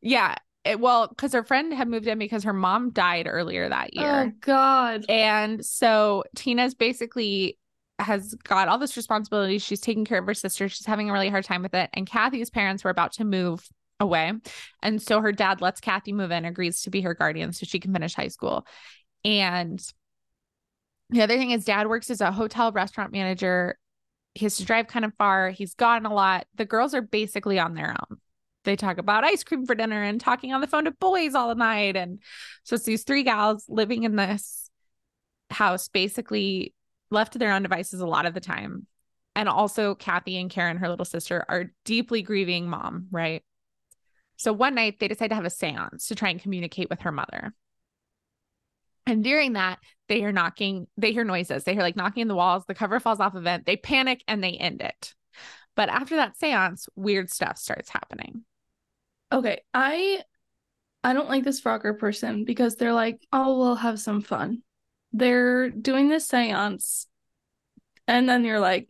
Yeah. 0.02 0.36
it, 0.64 0.80
well, 0.80 1.08
because 1.08 1.34
her 1.34 1.44
friend 1.44 1.74
had 1.74 1.88
moved 1.88 2.08
in 2.08 2.18
because 2.18 2.44
her 2.44 2.54
mom 2.54 2.92
died 2.92 3.28
earlier 3.30 3.68
that 3.68 3.94
year. 3.94 4.26
Oh 4.28 4.32
God. 4.40 5.06
And 5.10 5.64
so 5.66 6.24
Tina's 6.36 6.74
basically 6.74 7.58
has 8.02 8.34
got 8.44 8.68
all 8.68 8.78
this 8.78 8.98
responsibility. 8.98 9.58
She's 9.58 9.80
taking 9.80 10.06
care 10.06 10.20
of 10.20 10.26
her 10.26 10.34
sister. 10.34 10.68
She's 10.70 10.86
having 10.86 11.10
a 11.10 11.14
really 11.14 11.30
hard 11.30 11.46
time 11.46 11.62
with 11.62 11.74
it. 11.74 11.90
And 11.94 12.08
Kathy's 12.08 12.50
parents 12.50 12.84
were 12.84 12.90
about 12.90 13.14
to 13.14 13.24
move 13.24 13.68
away. 14.00 14.34
And 14.82 15.02
so 15.02 15.22
her 15.22 15.32
dad 15.32 15.62
lets 15.62 15.80
Kathy 15.80 16.12
move 16.12 16.32
in, 16.32 16.46
agrees 16.46 16.82
to 16.82 16.90
be 16.90 17.02
her 17.02 17.14
guardian 17.14 17.54
so 17.54 17.66
she 17.66 17.80
can 17.80 17.94
finish 17.94 18.16
high 18.16 18.30
school. 18.30 18.66
And 19.24 19.82
the 21.10 21.22
other 21.22 21.38
thing 21.38 21.52
is, 21.52 21.66
dad 21.66 21.88
works 21.88 22.10
as 22.10 22.22
a 22.22 22.32
hotel 22.32 22.72
restaurant 22.72 23.12
manager. 23.12 23.78
He 24.34 24.46
has 24.46 24.58
to 24.58 24.66
drive 24.66 24.88
kind 24.88 25.06
of 25.06 25.14
far. 25.18 25.50
He's 25.50 25.76
gone 25.76 26.06
a 26.06 26.14
lot. 26.14 26.48
The 26.56 26.66
girls 26.66 26.94
are 26.94 27.02
basically 27.02 27.60
on 27.60 27.76
their 27.76 27.92
own. 27.92 28.18
They 28.64 28.76
talk 28.76 28.98
about 28.98 29.24
ice 29.24 29.44
cream 29.44 29.66
for 29.66 29.76
dinner 29.76 30.02
and 30.02 30.22
talking 30.22 30.54
on 30.54 30.62
the 30.62 30.68
phone 30.68 30.86
to 30.86 30.92
boys 30.92 31.36
all 31.36 31.54
night. 31.56 31.98
And 31.98 32.20
so 32.64 32.76
it's 32.76 32.86
these 32.86 33.04
three 33.04 33.24
gals 33.24 33.66
living 33.68 34.04
in 34.04 34.16
this 34.16 34.70
house, 35.50 35.90
basically 35.90 36.74
left 37.12 37.34
to 37.34 37.40
their 37.40 37.52
own 37.52 37.62
devices 37.62 38.00
a 38.00 38.08
lot 38.08 38.26
of 38.26 38.34
the 38.34 38.40
time. 38.40 38.88
And 39.36 39.48
also, 39.48 39.96
Kathy 39.96 40.38
and 40.38 40.50
Karen, 40.50 40.78
her 40.78 40.90
little 40.90 41.06
sister, 41.06 41.46
are 41.48 41.72
deeply 41.86 42.22
grieving 42.22 42.68
mom, 42.68 43.08
right? 43.12 43.44
So 44.38 44.52
one 44.52 44.76
night 44.76 45.00
they 45.00 45.08
decide 45.08 45.30
to 45.30 45.36
have 45.36 45.46
a 45.46 45.50
seance 45.50 46.08
to 46.08 46.16
try 46.16 46.30
and 46.30 46.42
communicate 46.42 46.90
with 46.90 47.02
her 47.02 47.12
mother. 47.12 47.54
And 49.06 49.24
during 49.24 49.54
that, 49.54 49.80
they 50.10 50.20
hear 50.20 50.32
knocking, 50.32 50.88
they 50.98 51.12
hear 51.12 51.24
noises. 51.24 51.64
They 51.64 51.74
hear 51.74 51.82
like 51.82 51.96
knocking 51.96 52.22
in 52.22 52.28
the 52.28 52.36
walls, 52.36 52.66
the 52.68 52.76
cover 52.76 53.00
falls 53.00 53.20
off 53.20 53.36
event. 53.36 53.66
They 53.66 53.78
panic 53.78 54.24
and 54.28 54.44
they 54.44 54.54
end 54.54 54.82
it. 54.82 55.14
But 55.76 55.90
after 55.90 56.18
that 56.18 56.38
seance, 56.38 56.88
weird 56.96 57.30
stuff 57.30 57.58
starts 57.58 57.90
happening. 57.90 58.44
Okay, 59.32 59.62
I 59.74 60.24
I 61.04 61.14
don't 61.14 61.30
like 61.30 61.44
this 61.44 61.62
phrogger 61.62 61.98
person 61.98 62.44
because 62.44 62.76
they're 62.76 62.94
like, 62.94 63.26
"Oh, 63.32 63.58
we'll 63.58 63.76
have 63.76 64.00
some 64.00 64.22
fun." 64.22 64.64
They're 65.14 65.70
doing 65.70 66.10
this 66.10 66.28
séance, 66.28 67.06
and 68.08 68.28
then 68.28 68.44
you're 68.46 68.60
like, 68.60 68.90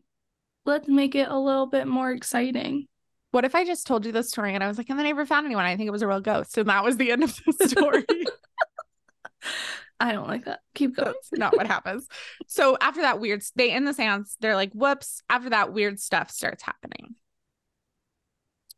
"Let's 0.66 0.88
make 0.88 1.16
it 1.16 1.30
a 1.30 1.38
little 1.38 1.68
bit 1.68 1.88
more 1.88 2.12
exciting." 2.12 2.88
What 3.32 3.46
if 3.46 3.56
I 3.56 3.66
just 3.66 3.88
told 3.88 4.06
you 4.06 4.12
the 4.12 4.24
story 4.24 4.54
and 4.54 4.64
I 4.64 4.68
was 4.68 4.78
like, 4.78 4.90
and 4.90 5.00
then 5.00 5.06
I 5.06 5.10
never 5.10 5.26
found 5.26 5.46
anyone? 5.46 5.64
I 5.64 5.78
think 5.78 5.88
it 5.88 5.92
was 5.92 6.02
a 6.02 6.08
real 6.08 6.20
ghost. 6.20 6.58
And 6.58 6.70
that 6.70 6.84
was 6.84 6.98
the 6.98 7.12
end 7.12 7.24
of 7.24 7.34
the 7.58 7.68
story. 7.70 8.06
I 10.02 10.12
don't 10.12 10.28
like 10.28 10.46
that. 10.46 10.60
Keep 10.74 10.98
going. 10.98 11.14
That's 11.14 11.32
not 11.32 11.56
what 11.56 11.68
happens. 11.68 12.08
So 12.48 12.78
after 12.82 13.02
that 13.02 13.22
weird, 13.22 13.44
they 13.56 13.72
end 13.72 13.88
the 13.88 13.94
seance. 13.94 14.36
They're 14.42 14.56
like, 14.56 14.74
whoops. 14.74 15.22
After 15.30 15.52
that, 15.52 15.72
weird 15.72 16.00
stuff 16.00 16.30
starts 16.30 16.64
happening. 16.64 17.16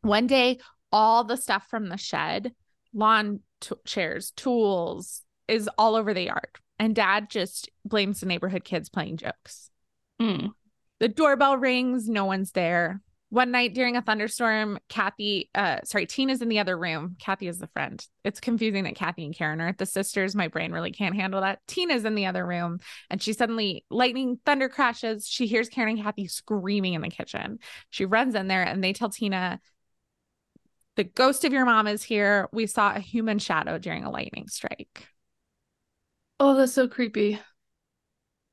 One 0.01 0.27
day, 0.27 0.59
all 0.91 1.23
the 1.23 1.37
stuff 1.37 1.65
from 1.69 1.87
the 1.87 1.97
shed, 1.97 2.53
lawn 2.93 3.39
t- 3.61 3.75
chairs, 3.85 4.31
tools, 4.35 5.23
is 5.47 5.69
all 5.77 5.95
over 5.95 6.13
the 6.13 6.23
yard. 6.23 6.59
And 6.83 6.93
dad 6.93 7.29
just 7.29 7.69
blames 7.85 8.19
the 8.19 8.25
neighborhood 8.25 8.65
kids 8.65 8.89
playing 8.89 9.15
jokes. 9.15 9.69
Mm. 10.21 10.51
The 10.99 11.07
doorbell 11.07 11.55
rings, 11.55 12.09
no 12.09 12.25
one's 12.25 12.51
there. 12.51 12.99
One 13.29 13.51
night 13.51 13.73
during 13.73 13.95
a 13.95 14.01
thunderstorm, 14.01 14.77
Kathy, 14.89 15.49
uh, 15.55 15.77
sorry, 15.85 16.07
Tina's 16.07 16.41
in 16.41 16.49
the 16.49 16.59
other 16.59 16.77
room. 16.77 17.15
Kathy 17.21 17.47
is 17.47 17.57
the 17.57 17.67
friend. 17.67 18.05
It's 18.25 18.41
confusing 18.41 18.83
that 18.83 18.95
Kathy 18.95 19.23
and 19.23 19.33
Karen 19.33 19.61
are 19.61 19.71
the 19.71 19.85
sisters. 19.85 20.35
My 20.35 20.49
brain 20.49 20.73
really 20.73 20.91
can't 20.91 21.15
handle 21.15 21.39
that. 21.39 21.59
Tina's 21.69 22.03
in 22.03 22.15
the 22.15 22.25
other 22.25 22.45
room 22.45 22.79
and 23.09 23.21
she 23.21 23.31
suddenly, 23.31 23.85
lightning, 23.89 24.41
thunder 24.45 24.67
crashes. 24.67 25.25
She 25.25 25.47
hears 25.47 25.69
Karen 25.69 25.95
and 25.95 26.03
Kathy 26.03 26.27
screaming 26.27 26.95
in 26.95 27.01
the 27.01 27.07
kitchen. 27.07 27.59
She 27.91 28.03
runs 28.03 28.35
in 28.35 28.49
there 28.49 28.63
and 28.63 28.83
they 28.83 28.91
tell 28.91 29.09
Tina, 29.09 29.61
the 30.97 31.05
ghost 31.05 31.45
of 31.45 31.53
your 31.53 31.63
mom 31.63 31.87
is 31.87 32.03
here. 32.03 32.49
We 32.51 32.67
saw 32.67 32.93
a 32.93 32.99
human 32.99 33.39
shadow 33.39 33.79
during 33.79 34.03
a 34.03 34.11
lightning 34.11 34.49
strike. 34.49 35.07
Oh, 36.45 36.55
that's 36.55 36.73
so 36.73 36.89
creepy. 36.89 37.39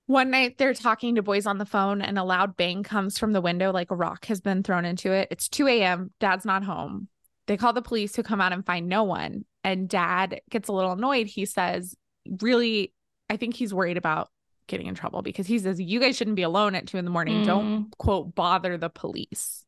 One 0.07 0.31
night 0.31 0.59
they're 0.59 0.75
talking 0.75 1.17
to 1.17 1.23
boys 1.23 1.45
on 1.45 1.59
the 1.59 1.67
phone 1.67 2.01
and 2.01 2.21
a 2.21 2.23
loud 2.23 2.57
bang 2.57 2.85
comes 2.85 3.19
from 3.19 3.33
the 3.33 3.41
window 3.41 3.73
like 3.73 3.91
a 3.91 3.97
rock 3.97 4.27
has 4.27 4.41
been 4.41 4.63
thrown 4.63 4.85
into 4.85 5.11
it. 5.11 5.27
It's 5.33 5.49
2 5.49 5.67
a.m. 5.67 6.13
Dad's 6.21 6.45
not 6.45 6.63
home. 6.63 7.09
They 7.49 7.57
call 7.57 7.73
the 7.73 7.83
police 7.83 8.15
who 8.15 8.23
come 8.23 8.41
out 8.41 8.53
and 8.53 8.65
find 8.65 8.89
no 8.89 9.03
one. 9.03 9.45
And 9.65 9.89
dad 9.89 10.41
gets 10.51 10.69
a 10.69 10.73
little 10.73 10.93
annoyed. 10.93 11.27
He 11.27 11.47
says, 11.47 11.97
Really, 12.41 12.93
I 13.29 13.37
think 13.37 13.57
he's 13.57 13.75
worried 13.75 13.97
about 13.97 14.29
getting 14.69 14.87
in 14.87 14.95
trouble 14.95 15.23
because 15.23 15.49
he 15.49 15.59
says, 15.59 15.81
You 15.81 15.99
guys 15.99 16.17
shouldn't 16.17 16.37
be 16.37 16.43
alone 16.43 16.77
at 16.77 16.87
two 16.87 16.97
in 16.97 17.05
the 17.05 17.11
morning. 17.11 17.43
Mm. 17.43 17.47
Don't, 17.47 17.99
quote, 17.99 18.37
bother 18.37 18.79
the 18.79 18.89
police. 18.89 19.65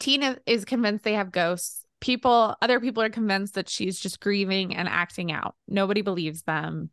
Tina 0.00 0.36
is 0.46 0.64
convinced 0.64 1.04
they 1.04 1.14
have 1.14 1.30
ghosts. 1.30 1.84
People, 2.00 2.56
other 2.62 2.80
people 2.80 3.02
are 3.02 3.10
convinced 3.10 3.54
that 3.54 3.68
she's 3.68 4.00
just 4.00 4.20
grieving 4.20 4.74
and 4.74 4.88
acting 4.88 5.30
out. 5.30 5.54
Nobody 5.68 6.00
believes 6.00 6.42
them. 6.42 6.90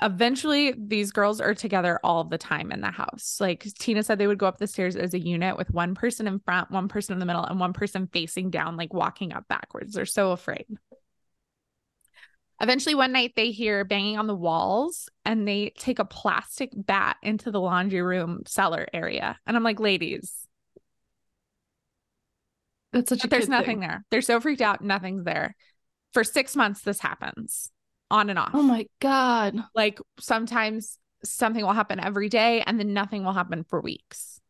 Eventually, 0.00 0.74
these 0.78 1.10
girls 1.10 1.40
are 1.40 1.54
together 1.54 1.98
all 2.04 2.22
the 2.22 2.38
time 2.38 2.70
in 2.70 2.80
the 2.80 2.90
house. 2.90 3.38
Like 3.40 3.64
Tina 3.78 4.02
said, 4.02 4.18
they 4.18 4.28
would 4.28 4.38
go 4.38 4.46
up 4.46 4.58
the 4.58 4.68
stairs 4.68 4.94
as 4.94 5.12
a 5.12 5.18
unit 5.18 5.56
with 5.56 5.70
one 5.70 5.94
person 5.94 6.28
in 6.28 6.38
front, 6.38 6.70
one 6.70 6.86
person 6.86 7.14
in 7.14 7.18
the 7.18 7.26
middle, 7.26 7.42
and 7.42 7.58
one 7.58 7.72
person 7.72 8.08
facing 8.12 8.50
down, 8.50 8.76
like 8.76 8.94
walking 8.94 9.32
up 9.32 9.48
backwards. 9.48 9.94
They're 9.94 10.06
so 10.06 10.30
afraid. 10.30 10.66
Eventually, 12.60 12.94
one 12.94 13.12
night 13.12 13.34
they 13.34 13.50
hear 13.50 13.84
banging 13.84 14.18
on 14.18 14.26
the 14.26 14.34
walls 14.34 15.08
and 15.24 15.46
they 15.46 15.72
take 15.78 15.98
a 15.98 16.04
plastic 16.04 16.70
bat 16.74 17.16
into 17.22 17.50
the 17.50 17.60
laundry 17.60 18.02
room 18.02 18.42
cellar 18.46 18.86
area. 18.92 19.38
And 19.46 19.56
I'm 19.56 19.62
like, 19.62 19.80
ladies, 19.80 20.47
That's 22.92 23.08
such 23.10 23.24
a 23.24 23.28
there's 23.28 23.48
nothing 23.48 23.80
thing. 23.80 23.80
there. 23.80 24.04
They're 24.10 24.22
so 24.22 24.40
freaked 24.40 24.62
out, 24.62 24.82
nothing's 24.82 25.24
there. 25.24 25.54
For 26.12 26.24
six 26.24 26.56
months, 26.56 26.82
this 26.82 27.00
happens 27.00 27.70
on 28.10 28.30
and 28.30 28.38
off. 28.38 28.50
Oh 28.54 28.62
my 28.62 28.86
god. 29.00 29.56
Like 29.74 30.00
sometimes 30.18 30.98
something 31.24 31.64
will 31.64 31.72
happen 31.72 32.00
every 32.02 32.28
day 32.28 32.62
and 32.66 32.78
then 32.78 32.94
nothing 32.94 33.24
will 33.24 33.32
happen 33.32 33.64
for 33.64 33.80
weeks. 33.80 34.40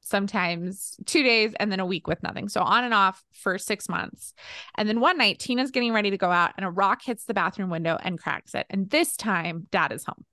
Sometimes 0.00 0.96
two 1.06 1.22
days 1.22 1.54
and 1.60 1.70
then 1.70 1.78
a 1.78 1.86
week 1.86 2.08
with 2.08 2.22
nothing. 2.22 2.48
So 2.48 2.60
on 2.60 2.82
and 2.82 2.92
off 2.92 3.22
for 3.32 3.56
six 3.56 3.88
months. 3.88 4.34
And 4.76 4.88
then 4.88 4.98
one 4.98 5.16
night, 5.16 5.38
Tina's 5.38 5.70
getting 5.70 5.92
ready 5.92 6.10
to 6.10 6.18
go 6.18 6.30
out 6.30 6.52
and 6.56 6.66
a 6.66 6.70
rock 6.70 7.02
hits 7.04 7.24
the 7.24 7.34
bathroom 7.34 7.70
window 7.70 7.96
and 8.02 8.18
cracks 8.18 8.54
it. 8.54 8.66
And 8.68 8.90
this 8.90 9.16
time, 9.16 9.68
dad 9.70 9.92
is 9.92 10.04
home 10.04 10.24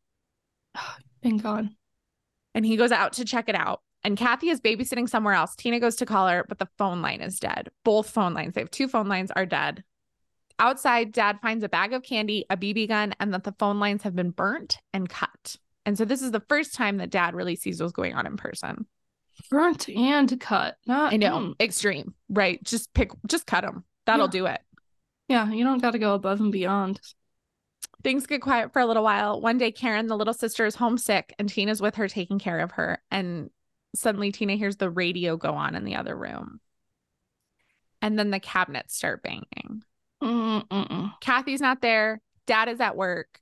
Thank 1.23 1.43
God. 1.43 1.69
and 2.55 2.65
he 2.65 2.77
goes 2.77 2.91
out 2.91 3.13
to 3.13 3.25
check 3.25 3.47
it 3.47 3.55
out. 3.55 3.81
And 4.03 4.17
Kathy 4.17 4.49
is 4.49 4.61
babysitting 4.61 5.09
somewhere 5.09 5.33
else. 5.33 5.55
Tina 5.55 5.79
goes 5.79 5.97
to 5.97 6.05
call 6.05 6.27
her, 6.27 6.45
but 6.47 6.57
the 6.57 6.69
phone 6.77 7.01
line 7.01 7.21
is 7.21 7.39
dead. 7.39 7.69
Both 7.83 8.09
phone 8.09 8.33
lines, 8.33 8.53
they 8.53 8.61
have 8.61 8.71
two 8.71 8.87
phone 8.87 9.07
lines, 9.07 9.31
are 9.35 9.45
dead. 9.45 9.83
Outside, 10.57 11.11
dad 11.11 11.39
finds 11.41 11.63
a 11.63 11.69
bag 11.69 11.93
of 11.93 12.03
candy, 12.03 12.45
a 12.49 12.57
BB 12.57 12.87
gun, 12.89 13.13
and 13.19 13.33
that 13.33 13.43
the 13.43 13.55
phone 13.59 13.79
lines 13.79 14.03
have 14.03 14.15
been 14.15 14.31
burnt 14.31 14.77
and 14.93 15.07
cut. 15.07 15.55
And 15.85 15.97
so 15.97 16.05
this 16.05 16.21
is 16.21 16.31
the 16.31 16.43
first 16.49 16.75
time 16.75 16.97
that 16.97 17.09
dad 17.09 17.33
really 17.33 17.55
sees 17.55 17.81
what's 17.81 17.93
going 17.93 18.13
on 18.13 18.25
in 18.25 18.37
person. 18.37 18.85
Burnt 19.49 19.87
and 19.89 20.39
cut. 20.39 20.75
Not 20.85 21.13
I 21.13 21.17
know, 21.17 21.39
mm. 21.39 21.61
extreme, 21.61 22.13
right? 22.29 22.61
Just 22.63 22.93
pick, 22.93 23.11
just 23.25 23.47
cut 23.47 23.61
them. 23.61 23.85
That'll 24.05 24.25
Yeah. 24.25 24.31
do 24.31 24.45
it. 24.47 24.61
Yeah, 25.29 25.49
you 25.49 25.63
don't 25.63 25.81
got 25.81 25.91
to 25.91 25.99
go 25.99 26.13
above 26.13 26.41
and 26.41 26.51
beyond. 26.51 26.99
Things 28.03 28.25
get 28.27 28.41
quiet 28.41 28.73
for 28.73 28.79
a 28.79 28.85
little 28.85 29.03
while. 29.03 29.39
One 29.39 29.57
day, 29.57 29.71
Karen, 29.71 30.07
the 30.07 30.17
little 30.17 30.33
sister, 30.33 30.65
is 30.65 30.75
homesick 30.75 31.33
and 31.39 31.47
Tina's 31.47 31.81
with 31.81 31.95
her 31.95 32.07
taking 32.07 32.39
care 32.39 32.59
of 32.59 32.71
her. 32.71 33.01
And 33.11 33.49
suddenly, 33.95 34.31
Tina 34.31 34.55
hears 34.55 34.77
the 34.77 34.89
radio 34.89 35.37
go 35.37 35.53
on 35.53 35.75
in 35.75 35.83
the 35.83 35.95
other 35.95 36.15
room. 36.15 36.59
And 38.01 38.17
then 38.17 38.31
the 38.31 38.39
cabinets 38.39 38.95
start 38.95 39.23
banging. 39.23 39.83
Mm-mm-mm. 40.23 41.13
Kathy's 41.21 41.61
not 41.61 41.81
there. 41.81 42.21
Dad 42.45 42.69
is 42.69 42.79
at 42.79 42.95
work. 42.95 43.39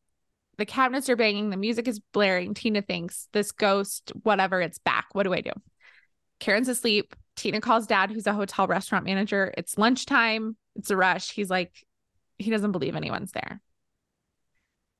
The 0.57 0.65
cabinets 0.65 1.09
are 1.09 1.15
banging. 1.15 1.49
The 1.49 1.57
music 1.57 1.87
is 1.87 1.99
blaring. 1.99 2.53
Tina 2.53 2.81
thinks 2.81 3.27
this 3.33 3.51
ghost, 3.51 4.11
whatever, 4.23 4.59
it's 4.61 4.79
back. 4.79 5.07
What 5.13 5.23
do 5.23 5.33
I 5.33 5.41
do? 5.41 5.51
Karen's 6.39 6.67
asleep. 6.67 7.15
Tina 7.35 7.61
calls 7.61 7.85
dad, 7.85 8.09
who's 8.09 8.25
a 8.25 8.33
hotel 8.33 8.65
restaurant 8.65 9.05
manager. 9.05 9.53
It's 9.57 9.77
lunchtime. 9.77 10.57
It's 10.75 10.89
a 10.89 10.97
rush. 10.97 11.31
He's 11.31 11.51
like, 11.51 11.85
he 12.39 12.49
doesn't 12.49 12.71
believe 12.71 12.95
anyone's 12.95 13.31
there. 13.31 13.61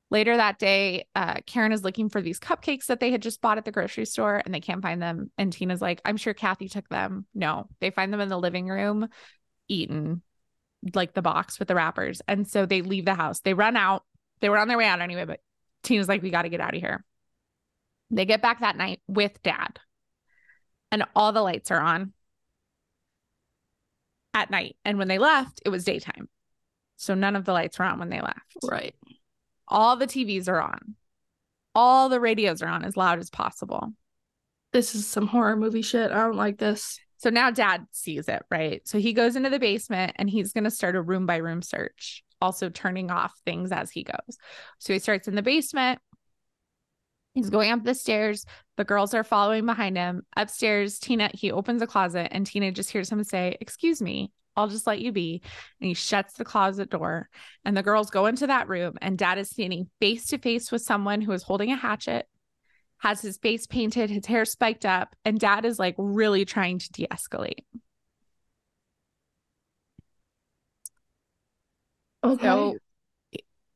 Later 0.10 0.38
that 0.38 0.58
day, 0.58 1.06
uh, 1.16 1.36
Karen 1.46 1.74
is 1.74 1.84
looking 1.84 2.08
for 2.08 2.22
these 2.22 2.40
cupcakes 2.40 2.86
that 2.86 3.02
they 3.02 3.12
had 3.12 3.22
just 3.22 3.42
bought 3.42 3.58
at 3.58 3.66
the 3.66 3.74
grocery 3.74 4.06
store 4.06 4.42
and 4.46 4.54
they 4.54 4.62
can't 4.62 4.82
find 4.82 5.02
them. 5.02 5.32
And 5.38 5.52
Tina's 5.52 5.82
like, 5.82 6.02
I'm 6.06 6.16
sure 6.16 6.34
Kathy 6.34 6.70
took 6.70 6.88
them. 6.88 7.26
No, 7.34 7.68
they 7.82 7.90
find 7.90 8.14
them 8.14 8.22
in 8.22 8.30
the 8.30 8.40
living 8.40 8.68
room, 8.70 9.10
eaten, 9.68 10.22
like 10.94 11.14
the 11.14 11.22
box 11.22 11.60
with 11.60 11.68
the 11.68 11.76
wrappers. 11.76 12.22
And 12.28 12.48
so 12.48 12.66
they 12.66 12.82
leave 12.82 13.04
the 13.04 13.16
house. 13.16 13.42
They 13.42 13.54
run 13.54 13.76
out. 13.76 14.04
They 14.40 14.50
were 14.50 14.58
on 14.58 14.70
their 14.70 14.78
way 14.78 14.86
out 14.86 15.02
anyway, 15.02 15.26
but 15.26 15.42
Tina's 15.84 16.08
like, 16.08 16.22
we 16.22 16.30
got 16.30 16.44
to 16.44 16.50
get 16.50 16.62
out 16.62 16.76
of 16.76 16.80
here. 16.80 17.04
They 18.10 18.26
get 18.26 18.42
back 18.42 18.62
that 18.62 18.78
night 18.78 19.02
with 19.08 19.42
dad, 19.44 19.80
and 20.92 21.04
all 21.14 21.34
the 21.34 21.42
lights 21.42 21.72
are 21.72 21.82
on 21.82 22.14
at 24.34 24.50
night. 24.50 24.78
And 24.86 24.98
when 24.98 25.10
they 25.10 25.18
left, 25.18 25.62
it 25.66 25.70
was 25.70 25.84
daytime. 25.84 26.30
So 26.96 27.16
none 27.16 27.36
of 27.36 27.44
the 27.44 27.52
lights 27.52 27.78
were 27.78 27.86
on 27.86 28.00
when 28.00 28.10
they 28.10 28.22
left. 28.22 28.56
Right. 28.64 28.96
All 29.68 29.98
the 29.98 30.08
TVs 30.08 30.48
are 30.48 30.62
on, 30.62 30.96
all 31.76 32.10
the 32.10 32.20
radios 32.20 32.62
are 32.62 32.68
on 32.68 32.84
as 32.84 32.98
loud 32.98 33.20
as 33.20 33.30
possible. 33.30 33.94
This 34.74 34.96
is 34.96 35.08
some 35.08 35.28
horror 35.28 35.56
movie 35.56 35.82
shit. 35.82 36.12
I 36.12 36.26
don't 36.26 36.36
like 36.36 36.58
this. 36.58 37.00
So 37.18 37.30
now 37.30 37.52
dad 37.52 37.88
sees 37.92 38.28
it, 38.28 38.44
right? 38.52 38.88
So 38.88 39.00
he 39.00 39.14
goes 39.14 39.36
into 39.36 39.50
the 39.50 39.60
basement 39.60 40.14
and 40.18 40.30
he's 40.30 40.54
going 40.54 40.66
to 40.66 40.72
start 40.72 40.96
a 40.96 41.02
room 41.02 41.26
by 41.26 41.38
room 41.38 41.62
search, 41.62 42.24
also 42.42 42.70
turning 42.70 43.10
off 43.10 43.34
things 43.46 43.72
as 43.72 43.92
he 43.92 44.04
goes. 44.04 44.38
So 44.80 44.94
he 44.94 45.00
starts 45.00 45.28
in 45.28 45.36
the 45.36 45.42
basement. 45.42 46.00
He's 47.34 47.50
going 47.50 47.72
up 47.72 47.84
the 47.84 47.94
stairs. 47.94 48.46
The 48.78 48.84
girls 48.84 49.14
are 49.14 49.24
following 49.24 49.66
behind 49.66 49.98
him. 49.98 50.24
Upstairs, 50.36 51.00
Tina, 51.00 51.30
he 51.34 51.52
opens 51.52 51.82
a 51.82 51.88
closet 51.88 52.30
and 52.32 52.46
Tina 52.46 52.72
just 52.72 52.92
hears 52.92 53.12
him 53.12 53.24
say, 53.24 53.58
Excuse 53.62 54.02
me, 54.02 54.32
I'll 54.58 54.68
just 54.68 54.88
let 54.88 55.00
you 55.00 55.12
be. 55.12 55.42
And 55.80 55.88
he 55.88 55.94
shuts 55.94 56.34
the 56.34 56.44
closet 56.44 56.90
door. 56.90 57.30
And 57.64 57.78
the 57.78 57.84
girls 57.84 58.10
go 58.10 58.26
into 58.26 58.48
that 58.48 58.68
room, 58.68 58.96
and 59.02 59.18
dad 59.18 59.38
is 59.38 59.50
standing 59.50 59.90
face 60.00 60.26
to 60.28 60.38
face 60.38 60.72
with 60.72 60.82
someone 60.82 61.22
who 61.22 61.32
is 61.32 61.44
holding 61.44 61.72
a 61.72 61.76
hatchet 61.76 62.28
has 63.00 63.22
his 63.22 63.38
face 63.38 63.68
painted, 63.68 64.10
his 64.10 64.26
hair 64.26 64.46
spiked 64.46 64.86
up, 64.86 65.16
and 65.24 65.40
dad 65.40 65.66
is 65.66 65.80
like 65.80 65.96
really 65.98 66.46
trying 66.46 66.80
to 66.80 66.92
de 66.92 67.08
escalate. 67.08 67.64
Okay. 72.24 72.50
Oh, 72.50 72.74
so 72.74 72.78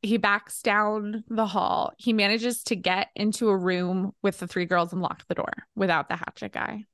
he 0.02 0.18
backs 0.18 0.62
down 0.62 1.24
the 1.30 1.46
hall. 1.46 1.94
He 1.98 2.14
manages 2.14 2.64
to 2.64 2.76
get 2.76 3.10
into 3.16 3.50
a 3.50 3.58
room 3.58 4.14
with 4.24 4.40
the 4.40 4.48
three 4.48 4.66
girls 4.66 4.92
and 4.92 5.02
lock 5.02 5.28
the 5.28 5.36
door 5.36 5.54
without 5.76 6.10
the 6.10 6.16
hatchet 6.16 6.52
guy. 6.52 6.86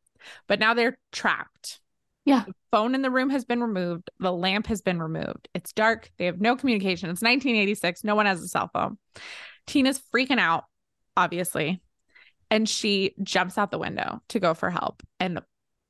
But 0.47 0.59
now 0.59 0.73
they're 0.73 0.97
trapped. 1.11 1.79
Yeah. 2.28 2.43
The 2.45 2.53
phone 2.71 2.93
in 2.93 3.01
the 3.01 3.09
room 3.09 3.30
has 3.30 3.45
been 3.45 3.61
removed. 3.61 4.09
The 4.19 4.32
lamp 4.32 4.67
has 4.67 4.82
been 4.82 5.01
removed. 5.01 5.49
It's 5.53 5.73
dark. 5.73 6.11
They 6.17 6.25
have 6.25 6.39
no 6.39 6.55
communication. 6.55 7.09
It's 7.09 7.21
1986. 7.21 8.03
No 8.03 8.15
one 8.15 8.25
has 8.25 8.43
a 8.43 8.47
cell 8.47 8.69
phone. 8.73 8.97
Tina's 9.65 10.01
freaking 10.13 10.39
out, 10.39 10.65
obviously 11.15 11.82
and 12.49 12.67
she 12.67 13.13
jumps 13.21 13.57
out 13.57 13.71
the 13.71 13.78
window 13.78 14.21
to 14.30 14.39
go 14.39 14.53
for 14.53 14.69
help 14.69 15.03
and 15.19 15.41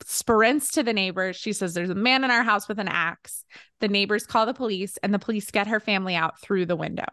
sprints 0.05 0.71
to 0.71 0.83
the 0.83 0.93
neighbors. 0.93 1.35
She 1.35 1.53
says, 1.53 1.73
There's 1.73 1.89
a 1.89 1.95
man 1.95 2.23
in 2.23 2.31
our 2.31 2.43
house 2.43 2.67
with 2.67 2.79
an 2.79 2.88
axe. 2.88 3.43
The 3.79 3.88
neighbors 3.88 4.25
call 4.25 4.45
the 4.45 4.53
police, 4.53 4.97
and 5.03 5.13
the 5.13 5.19
police 5.19 5.51
get 5.51 5.67
her 5.67 5.79
family 5.79 6.15
out 6.15 6.39
through 6.41 6.65
the 6.65 6.75
window. 6.75 7.05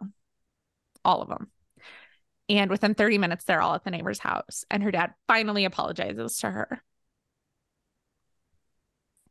All 1.05 1.20
of 1.20 1.29
them. 1.29 1.51
And 2.49 2.70
within 2.70 2.95
30 2.95 3.18
minutes, 3.18 3.45
they're 3.45 3.61
all 3.61 3.75
at 3.75 3.85
the 3.85 3.91
neighbor's 3.91 4.18
house. 4.18 4.64
And 4.70 4.83
her 4.83 4.91
dad 4.91 5.12
finally 5.29 5.64
apologizes 5.64 6.39
to 6.39 6.51
her. 6.51 6.83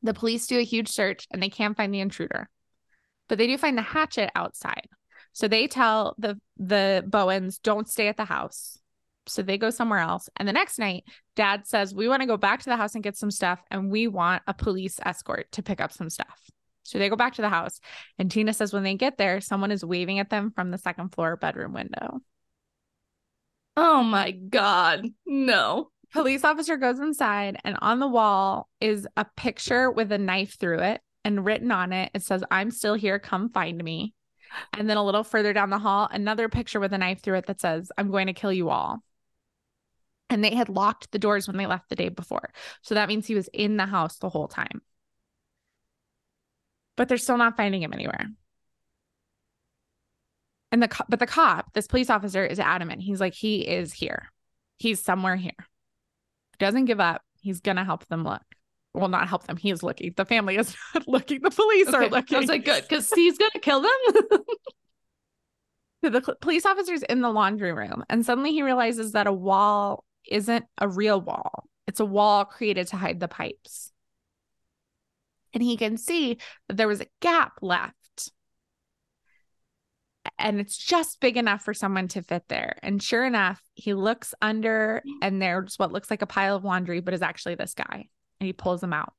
The 0.03 0.13
police 0.13 0.47
do 0.47 0.59
a 0.59 0.63
huge 0.63 0.89
search 0.89 1.27
and 1.31 1.41
they 1.41 1.49
can't 1.49 1.77
find 1.77 1.93
the 1.93 2.01
intruder, 2.01 2.49
but 3.29 3.37
they 3.37 3.47
do 3.47 3.57
find 3.57 3.77
the 3.77 3.81
hatchet 3.81 4.31
outside. 4.35 4.87
So 5.31 5.47
they 5.47 5.67
tell 5.67 6.15
the 6.17 6.39
the 6.57 7.03
Bowens, 7.07 7.57
don't 7.57 7.89
stay 7.89 8.07
at 8.07 8.17
the 8.17 8.25
house. 8.25 8.77
So 9.25 9.41
they 9.41 9.57
go 9.57 9.69
somewhere 9.69 9.99
else. 9.99 10.29
And 10.35 10.47
the 10.47 10.53
next 10.53 10.77
night, 10.77 11.05
dad 11.35 11.65
says, 11.65 11.95
We 11.95 12.07
want 12.07 12.21
to 12.21 12.27
go 12.27 12.37
back 12.37 12.61
to 12.61 12.69
the 12.69 12.75
house 12.75 12.93
and 12.95 13.03
get 13.03 13.17
some 13.17 13.31
stuff. 13.31 13.61
And 13.71 13.89
we 13.89 14.07
want 14.07 14.43
a 14.47 14.53
police 14.53 14.99
escort 15.03 15.51
to 15.53 15.63
pick 15.63 15.79
up 15.79 15.91
some 15.91 16.09
stuff. 16.09 16.51
So 16.83 16.99
they 16.99 17.09
go 17.09 17.15
back 17.15 17.35
to 17.35 17.41
the 17.41 17.49
house. 17.49 17.79
And 18.19 18.29
Tina 18.29 18.53
says, 18.53 18.73
When 18.73 18.83
they 18.83 18.95
get 18.95 19.17
there, 19.17 19.39
someone 19.41 19.71
is 19.71 19.85
waving 19.85 20.19
at 20.19 20.29
them 20.29 20.51
from 20.51 20.71
the 20.71 20.77
second 20.77 21.09
floor 21.13 21.37
bedroom 21.37 21.73
window. 21.73 22.19
Oh 23.75 24.03
my 24.03 24.31
God. 24.31 25.07
No. 25.25 25.89
Police 26.13 26.43
officer 26.43 26.77
goes 26.77 26.99
inside, 26.99 27.57
and 27.63 27.77
on 27.81 27.99
the 27.99 28.07
wall 28.07 28.69
is 28.79 29.07
a 29.17 29.25
picture 29.35 29.91
with 29.91 30.11
a 30.11 30.17
knife 30.17 30.57
through 30.59 30.79
it. 30.79 31.01
And 31.25 31.45
written 31.45 31.71
on 31.71 31.93
it, 31.93 32.11
it 32.13 32.21
says, 32.21 32.43
I'm 32.51 32.69
still 32.69 32.95
here. 32.95 33.17
Come 33.17 33.49
find 33.49 33.81
me. 33.81 34.13
And 34.77 34.89
then 34.89 34.97
a 34.97 35.05
little 35.05 35.23
further 35.23 35.53
down 35.53 35.69
the 35.69 35.79
hall, 35.79 36.09
another 36.11 36.49
picture 36.49 36.79
with 36.79 36.93
a 36.93 36.97
knife 36.97 37.21
through 37.21 37.37
it 37.37 37.45
that 37.47 37.61
says, 37.61 37.91
I'm 37.97 38.11
going 38.11 38.27
to 38.27 38.33
kill 38.33 38.51
you 38.51 38.69
all 38.69 39.01
and 40.33 40.43
they 40.43 40.55
had 40.55 40.67
locked 40.67 41.11
the 41.11 41.19
doors 41.19 41.47
when 41.47 41.57
they 41.57 41.67
left 41.67 41.89
the 41.89 41.95
day 41.95 42.09
before. 42.09 42.49
So 42.81 42.95
that 42.95 43.07
means 43.07 43.27
he 43.27 43.35
was 43.35 43.49
in 43.53 43.77
the 43.77 43.85
house 43.85 44.17
the 44.17 44.29
whole 44.29 44.47
time. 44.47 44.81
But 46.95 47.07
they're 47.07 47.19
still 47.19 47.37
not 47.37 47.55
finding 47.55 47.83
him 47.83 47.93
anywhere. 47.93 48.25
And 50.71 50.81
the 50.81 50.89
but 51.07 51.19
the 51.19 51.27
cop, 51.27 51.73
this 51.73 51.85
police 51.85 52.09
officer 52.09 52.43
is 52.43 52.59
adamant. 52.59 53.03
He's 53.03 53.19
like 53.19 53.35
he 53.35 53.61
is 53.61 53.93
here. 53.93 54.31
He's 54.77 55.03
somewhere 55.03 55.35
here. 55.35 55.53
Doesn't 56.63 56.85
give 56.85 57.01
up. 57.01 57.21
He's 57.41 57.59
going 57.59 57.75
to 57.75 57.83
help 57.83 58.05
them 58.05 58.23
look. 58.23 58.41
Well, 58.93 59.09
not 59.09 59.27
help 59.27 59.47
them. 59.47 59.57
He 59.57 59.69
is 59.69 59.83
looking. 59.83 60.13
The 60.15 60.23
family 60.23 60.55
is 60.55 60.73
not 60.93 61.05
looking. 61.09 61.41
The 61.41 61.51
police 61.51 61.89
okay. 61.89 61.97
are 61.97 62.07
looking. 62.07 62.37
I 62.37 62.39
was 62.39 62.47
like, 62.47 62.63
good, 62.63 62.83
because 62.87 63.11
he's 63.13 63.37
going 63.37 63.51
to 63.51 63.59
kill 63.59 63.81
them. 63.81 64.39
the 66.13 66.37
police 66.39 66.65
officer's 66.65 67.03
in 67.03 67.19
the 67.19 67.29
laundry 67.29 67.73
room, 67.73 68.05
and 68.09 68.25
suddenly 68.25 68.53
he 68.53 68.63
realizes 68.63 69.11
that 69.11 69.27
a 69.27 69.33
wall 69.33 70.05
isn't 70.31 70.63
a 70.77 70.87
real 70.87 71.19
wall, 71.19 71.65
it's 71.85 71.99
a 71.99 72.05
wall 72.05 72.45
created 72.45 72.87
to 72.87 72.95
hide 72.95 73.19
the 73.19 73.27
pipes. 73.27 73.91
And 75.53 75.61
he 75.61 75.75
can 75.75 75.97
see 75.97 76.37
that 76.69 76.77
there 76.77 76.87
was 76.87 77.01
a 77.01 77.07
gap 77.19 77.55
left. 77.61 78.02
And 80.37 80.59
it's 80.59 80.77
just 80.77 81.19
big 81.19 81.37
enough 81.37 81.63
for 81.63 81.73
someone 81.73 82.07
to 82.09 82.21
fit 82.21 82.43
there. 82.47 82.77
And 82.81 83.01
sure 83.01 83.25
enough, 83.25 83.61
he 83.75 83.93
looks 83.93 84.33
under, 84.41 85.03
and 85.21 85.41
there's 85.41 85.77
what 85.77 85.91
looks 85.91 86.09
like 86.09 86.21
a 86.21 86.27
pile 86.27 86.55
of 86.55 86.63
laundry, 86.63 87.01
but 87.01 87.13
is 87.13 87.21
actually 87.21 87.55
this 87.55 87.73
guy. 87.73 88.07
And 88.39 88.47
he 88.47 88.53
pulls 88.53 88.81
him 88.81 88.93
out. 88.93 89.13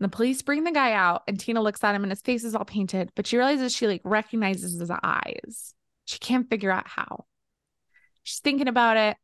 And 0.00 0.10
the 0.10 0.16
police 0.16 0.42
bring 0.42 0.64
the 0.64 0.72
guy 0.72 0.92
out, 0.92 1.22
and 1.28 1.38
Tina 1.38 1.60
looks 1.60 1.84
at 1.84 1.94
him, 1.94 2.02
and 2.02 2.10
his 2.10 2.22
face 2.22 2.44
is 2.44 2.54
all 2.54 2.64
painted, 2.64 3.10
but 3.14 3.26
she 3.26 3.36
realizes 3.36 3.74
she 3.74 3.86
like 3.86 4.02
recognizes 4.04 4.78
his 4.78 4.90
eyes. 4.90 5.74
She 6.06 6.18
can't 6.18 6.50
figure 6.50 6.72
out 6.72 6.88
how. 6.88 7.26
She's 8.24 8.40
thinking 8.40 8.68
about 8.68 8.96
it 8.96 9.16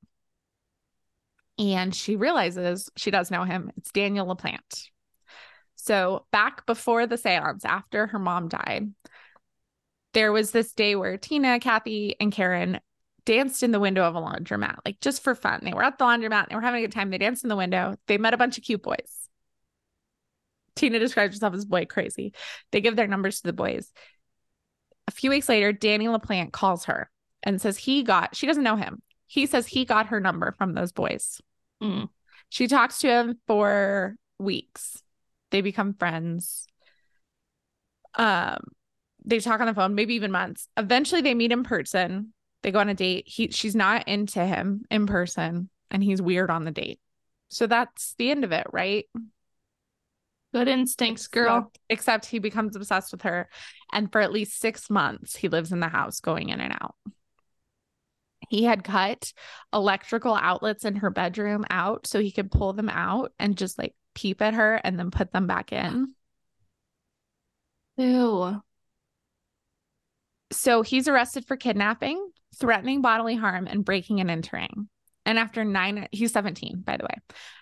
and 1.60 1.94
she 1.94 2.16
realizes 2.16 2.88
she 2.96 3.10
does 3.10 3.30
know 3.30 3.44
him. 3.44 3.70
It's 3.76 3.92
Daniel 3.92 4.26
LaPlante. 4.26 4.88
So, 5.74 6.26
back 6.32 6.66
before 6.66 7.06
the 7.06 7.18
seance, 7.18 7.64
after 7.64 8.06
her 8.08 8.18
mom 8.18 8.48
died, 8.48 8.92
there 10.12 10.32
was 10.32 10.50
this 10.50 10.72
day 10.72 10.96
where 10.96 11.16
Tina, 11.16 11.60
Kathy, 11.60 12.16
and 12.20 12.32
Karen 12.32 12.80
danced 13.24 13.62
in 13.62 13.70
the 13.70 13.80
window 13.80 14.04
of 14.04 14.14
a 14.14 14.20
laundromat, 14.20 14.78
like 14.84 15.00
just 15.00 15.22
for 15.22 15.34
fun. 15.34 15.60
They 15.62 15.72
were 15.72 15.84
at 15.84 15.98
the 15.98 16.04
laundromat, 16.04 16.48
they 16.48 16.54
were 16.54 16.60
having 16.60 16.82
a 16.82 16.86
good 16.86 16.92
time. 16.92 17.10
They 17.10 17.18
danced 17.18 17.44
in 17.44 17.48
the 17.48 17.56
window. 17.56 17.96
They 18.06 18.18
met 18.18 18.34
a 18.34 18.38
bunch 18.38 18.58
of 18.58 18.64
cute 18.64 18.82
boys. 18.82 19.28
Tina 20.74 20.98
describes 20.98 21.36
herself 21.36 21.54
as 21.54 21.64
boy 21.64 21.84
crazy. 21.86 22.32
They 22.72 22.80
give 22.80 22.96
their 22.96 23.06
numbers 23.06 23.40
to 23.40 23.48
the 23.48 23.52
boys. 23.52 23.92
A 25.08 25.10
few 25.10 25.30
weeks 25.30 25.48
later, 25.48 25.72
Danny 25.72 26.06
LaPlante 26.06 26.52
calls 26.52 26.84
her 26.86 27.10
and 27.42 27.60
says 27.60 27.76
he 27.76 28.02
got, 28.02 28.34
she 28.34 28.46
doesn't 28.46 28.62
know 28.62 28.76
him. 28.76 29.02
He 29.26 29.46
says 29.46 29.66
he 29.66 29.84
got 29.84 30.06
her 30.06 30.20
number 30.20 30.52
from 30.58 30.74
those 30.74 30.92
boys. 30.92 31.40
Mm. 31.82 32.08
She 32.48 32.66
talks 32.66 32.98
to 33.00 33.08
him 33.08 33.38
for 33.46 34.16
weeks. 34.38 35.02
They 35.50 35.60
become 35.60 35.94
friends. 35.94 36.66
Um, 38.14 38.58
they 39.24 39.38
talk 39.40 39.60
on 39.60 39.66
the 39.66 39.74
phone, 39.74 39.94
maybe 39.94 40.14
even 40.14 40.30
months. 40.30 40.68
Eventually, 40.76 41.20
they 41.20 41.34
meet 41.34 41.52
in 41.52 41.62
person. 41.62 42.32
They 42.62 42.70
go 42.70 42.80
on 42.80 42.88
a 42.88 42.94
date. 42.94 43.24
He, 43.26 43.48
she's 43.48 43.74
not 43.74 44.08
into 44.08 44.44
him 44.44 44.84
in 44.90 45.06
person, 45.06 45.70
and 45.90 46.02
he's 46.02 46.20
weird 46.20 46.50
on 46.50 46.64
the 46.64 46.70
date. 46.70 47.00
So 47.48 47.66
that's 47.66 48.14
the 48.18 48.30
end 48.30 48.44
of 48.44 48.52
it, 48.52 48.66
right? 48.72 49.06
Good 50.52 50.68
instincts, 50.68 51.28
girl. 51.28 51.58
Except, 51.58 51.78
except 51.88 52.26
he 52.26 52.38
becomes 52.38 52.76
obsessed 52.76 53.12
with 53.12 53.22
her, 53.22 53.48
and 53.92 54.10
for 54.10 54.20
at 54.20 54.32
least 54.32 54.60
six 54.60 54.90
months, 54.90 55.36
he 55.36 55.48
lives 55.48 55.72
in 55.72 55.80
the 55.80 55.88
house, 55.88 56.20
going 56.20 56.48
in 56.48 56.60
and 56.60 56.72
out. 56.72 56.94
He 58.48 58.64
had 58.64 58.82
cut 58.82 59.32
electrical 59.72 60.34
outlets 60.34 60.84
in 60.84 60.96
her 60.96 61.10
bedroom 61.10 61.64
out 61.70 62.06
so 62.06 62.20
he 62.20 62.32
could 62.32 62.50
pull 62.50 62.72
them 62.72 62.88
out 62.88 63.32
and 63.38 63.56
just 63.56 63.78
like 63.78 63.94
peep 64.14 64.42
at 64.42 64.54
her 64.54 64.74
and 64.74 64.98
then 64.98 65.12
put 65.12 65.32
them 65.32 65.46
back 65.46 65.72
in. 65.72 66.14
Ew. 67.96 68.60
So 70.52 70.82
he's 70.82 71.08
arrested 71.08 71.46
for 71.46 71.56
kidnapping, 71.56 72.30
threatening 72.56 73.02
bodily 73.02 73.36
harm, 73.36 73.66
and 73.66 73.84
breaking 73.84 74.20
and 74.20 74.30
entering. 74.30 74.88
And 75.26 75.38
after 75.38 75.64
nine, 75.64 76.08
he's 76.12 76.32
17, 76.32 76.82
by 76.84 76.96
the 76.96 77.04
way. 77.04 77.14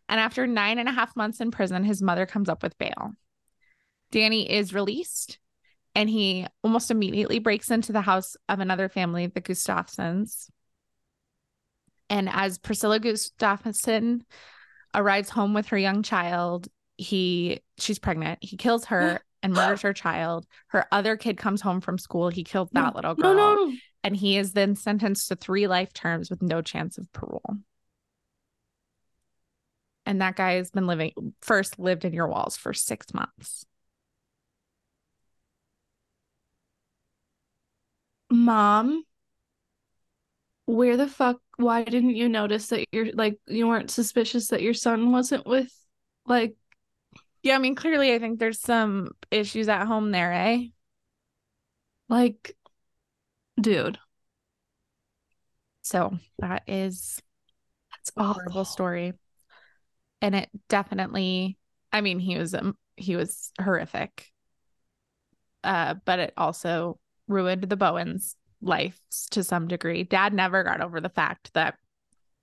And 0.08 0.20
after 0.20 0.46
nine 0.46 0.78
and 0.78 0.88
a 0.88 0.92
half 0.92 1.14
months 1.16 1.40
in 1.40 1.50
prison, 1.50 1.84
his 1.84 2.00
mother 2.00 2.24
comes 2.24 2.48
up 2.48 2.62
with 2.62 2.78
bail. 2.78 3.12
Danny 4.10 4.50
is 4.50 4.72
released 4.72 5.38
and 5.94 6.08
he 6.08 6.46
almost 6.62 6.90
immediately 6.90 7.40
breaks 7.40 7.70
into 7.70 7.92
the 7.92 8.00
house 8.00 8.36
of 8.48 8.60
another 8.60 8.88
family, 8.88 9.26
the 9.26 9.40
Gustafsons. 9.40 10.48
And 12.08 12.28
as 12.28 12.58
Priscilla 12.58 13.00
Gustafson 13.00 14.24
arrives 14.94 15.28
home 15.28 15.54
with 15.54 15.68
her 15.68 15.78
young 15.78 16.02
child, 16.02 16.68
he 16.96 17.60
she's 17.78 17.98
pregnant. 17.98 18.38
He 18.40 18.56
kills 18.56 18.86
her 18.86 19.14
mm. 19.14 19.18
And 19.48 19.56
murders 19.56 19.82
her 19.82 19.92
child. 19.92 20.46
Her 20.68 20.86
other 20.92 21.16
kid 21.16 21.38
comes 21.38 21.60
home 21.60 21.80
from 21.80 21.98
school. 21.98 22.28
He 22.28 22.44
killed 22.44 22.68
that 22.72 22.94
little 22.94 23.14
girl. 23.14 23.34
No, 23.34 23.54
no, 23.54 23.64
no. 23.66 23.76
And 24.04 24.14
he 24.14 24.36
is 24.36 24.52
then 24.52 24.76
sentenced 24.76 25.28
to 25.28 25.36
three 25.36 25.66
life 25.66 25.92
terms 25.92 26.30
with 26.30 26.42
no 26.42 26.62
chance 26.62 26.98
of 26.98 27.12
parole. 27.12 27.56
And 30.06 30.20
that 30.20 30.36
guy 30.36 30.54
has 30.54 30.70
been 30.70 30.86
living 30.86 31.12
first 31.40 31.78
lived 31.78 32.04
in 32.04 32.12
your 32.12 32.28
walls 32.28 32.56
for 32.56 32.72
six 32.72 33.12
months. 33.12 33.64
Mom, 38.30 39.04
where 40.66 40.96
the 40.98 41.08
fuck 41.08 41.40
why 41.56 41.82
didn't 41.82 42.14
you 42.14 42.28
notice 42.28 42.68
that 42.68 42.84
you're 42.92 43.10
like 43.12 43.38
you 43.46 43.66
weren't 43.66 43.90
suspicious 43.90 44.48
that 44.48 44.62
your 44.62 44.74
son 44.74 45.10
wasn't 45.10 45.46
with 45.46 45.72
like 46.26 46.54
Yeah, 47.48 47.54
I 47.54 47.58
mean, 47.60 47.74
clearly, 47.76 48.12
I 48.12 48.18
think 48.18 48.38
there's 48.38 48.60
some 48.60 49.12
issues 49.30 49.68
at 49.70 49.86
home 49.86 50.10
there, 50.10 50.34
eh? 50.34 50.66
Like, 52.08 52.56
dude, 53.60 53.98
So 55.82 56.18
that 56.40 56.62
is 56.66 57.22
that's 57.92 58.12
a 58.16 58.24
horrible 58.34 58.64
story, 58.66 59.14
and 60.20 60.34
it 60.34 60.50
definitely. 60.68 61.56
I 61.92 62.02
mean, 62.02 62.18
he 62.18 62.36
was 62.36 62.54
um, 62.54 62.76
he 62.96 63.16
was 63.16 63.52
horrific. 63.60 64.26
Uh, 65.64 65.94
but 66.04 66.18
it 66.18 66.32
also 66.36 66.98
ruined 67.26 67.64
the 67.64 67.76
Bowens' 67.76 68.36
lives 68.60 69.28
to 69.30 69.42
some 69.42 69.66
degree. 69.68 70.04
Dad 70.04 70.32
never 70.32 70.62
got 70.62 70.80
over 70.80 71.00
the 71.00 71.08
fact 71.08 71.52
that 71.54 71.76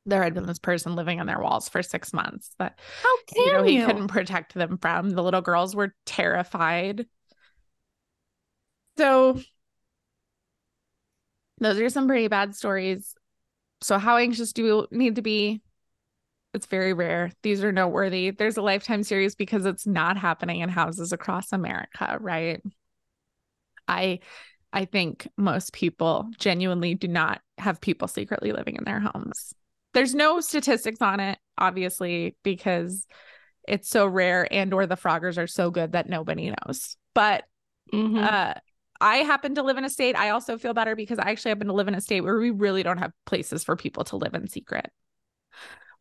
there 0.05 0.23
had 0.23 0.33
been 0.33 0.45
this 0.45 0.59
person 0.59 0.95
living 0.95 1.19
in 1.19 1.27
their 1.27 1.39
walls 1.39 1.69
for 1.69 1.81
six 1.81 2.13
months 2.13 2.51
that 2.59 2.79
How 3.03 3.17
can 3.27 3.37
you 3.45 3.53
know 3.53 3.63
he 3.63 3.77
you? 3.77 3.85
couldn't 3.85 4.07
protect 4.07 4.53
them 4.53 4.77
from. 4.77 5.09
The 5.09 5.23
little 5.23 5.41
girls 5.41 5.75
were 5.75 5.95
terrified. 6.05 7.07
So 8.97 9.39
those 11.59 11.79
are 11.79 11.89
some 11.89 12.07
pretty 12.07 12.27
bad 12.27 12.55
stories. 12.55 13.15
So 13.81 13.97
how 13.97 14.17
anxious 14.17 14.53
do 14.53 14.87
we 14.91 14.97
need 14.97 15.15
to 15.15 15.21
be? 15.21 15.61
It's 16.53 16.67
very 16.67 16.93
rare. 16.93 17.31
These 17.43 17.63
are 17.63 17.71
noteworthy. 17.71 18.31
There's 18.31 18.57
a 18.57 18.61
lifetime 18.61 19.03
series 19.03 19.35
because 19.35 19.65
it's 19.65 19.85
not 19.85 20.17
happening 20.17 20.61
in 20.61 20.69
houses 20.69 21.11
across 21.11 21.51
America, 21.51 22.17
right? 22.21 22.61
I 23.87 24.19
I 24.73 24.85
think 24.85 25.27
most 25.37 25.73
people 25.73 26.29
genuinely 26.37 26.95
do 26.95 27.07
not 27.07 27.41
have 27.57 27.79
people 27.79 28.07
secretly 28.07 28.51
living 28.51 28.75
in 28.75 28.83
their 28.83 28.99
homes. 28.99 29.53
There's 29.95 30.13
no 30.13 30.41
statistics 30.41 31.01
on 31.01 31.19
it, 31.19 31.39
obviously, 31.57 32.35
because 32.43 33.07
it's 33.67 33.89
so 33.89 34.05
rare 34.05 34.47
and 34.53 34.71
or 34.73 34.85
the 34.85 34.97
phroggers 34.97 35.39
are 35.39 35.47
so 35.47 35.71
good 35.71 35.93
that 35.93 36.07
nobody 36.07 36.51
knows. 36.51 36.97
But 37.15 37.45
Mhm. 37.91 38.23
uh 38.23 38.53
I 39.01 39.17
happen 39.17 39.55
to 39.55 39.63
live 39.63 39.77
in 39.77 39.83
a 39.83 39.89
state. 39.89 40.15
I 40.15 40.29
also 40.29 40.57
feel 40.57 40.73
better 40.73 40.95
because 40.95 41.19
I 41.19 41.29
actually 41.31 41.49
happen 41.49 41.67
to 41.67 41.73
live 41.73 41.87
in 41.87 41.95
a 41.95 42.01
state 42.01 42.21
where 42.21 42.37
we 42.37 42.51
really 42.51 42.83
don't 42.83 42.97
have 42.97 43.11
places 43.25 43.63
for 43.63 43.75
people 43.75 44.03
to 44.05 44.17
live 44.17 44.33
in 44.33 44.47
secret. 44.47 44.89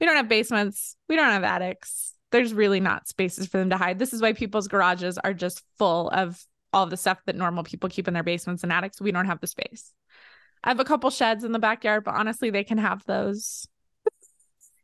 We 0.01 0.07
don't 0.07 0.17
have 0.17 0.29
basements. 0.29 0.97
We 1.09 1.17
don't 1.17 1.31
have 1.31 1.45
attics. 1.45 2.13
There's 2.31 2.53
really 2.53 2.81
not 2.81 3.09
spaces 3.09 3.47
for 3.47 3.59
them 3.59 3.71
to 3.71 3.77
hide. 3.77 3.99
This 3.99 4.13
is 4.13 4.21
why 4.21 4.33
people's 4.33 4.69
garages 4.69 5.19
are 5.19 5.35
just 5.35 5.63
full 5.79 6.09
of 6.11 6.41
all 6.73 6.87
the 6.87 6.97
stuff 6.97 7.19
that 7.27 7.37
normal 7.37 7.65
people 7.65 7.89
keep 7.89 8.09
in 8.09 8.15
their 8.15 8.23
basements 8.25 8.63
and 8.63 8.73
attics. 8.73 9.01
We 9.01 9.13
don't 9.13 9.27
have 9.27 9.41
the 9.41 9.47
space. 9.47 9.93
I 10.63 10.71
have 10.71 10.81
a 10.81 10.85
couple 10.85 11.11
sheds 11.11 11.45
in 11.45 11.53
the 11.53 11.59
backyard, 11.59 12.05
but 12.05 12.15
honestly, 12.15 12.51
they 12.51 12.65
can 12.65 12.79
have 12.79 13.05
those. 13.07 13.67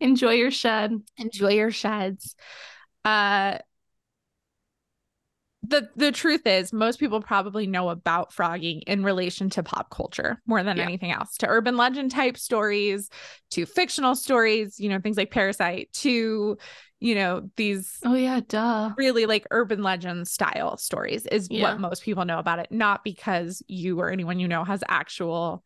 Enjoy 0.01 0.33
your 0.33 0.51
shed. 0.51 0.93
Enjoy 1.19 1.51
your 1.51 1.71
sheds. 1.71 2.35
Uh 3.05 3.59
the 5.63 5.89
the 5.95 6.11
truth 6.11 6.47
is 6.47 6.73
most 6.73 6.99
people 6.99 7.21
probably 7.21 7.67
know 7.67 7.91
about 7.91 8.33
phrogging 8.33 8.83
in 8.87 9.05
relation 9.05 9.51
to 9.51 9.63
pop 9.63 9.91
culture 9.91 10.41
more 10.47 10.63
than 10.63 10.79
Yeah. 10.79 10.85
anything 10.85 11.13
else 11.13 11.37
to 11.37 11.47
urban 11.47 11.77
legend 11.77 12.11
type 12.11 12.39
stories 12.39 13.11
to 13.51 13.67
fictional 13.67 14.15
stories 14.17 14.81
you 14.81 14.89
know 14.89 14.99
things 14.99 15.19
like 15.19 15.31
parasite 15.31 15.93
to 15.93 16.57
you 16.99 17.15
know 17.15 17.51
these 17.57 17.99
Oh 18.03 18.15
yeah, 18.15 18.41
duh. 18.49 18.91
really 18.97 19.27
like 19.27 19.47
urban 19.51 19.83
legend 19.83 20.27
style 20.29 20.79
stories 20.79 21.27
is 21.27 21.49
Yeah. 21.51 21.73
what 21.73 21.79
most 21.79 22.03
people 22.03 22.25
know 22.25 22.39
about 22.39 22.59
it 22.59 22.69
not 22.73 23.05
because 23.05 23.63
you 23.69 24.01
or 24.01 24.11
anyone 24.11 24.41
you 24.41 24.49
know 24.49 24.65
has 24.65 24.83
actual 24.89 25.63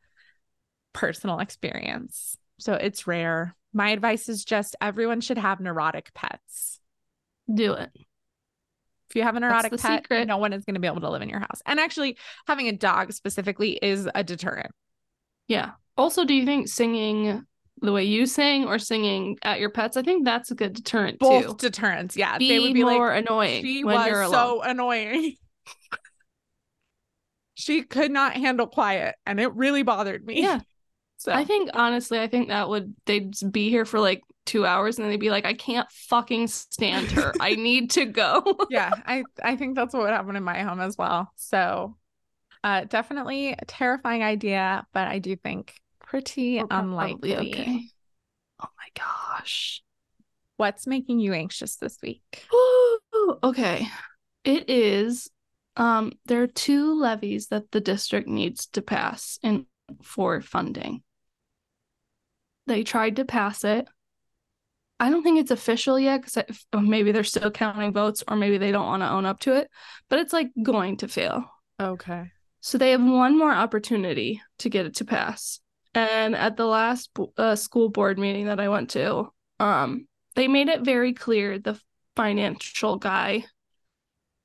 personal 0.92 1.38
experience 1.38 2.36
so 2.58 2.74
it's 2.74 3.06
rare 3.06 3.54
my 3.74 3.90
advice 3.90 4.28
is 4.28 4.44
just 4.44 4.76
everyone 4.80 5.20
should 5.20 5.38
have 5.38 5.60
neurotic 5.60 6.12
pets 6.14 6.80
Do 7.52 7.72
it. 7.74 7.90
if 7.94 9.16
you 9.16 9.22
have 9.22 9.36
a 9.36 9.40
neurotic 9.40 9.72
pet, 9.78 10.02
secret. 10.04 10.26
no 10.26 10.38
one 10.38 10.52
is 10.52 10.64
going 10.64 10.74
to 10.74 10.80
be 10.80 10.86
able 10.86 11.00
to 11.02 11.10
live 11.10 11.22
in 11.22 11.28
your 11.28 11.40
house. 11.40 11.60
And 11.66 11.78
actually, 11.80 12.16
having 12.46 12.68
a 12.68 12.72
dog 12.72 13.12
specifically 13.12 13.78
is 13.82 14.08
a 14.14 14.24
deterrent. 14.24 14.70
Yeah. 15.48 15.72
Also, 15.96 16.24
do 16.24 16.34
you 16.34 16.44
think 16.46 16.68
singing 16.68 17.44
the 17.82 17.92
way 17.92 18.04
you 18.04 18.26
sing 18.26 18.64
or 18.64 18.78
singing 18.78 19.36
at 19.42 19.60
your 19.60 19.70
pets? 19.70 19.96
I 19.96 20.02
think 20.02 20.24
that's 20.24 20.50
a 20.50 20.54
good 20.54 20.72
deterrent 20.72 21.18
Both 21.18 21.58
too. 21.58 21.68
deterrents. 21.68 22.16
Yeah. 22.16 22.38
Be 22.38 22.48
they 22.48 22.60
would 22.60 22.74
be 22.74 22.84
more 22.84 23.10
like, 23.10 23.24
annoying 23.26 23.62
she 23.62 23.84
when 23.84 23.96
was 23.96 24.06
you're 24.06 24.22
alone. 24.22 24.32
so 24.32 24.62
annoying. 24.62 25.36
she 27.54 27.82
could 27.82 28.10
not 28.10 28.34
handle 28.34 28.66
quiet 28.66 29.14
and 29.26 29.40
it 29.40 29.52
really 29.54 29.82
bothered 29.82 30.24
me. 30.24 30.42
Yeah. 30.42 30.60
So 31.24 31.32
I 31.32 31.44
think 31.44 31.70
honestly, 31.72 32.20
I 32.20 32.26
think 32.26 32.48
that 32.48 32.68
would 32.68 32.94
they'd 33.06 33.34
be 33.50 33.70
here 33.70 33.86
for 33.86 33.98
like 33.98 34.22
two 34.44 34.66
hours 34.66 34.98
and 34.98 35.04
then 35.04 35.10
they'd 35.10 35.18
be 35.18 35.30
like, 35.30 35.46
I 35.46 35.54
can't 35.54 35.90
fucking 35.90 36.48
stand 36.48 37.10
her. 37.12 37.32
I 37.40 37.54
need 37.54 37.92
to 37.92 38.04
go. 38.04 38.58
yeah, 38.68 38.90
I, 39.06 39.24
I 39.42 39.56
think 39.56 39.74
that's 39.74 39.94
what 39.94 40.02
would 40.02 40.10
happen 40.10 40.36
in 40.36 40.42
my 40.42 40.60
home 40.60 40.80
as 40.80 40.98
well. 40.98 41.32
So 41.36 41.96
uh 42.62 42.84
definitely 42.84 43.52
a 43.52 43.64
terrifying 43.66 44.22
idea, 44.22 44.86
but 44.92 45.08
I 45.08 45.18
do 45.18 45.34
think 45.34 45.72
pretty 45.98 46.58
We're 46.58 46.66
unlikely. 46.70 47.36
okay. 47.36 47.88
Oh 48.60 48.68
my 48.76 48.88
gosh. 48.94 49.82
What's 50.58 50.86
making 50.86 51.20
you 51.20 51.32
anxious 51.32 51.76
this 51.76 51.96
week? 52.02 52.44
Ooh, 52.52 53.38
okay. 53.42 53.88
It 54.44 54.68
is 54.68 55.30
um 55.78 56.12
there 56.26 56.42
are 56.42 56.48
two 56.48 57.00
levies 57.00 57.46
that 57.46 57.70
the 57.70 57.80
district 57.80 58.28
needs 58.28 58.66
to 58.66 58.82
pass 58.82 59.38
in 59.42 59.64
for 60.02 60.42
funding. 60.42 61.02
They 62.66 62.82
tried 62.82 63.16
to 63.16 63.24
pass 63.24 63.64
it. 63.64 63.86
I 65.00 65.10
don't 65.10 65.22
think 65.22 65.40
it's 65.40 65.50
official 65.50 65.98
yet 65.98 66.22
because 66.22 66.44
maybe 66.72 67.12
they're 67.12 67.24
still 67.24 67.50
counting 67.50 67.92
votes 67.92 68.22
or 68.26 68.36
maybe 68.36 68.58
they 68.58 68.72
don't 68.72 68.86
want 68.86 69.02
to 69.02 69.10
own 69.10 69.26
up 69.26 69.40
to 69.40 69.54
it, 69.54 69.68
but 70.08 70.18
it's 70.18 70.32
like 70.32 70.50
going 70.62 70.98
to 70.98 71.08
fail. 71.08 71.44
Okay. 71.80 72.30
So 72.60 72.78
they 72.78 72.92
have 72.92 73.02
one 73.02 73.36
more 73.36 73.52
opportunity 73.52 74.40
to 74.60 74.70
get 74.70 74.86
it 74.86 74.96
to 74.96 75.04
pass. 75.04 75.60
And 75.94 76.34
at 76.34 76.56
the 76.56 76.66
last 76.66 77.10
uh, 77.36 77.56
school 77.56 77.88
board 77.88 78.18
meeting 78.18 78.46
that 78.46 78.60
I 78.60 78.68
went 78.68 78.90
to, 78.90 79.32
um, 79.60 80.06
they 80.34 80.48
made 80.48 80.68
it 80.68 80.82
very 80.82 81.12
clear 81.12 81.58
the 81.58 81.78
financial 82.16 82.96
guy, 82.96 83.44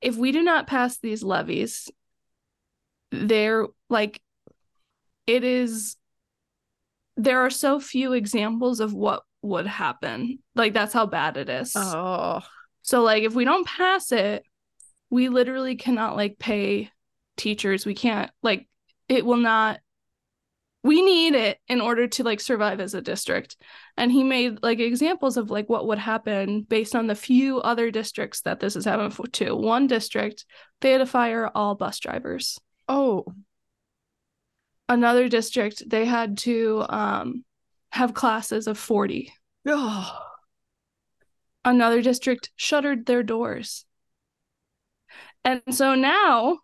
if 0.00 0.16
we 0.16 0.32
do 0.32 0.42
not 0.42 0.66
pass 0.66 0.98
these 0.98 1.22
levies, 1.22 1.88
they're 3.10 3.66
like, 3.88 4.20
it 5.26 5.44
is. 5.44 5.96
There 7.22 7.40
are 7.40 7.50
so 7.50 7.80
few 7.80 8.12
examples 8.12 8.80
of 8.80 8.94
what 8.94 9.22
would 9.42 9.66
happen. 9.66 10.38
Like 10.54 10.74
that's 10.74 10.92
how 10.92 11.06
bad 11.06 11.36
it 11.36 11.48
is. 11.48 11.72
Oh. 11.76 12.40
So 12.82 13.02
like 13.02 13.24
if 13.24 13.34
we 13.34 13.44
don't 13.44 13.66
pass 13.66 14.12
it, 14.12 14.44
we 15.10 15.28
literally 15.28 15.76
cannot 15.76 16.16
like 16.16 16.38
pay 16.38 16.90
teachers. 17.36 17.84
We 17.84 17.94
can't 17.94 18.30
like 18.42 18.68
it 19.08 19.24
will 19.24 19.36
not 19.36 19.80
we 20.82 21.02
need 21.02 21.34
it 21.34 21.58
in 21.68 21.80
order 21.80 22.06
to 22.06 22.24
like 22.24 22.40
survive 22.40 22.80
as 22.80 22.94
a 22.94 23.02
district. 23.02 23.56
And 23.96 24.10
he 24.10 24.22
made 24.22 24.62
like 24.62 24.78
examples 24.78 25.36
of 25.36 25.50
like 25.50 25.68
what 25.68 25.86
would 25.86 25.98
happen 25.98 26.62
based 26.62 26.94
on 26.94 27.06
the 27.06 27.14
few 27.14 27.60
other 27.60 27.90
districts 27.90 28.40
that 28.42 28.60
this 28.60 28.76
is 28.76 28.86
happening 28.86 29.10
for 29.10 29.26
to. 29.26 29.54
One 29.54 29.86
district, 29.86 30.46
they 30.80 30.92
had 30.92 30.98
to 30.98 31.06
fire 31.06 31.50
all 31.54 31.74
bus 31.74 31.98
drivers. 31.98 32.58
Oh. 32.88 33.26
Another 34.90 35.28
district, 35.28 35.88
they 35.88 36.04
had 36.04 36.36
to 36.38 36.84
um 36.88 37.44
have 37.92 38.14
classes 38.14 38.66
of 38.66 38.78
40. 38.78 39.32
Oh. 39.66 40.18
another 41.64 42.02
district 42.02 42.50
shuttered 42.56 43.06
their 43.06 43.22
doors. 43.22 43.84
And 45.44 45.62
so 45.70 45.94
now, 45.94 46.58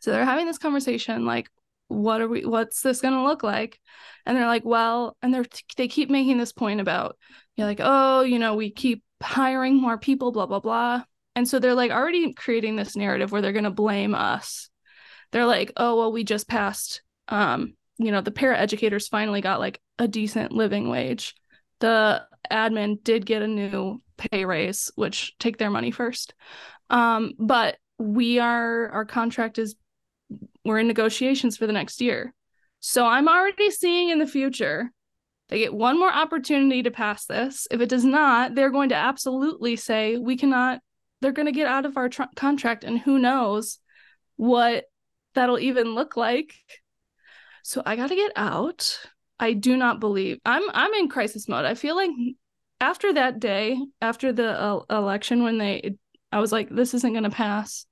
so 0.00 0.10
they're 0.10 0.24
having 0.24 0.46
this 0.46 0.58
conversation 0.58 1.24
like, 1.24 1.48
what 1.88 2.20
are 2.20 2.28
we, 2.28 2.44
what's 2.44 2.80
this 2.80 3.00
going 3.00 3.14
to 3.14 3.22
look 3.22 3.42
like? 3.42 3.78
And 4.24 4.36
they're 4.36 4.46
like, 4.46 4.64
well, 4.64 5.16
and 5.22 5.32
they're, 5.32 5.44
they 5.76 5.88
keep 5.88 6.10
making 6.10 6.38
this 6.38 6.52
point 6.52 6.80
about, 6.80 7.16
you're 7.56 7.66
like, 7.66 7.80
oh, 7.82 8.22
you 8.22 8.38
know, 8.38 8.54
we 8.54 8.70
keep 8.70 9.02
hiring 9.22 9.76
more 9.76 9.98
people, 9.98 10.32
blah, 10.32 10.46
blah, 10.46 10.60
blah. 10.60 11.02
And 11.34 11.48
so 11.48 11.58
they're 11.58 11.74
like 11.74 11.90
already 11.90 12.32
creating 12.32 12.76
this 12.76 12.96
narrative 12.96 13.32
where 13.32 13.42
they're 13.42 13.52
going 13.52 13.64
to 13.64 13.70
blame 13.70 14.14
us. 14.14 14.70
They're 15.32 15.46
like, 15.46 15.72
oh, 15.76 15.96
well, 15.96 16.12
we 16.12 16.24
just 16.24 16.48
passed, 16.48 17.02
um, 17.32 17.74
you 17.98 18.12
know, 18.12 18.20
the 18.20 18.30
para 18.30 18.58
educators 18.58 19.08
finally 19.08 19.40
got 19.40 19.60
like 19.60 19.80
a 19.98 20.06
decent 20.06 20.52
living 20.52 20.88
wage. 20.88 21.34
The 21.80 22.22
admin 22.50 23.02
did 23.02 23.26
get 23.26 23.42
a 23.42 23.48
new 23.48 24.02
pay 24.16 24.44
raise 24.44 24.90
which 24.94 25.36
take 25.38 25.56
their 25.56 25.70
money 25.70 25.90
first. 25.90 26.34
Um 26.90 27.32
but 27.38 27.76
we 27.98 28.38
are 28.38 28.88
our 28.90 29.04
contract 29.04 29.58
is 29.58 29.74
we're 30.64 30.78
in 30.78 30.86
negotiations 30.86 31.56
for 31.56 31.66
the 31.66 31.72
next 31.72 32.00
year. 32.00 32.34
So 32.80 33.06
i'm 33.06 33.28
already 33.28 33.70
seeing 33.70 34.10
in 34.10 34.18
the 34.18 34.26
future 34.26 34.90
they 35.48 35.58
get 35.58 35.74
one 35.74 35.98
more 35.98 36.12
opportunity 36.12 36.82
to 36.82 36.90
pass 36.90 37.26
this. 37.26 37.66
If 37.70 37.80
it 37.80 37.88
does 37.88 38.04
not 38.04 38.54
they're 38.54 38.70
going 38.70 38.90
to 38.90 38.96
absolutely 38.96 39.76
say 39.76 40.18
we 40.18 40.36
cannot 40.36 40.80
they're 41.20 41.32
going 41.32 41.46
to 41.46 41.52
get 41.52 41.66
out 41.68 41.86
of 41.86 41.96
our 41.96 42.08
tr- 42.08 42.22
contract 42.36 42.84
and 42.84 42.98
who 42.98 43.18
knows 43.18 43.78
what 44.36 44.84
that'll 45.34 45.58
even 45.58 45.94
look 45.94 46.16
like 46.16 46.54
so 47.62 47.82
i 47.86 47.96
got 47.96 48.08
to 48.08 48.16
get 48.16 48.32
out 48.36 48.98
I 49.42 49.54
do 49.54 49.76
not 49.76 49.98
believe 49.98 50.38
I'm 50.44 50.62
I'm 50.72 50.94
in 50.94 51.08
crisis 51.08 51.48
mode. 51.48 51.64
I 51.64 51.74
feel 51.74 51.96
like 51.96 52.10
after 52.80 53.12
that 53.14 53.40
day, 53.40 53.76
after 54.00 54.32
the 54.32 54.60
uh, 54.60 54.82
election 54.88 55.42
when 55.42 55.58
they 55.58 55.96
I 56.30 56.38
was 56.38 56.52
like, 56.52 56.70
this 56.70 56.94
isn't 56.94 57.12
going 57.12 57.24
to 57.24 57.30
pass. 57.30 57.84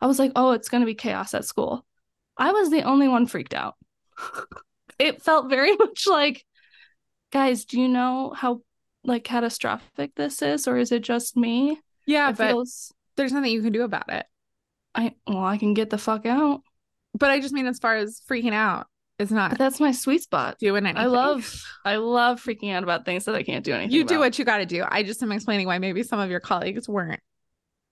I 0.00 0.06
was 0.06 0.18
like, 0.18 0.32
oh, 0.36 0.52
it's 0.52 0.70
going 0.70 0.80
to 0.80 0.86
be 0.86 0.94
chaos 0.94 1.34
at 1.34 1.44
school. 1.44 1.84
I 2.38 2.52
was 2.52 2.70
the 2.70 2.82
only 2.82 3.08
one 3.08 3.26
freaked 3.26 3.52
out. 3.52 3.74
it 4.98 5.20
felt 5.20 5.50
very 5.50 5.76
much 5.78 6.06
like, 6.06 6.46
guys, 7.30 7.66
do 7.66 7.78
you 7.78 7.88
know 7.88 8.32
how 8.34 8.62
like 9.04 9.22
catastrophic 9.22 10.14
this 10.16 10.40
is, 10.40 10.66
or 10.66 10.78
is 10.78 10.92
it 10.92 11.02
just 11.02 11.36
me? 11.36 11.78
Yeah, 12.06 12.30
it 12.30 12.38
but 12.38 12.52
feels. 12.52 12.90
there's 13.16 13.34
nothing 13.34 13.52
you 13.52 13.60
can 13.60 13.72
do 13.72 13.82
about 13.82 14.10
it. 14.10 14.24
I 14.94 15.14
well, 15.26 15.44
I 15.44 15.58
can 15.58 15.74
get 15.74 15.90
the 15.90 15.98
fuck 15.98 16.24
out. 16.24 16.62
But 17.12 17.30
I 17.30 17.40
just 17.40 17.52
mean 17.52 17.66
as 17.66 17.78
far 17.78 17.96
as 17.96 18.22
freaking 18.26 18.54
out, 18.54 18.86
it's 19.18 19.30
But 19.30 19.36
not 19.36 19.58
that's 19.58 19.80
my 19.80 19.92
sweet 19.92 20.22
spot. 20.22 20.58
doing 20.58 20.84
anything. 20.86 21.02
I 21.02 21.06
love, 21.06 21.62
I 21.84 21.96
love 21.96 22.42
freaking 22.42 22.72
out 22.72 22.82
about 22.82 23.04
things 23.04 23.24
that 23.24 23.34
I 23.34 23.42
can't 23.42 23.64
do 23.64 23.72
anything. 23.72 23.92
you 23.92 24.04
do 24.04 24.14
about. 24.16 24.20
what 24.20 24.38
you 24.38 24.44
got 24.44 24.58
to 24.58 24.66
do. 24.66 24.84
I 24.86 25.02
just 25.02 25.22
am 25.22 25.32
explaining 25.32 25.66
why 25.66 25.78
maybe 25.78 26.02
some 26.02 26.18
of 26.20 26.30
your 26.30 26.40
colleagues 26.40 26.88
weren't 26.88 27.20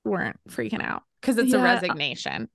weren't 0.04 0.36
freaking 0.50 0.82
out 0.82 1.02
because 1.20 1.38
it's 1.38 1.52
a 1.54 1.58
resignation. 1.58 2.48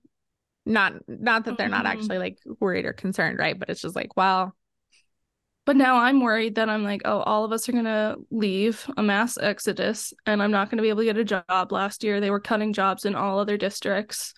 Not 0.66 0.92
not 1.08 1.46
that 1.46 1.56
they're 1.58 1.68
not 1.68 1.84
Mhm. 1.84 1.88
actually 1.90 2.18
like 2.18 2.38
worried 2.60 2.84
or 2.84 2.92
concerned, 2.92 3.38
right? 3.38 3.58
But 3.58 3.70
it's 3.70 3.80
just 3.80 3.96
like, 3.96 4.16
well, 4.16 4.54
But 5.66 5.76
now 5.76 5.96
I'm 5.98 6.20
worried 6.20 6.54
that 6.56 6.68
I'm 6.70 6.84
like, 6.84 7.02
oh, 7.04 7.20
all 7.20 7.44
of 7.44 7.52
us 7.52 7.68
are 7.68 7.72
gonna 7.72 8.16
leave 8.30 8.88
a 8.96 9.02
mass 9.02 9.36
exodus, 9.38 10.12
and 10.26 10.42
I'm 10.42 10.50
not 10.50 10.70
gonna 10.70 10.82
be 10.82 10.88
able 10.88 11.00
to 11.00 11.04
get 11.04 11.16
a 11.16 11.24
job. 11.24 11.70
Last 11.72 12.02
year, 12.02 12.20
they 12.20 12.30
were 12.30 12.40
cutting 12.40 12.72
jobs 12.72 13.04
in 13.04 13.14
all 13.14 13.38
other 13.38 13.56
districts. 13.56 14.32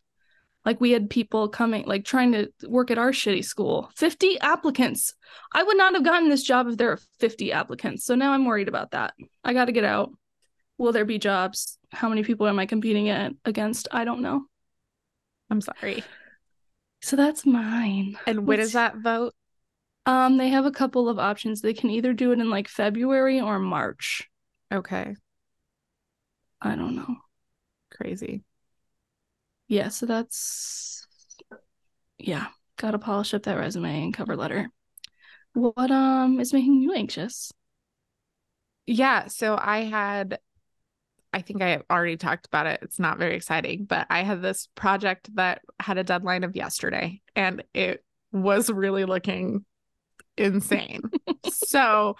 Like 0.64 0.80
we 0.80 0.92
had 0.92 1.10
people 1.10 1.48
coming, 1.48 1.84
like 1.86 2.04
trying 2.04 2.32
to 2.32 2.52
work 2.68 2.90
at 2.90 2.98
our 2.98 3.10
shitty 3.10 3.44
school. 3.44 3.90
Fifty 3.96 4.38
applicants. 4.40 5.14
I 5.52 5.62
would 5.62 5.76
not 5.76 5.94
have 5.94 6.04
gotten 6.04 6.28
this 6.28 6.42
job 6.42 6.68
if 6.68 6.76
there 6.76 6.90
were 6.90 7.00
fifty 7.18 7.52
applicants. 7.52 8.04
So 8.04 8.14
now 8.14 8.32
I'm 8.32 8.44
worried 8.44 8.68
about 8.68 8.92
that. 8.92 9.14
I 9.42 9.54
got 9.54 9.64
to 9.64 9.72
get 9.72 9.84
out. 9.84 10.12
Will 10.78 10.92
there 10.92 11.04
be 11.04 11.18
jobs? 11.18 11.78
How 11.90 12.08
many 12.08 12.22
people 12.22 12.46
am 12.46 12.58
I 12.58 12.66
competing 12.66 13.08
at, 13.08 13.32
against? 13.44 13.88
I 13.92 14.04
don't 14.04 14.22
know. 14.22 14.44
I'm 15.50 15.60
sorry. 15.60 16.02
So 17.02 17.16
that's 17.16 17.44
mine. 17.44 18.16
And 18.26 18.46
when 18.46 18.60
is 18.60 18.72
that 18.72 18.96
vote? 18.96 19.34
Um, 20.06 20.36
they 20.36 20.48
have 20.48 20.66
a 20.66 20.70
couple 20.70 21.08
of 21.08 21.18
options. 21.18 21.60
They 21.60 21.74
can 21.74 21.90
either 21.90 22.12
do 22.12 22.32
it 22.32 22.38
in 22.38 22.50
like 22.50 22.68
February 22.68 23.40
or 23.40 23.58
March. 23.58 24.28
Okay, 24.72 25.14
I 26.60 26.76
don't 26.76 26.96
know. 26.96 27.16
crazy. 27.90 28.42
Yeah, 29.72 29.88
so 29.88 30.04
that's 30.04 31.06
yeah, 32.18 32.48
gotta 32.76 32.98
polish 32.98 33.32
up 33.32 33.44
that 33.44 33.56
resume 33.56 34.02
and 34.02 34.12
cover 34.12 34.36
letter. 34.36 34.68
What 35.54 35.90
um 35.90 36.38
is 36.40 36.52
making 36.52 36.82
you 36.82 36.92
anxious? 36.92 37.50
Yeah, 38.84 39.28
so 39.28 39.56
I 39.58 39.84
had 39.84 40.40
I 41.32 41.40
think 41.40 41.62
I 41.62 41.80
already 41.90 42.18
talked 42.18 42.46
about 42.46 42.66
it. 42.66 42.80
It's 42.82 42.98
not 42.98 43.16
very 43.16 43.34
exciting, 43.34 43.86
but 43.86 44.06
I 44.10 44.24
had 44.24 44.42
this 44.42 44.68
project 44.74 45.34
that 45.36 45.62
had 45.80 45.96
a 45.96 46.04
deadline 46.04 46.44
of 46.44 46.54
yesterday 46.54 47.22
and 47.34 47.64
it 47.72 48.04
was 48.30 48.68
really 48.68 49.06
looking 49.06 49.64
insane. 50.36 51.00
so, 51.48 52.16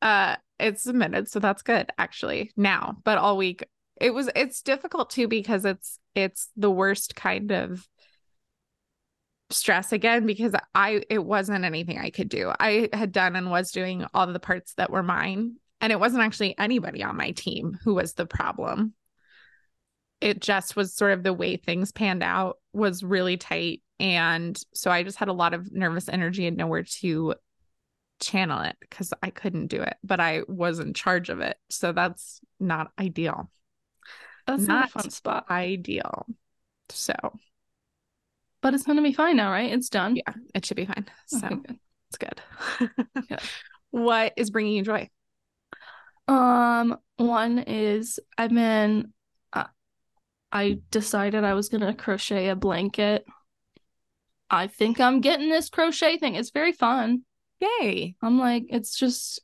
uh 0.00 0.36
it's 0.58 0.84
submitted, 0.84 1.28
so 1.28 1.38
that's 1.38 1.62
good 1.62 1.90
actually 1.98 2.50
now, 2.56 2.96
but 3.04 3.18
all 3.18 3.36
week 3.36 3.62
it 4.00 4.12
was 4.12 4.28
it's 4.34 4.62
difficult 4.62 5.10
too 5.10 5.28
because 5.28 5.64
it's 5.64 5.98
it's 6.14 6.48
the 6.56 6.70
worst 6.70 7.14
kind 7.14 7.52
of 7.52 7.86
stress 9.50 9.92
again 9.92 10.26
because 10.26 10.54
I 10.74 11.02
it 11.08 11.24
wasn't 11.24 11.64
anything 11.64 11.98
I 11.98 12.10
could 12.10 12.28
do. 12.28 12.52
I 12.58 12.88
had 12.92 13.12
done 13.12 13.36
and 13.36 13.50
was 13.50 13.70
doing 13.70 14.04
all 14.12 14.26
the 14.26 14.40
parts 14.40 14.74
that 14.74 14.90
were 14.90 15.02
mine 15.02 15.56
and 15.80 15.92
it 15.92 16.00
wasn't 16.00 16.22
actually 16.22 16.58
anybody 16.58 17.02
on 17.02 17.16
my 17.16 17.32
team 17.32 17.78
who 17.82 17.94
was 17.94 18.14
the 18.14 18.26
problem. 18.26 18.94
It 20.20 20.40
just 20.40 20.76
was 20.76 20.94
sort 20.94 21.12
of 21.12 21.22
the 21.22 21.32
way 21.32 21.56
things 21.56 21.92
panned 21.92 22.22
out 22.22 22.58
was 22.72 23.04
really 23.04 23.36
tight 23.36 23.82
and 24.00 24.60
so 24.72 24.90
I 24.90 25.02
just 25.02 25.18
had 25.18 25.28
a 25.28 25.32
lot 25.34 25.54
of 25.54 25.72
nervous 25.72 26.08
energy 26.08 26.46
and 26.46 26.56
nowhere 26.56 26.82
to 27.00 27.34
channel 28.20 28.60
it 28.60 28.76
cuz 28.90 29.12
I 29.22 29.30
couldn't 29.30 29.68
do 29.68 29.82
it, 29.82 29.96
but 30.02 30.20
I 30.20 30.42
was 30.48 30.78
in 30.78 30.94
charge 30.94 31.28
of 31.28 31.40
it. 31.40 31.58
So 31.68 31.92
that's 31.92 32.40
not 32.58 32.90
ideal. 32.98 33.50
That's 34.46 34.66
not, 34.66 34.74
Not 34.74 34.88
a 34.88 34.92
fun 34.92 35.10
spot. 35.10 35.46
Ideal. 35.50 36.26
So, 36.90 37.14
But 38.60 38.74
it's 38.74 38.84
gonna 38.84 39.02
be 39.02 39.12
fine 39.12 39.36
now, 39.36 39.50
right? 39.50 39.72
It's 39.72 39.88
done. 39.88 40.16
yeah, 40.16 40.34
it 40.54 40.64
should 40.66 40.76
be 40.76 40.86
fine. 40.86 41.06
So, 41.26 41.46
Okay, 41.46 41.56
good. 41.56 41.78
it's 42.08 42.18
good. 42.18 42.40
Yeah. 43.30 43.38
What 43.90 44.32
is 44.36 44.50
bringing 44.50 44.74
you 44.74 44.82
joy? 44.82 45.08
Um, 46.26 46.96
one 47.16 47.58
is 47.58 48.18
I've 48.36 48.50
been 48.52 49.12
uh, 49.52 49.64
I 50.50 50.78
decided 50.90 51.44
I 51.44 51.54
was 51.54 51.68
gonna 51.68 51.94
crochet 51.94 52.48
a 52.48 52.56
blanket. 52.56 53.24
I 54.50 54.66
think 54.66 55.00
I'm 55.00 55.20
getting 55.20 55.48
this 55.48 55.68
crochet 55.70 56.18
thing. 56.18 56.34
It's 56.34 56.50
very 56.50 56.72
fun. 56.72 57.22
Yay. 57.60 58.14
I'm 58.22 58.38
like, 58.38 58.64
it's 58.68 58.96
just 58.98 59.40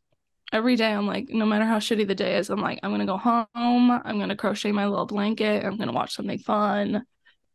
every 0.53 0.77
day. 0.77 0.93
I'm 0.93 1.07
like, 1.07 1.29
no 1.29 1.47
matter 1.47 1.65
how 1.65 1.79
shitty 1.79 2.07
the 2.07 2.15
day 2.15 2.37
is, 2.37 2.51
I'm 2.51 2.61
like, 2.61 2.81
I'm 2.83 2.91
gonna 2.91 3.07
go 3.07 3.17
home. 3.17 3.47
I'm 3.55 4.19
gonna 4.19 4.37
crochet 4.37 4.73
my 4.73 4.87
little 4.87 5.07
blanket. 5.07 5.65
I'm 5.65 5.77
gonna 5.77 5.93
watch 5.93 6.15
something 6.15 6.39
fun. 6.39 7.05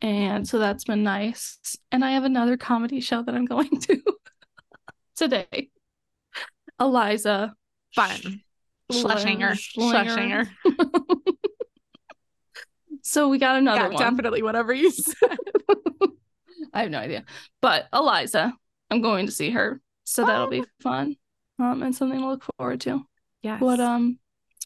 And 0.01 0.47
so 0.47 0.59
that's 0.59 0.83
been 0.83 1.03
nice. 1.03 1.57
And 1.91 2.03
I 2.03 2.11
have 2.11 2.23
another 2.25 2.57
comedy 2.57 2.99
show 2.99 3.23
that 3.23 3.33
I'm 3.35 3.45
going 3.45 3.79
to 3.81 4.01
today. 5.15 5.69
Eliza. 6.79 7.55
Fun. 7.95 8.41
Schlesinger. 8.91 9.55
Schlesinger. 9.55 10.49
So 13.07 13.29
we 13.29 13.37
got 13.37 13.57
another 13.57 13.81
Yeah, 13.81 13.87
one. 13.89 13.97
definitely 13.97 14.41
whatever 14.41 14.73
you 14.73 14.89
said. 14.91 15.37
I 16.73 16.81
have 16.81 16.91
no 16.91 16.97
idea. 16.97 17.23
But 17.61 17.85
Eliza, 17.93 18.51
I'm 18.89 19.01
going 19.01 19.27
to 19.27 19.31
see 19.31 19.51
her. 19.51 19.79
So 20.05 20.25
that'll 20.25 20.47
be 20.47 20.61
oh. 20.61 20.65
fun. 20.81 21.15
Um, 21.57 21.83
and 21.83 21.95
something 21.95 22.19
to 22.19 22.27
look 22.27 22.43
forward 22.57 22.81
to. 22.81 23.05
Yes. 23.41 23.61
What 23.61 23.79
um 23.79 24.19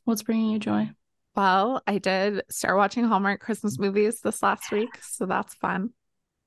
what's 0.06 0.24
bringing 0.24 0.52
you 0.52 0.60
joy? 0.60 0.90
Well, 1.36 1.82
I 1.86 2.00
did 2.00 2.44
start 2.50 2.78
watching 2.78 3.04
Hallmark 3.04 3.40
Christmas 3.40 3.78
movies 3.78 4.22
this 4.22 4.42
last 4.42 4.72
week, 4.72 4.90
so 5.02 5.26
that's 5.26 5.54
fun. 5.56 5.92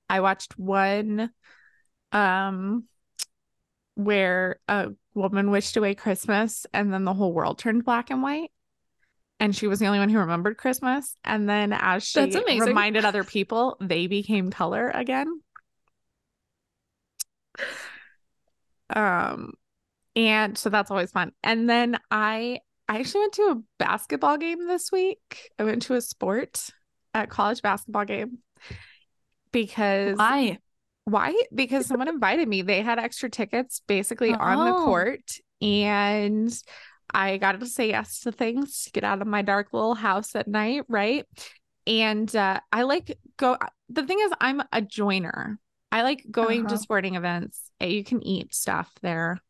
I 0.08 0.20
watched 0.20 0.58
one 0.58 1.30
um 2.10 2.84
where 3.94 4.58
a 4.68 4.88
woman 5.14 5.50
wished 5.50 5.76
away 5.76 5.94
Christmas 5.94 6.66
and 6.72 6.92
then 6.92 7.04
the 7.04 7.14
whole 7.14 7.32
world 7.32 7.58
turned 7.58 7.84
black 7.84 8.10
and 8.10 8.22
white. 8.22 8.50
And 9.38 9.54
she 9.54 9.66
was 9.66 9.80
the 9.80 9.86
only 9.86 9.98
one 9.98 10.08
who 10.08 10.18
remembered 10.18 10.56
Christmas. 10.56 11.16
And 11.24 11.48
then 11.48 11.72
as 11.72 12.04
she 12.04 12.32
reminded 12.48 13.04
other 13.04 13.24
people, 13.24 13.76
they 13.80 14.06
became 14.06 14.50
color 14.50 14.88
again. 14.88 15.40
Um 18.94 19.54
and 20.16 20.56
so 20.58 20.68
that's 20.70 20.90
always 20.90 21.10
fun. 21.10 21.32
And 21.42 21.68
then 21.68 21.98
I 22.10 22.60
I 22.88 22.98
actually 23.00 23.20
went 23.20 23.32
to 23.34 23.42
a 23.42 23.62
basketball 23.78 24.36
game 24.36 24.66
this 24.66 24.90
week. 24.92 25.50
I 25.58 25.64
went 25.64 25.82
to 25.82 25.94
a 25.94 26.00
sport, 26.00 26.68
a 27.14 27.26
college 27.26 27.62
basketball 27.62 28.04
game 28.04 28.38
because 29.52 30.18
Why? 30.18 30.58
why? 31.04 31.34
Because 31.54 31.86
someone 31.86 32.08
invited 32.08 32.46
me. 32.48 32.62
They 32.62 32.82
had 32.82 32.98
extra 32.98 33.28
tickets 33.28 33.80
basically 33.86 34.32
on 34.34 34.64
the 34.64 34.70
Oh. 34.72 34.84
court 34.84 35.38
and 35.60 36.52
I 37.14 37.36
got 37.38 37.60
to 37.60 37.66
say 37.66 37.88
yes 37.88 38.20
to 38.20 38.32
things 38.32 38.84
to 38.84 38.90
get 38.90 39.04
out 39.04 39.20
of 39.20 39.26
my 39.28 39.42
dark 39.42 39.68
little 39.72 39.94
house 39.94 40.34
at 40.34 40.48
night, 40.48 40.84
right? 40.88 41.26
And 41.86 42.34
uh, 42.34 42.60
I 42.72 42.82
like 42.82 43.18
go 43.36 43.56
the 43.88 44.06
thing 44.06 44.18
is 44.20 44.32
I'm 44.40 44.62
a 44.72 44.80
joiner. 44.80 45.58
I 45.90 46.02
like 46.02 46.24
going 46.30 46.68
to 46.68 46.74
Uh-huh. 46.74 46.82
sporting 46.82 47.16
events. 47.16 47.70
You 47.80 48.02
can 48.04 48.22
eat 48.26 48.54
stuff 48.54 48.90
there. 49.02 49.40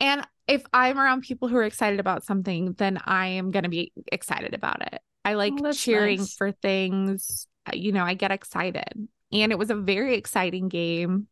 And 0.00 0.26
if 0.46 0.62
I'm 0.72 0.98
around 0.98 1.22
people 1.22 1.48
who 1.48 1.56
are 1.56 1.64
excited 1.64 2.00
about 2.00 2.24
something, 2.24 2.74
then 2.74 2.98
I 3.04 3.28
am 3.28 3.50
going 3.50 3.62
to 3.62 3.68
be 3.68 3.92
excited 4.12 4.54
about 4.54 4.82
it. 4.92 5.00
I 5.24 5.34
like 5.34 5.54
Oh, 5.54 5.72
cheering 5.72 6.18
nice. 6.18 6.34
for 6.36 6.52
things. 6.52 7.46
Uh, 7.66 7.72
You 7.74 7.92
know, 7.92 8.04
I 8.04 8.14
get 8.14 8.30
excited. 8.30 9.08
And 9.32 9.52
it 9.52 9.58
was 9.58 9.70
a 9.70 9.74
very 9.74 10.16
exciting 10.16 10.68
game. 10.68 11.28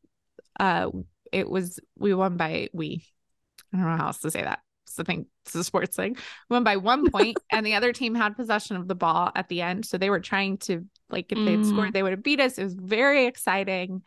Uh 0.59 0.91
it 1.33 1.49
was 1.49 1.81
we 1.99 2.13
won 2.15 2.37
by 2.37 2.69
we 2.75 3.05
I 3.73 3.79
don't 3.79 3.87
know 3.87 3.97
how 3.97 4.07
else 4.09 4.19
to 4.21 4.31
say 4.31 4.43
that. 4.43 4.61
It's 4.87 4.97
the 4.97 5.05
thing, 5.05 5.27
it's 5.47 5.55
a 5.55 5.65
sports 5.65 5.97
thing. 5.97 6.17
We 6.51 6.55
won 6.55 6.65
by 6.65 6.77
one 6.77 7.05
point, 7.11 7.39
and 7.51 7.65
the 7.65 7.75
other 7.75 7.93
team 7.93 8.15
had 8.15 8.37
possession 8.37 8.77
of 8.77 8.89
the 8.89 8.95
ball 8.95 9.33
at 9.35 9.49
the 9.49 9.63
end. 9.63 9.87
So 9.87 9.97
they 9.99 10.11
were 10.11 10.21
trying 10.21 10.59
to 10.59 10.85
like 11.11 11.33
if 11.33 11.43
they'd 11.45 11.61
Mm. 11.61 11.65
scored, 11.65 11.93
they 11.93 12.03
would 12.03 12.13
have 12.13 12.23
beat 12.23 12.41
us. 12.41 12.59
It 12.59 12.65
was 12.65 12.75
very 12.75 13.27
exciting. 13.27 14.03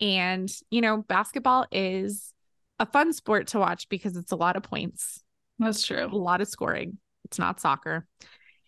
And 0.00 0.50
you 0.70 0.80
know, 0.80 0.98
basketball 1.02 1.66
is 1.72 2.32
a 2.78 2.86
fun 2.86 3.12
sport 3.12 3.48
to 3.48 3.58
watch 3.58 3.88
because 3.88 4.16
it's 4.16 4.32
a 4.32 4.36
lot 4.36 4.56
of 4.56 4.62
points, 4.62 5.22
That's 5.58 5.82
true. 5.86 6.04
a 6.04 6.06
lot 6.16 6.40
of 6.40 6.48
scoring. 6.48 6.98
It's 7.24 7.38
not 7.38 7.60
soccer. 7.60 8.06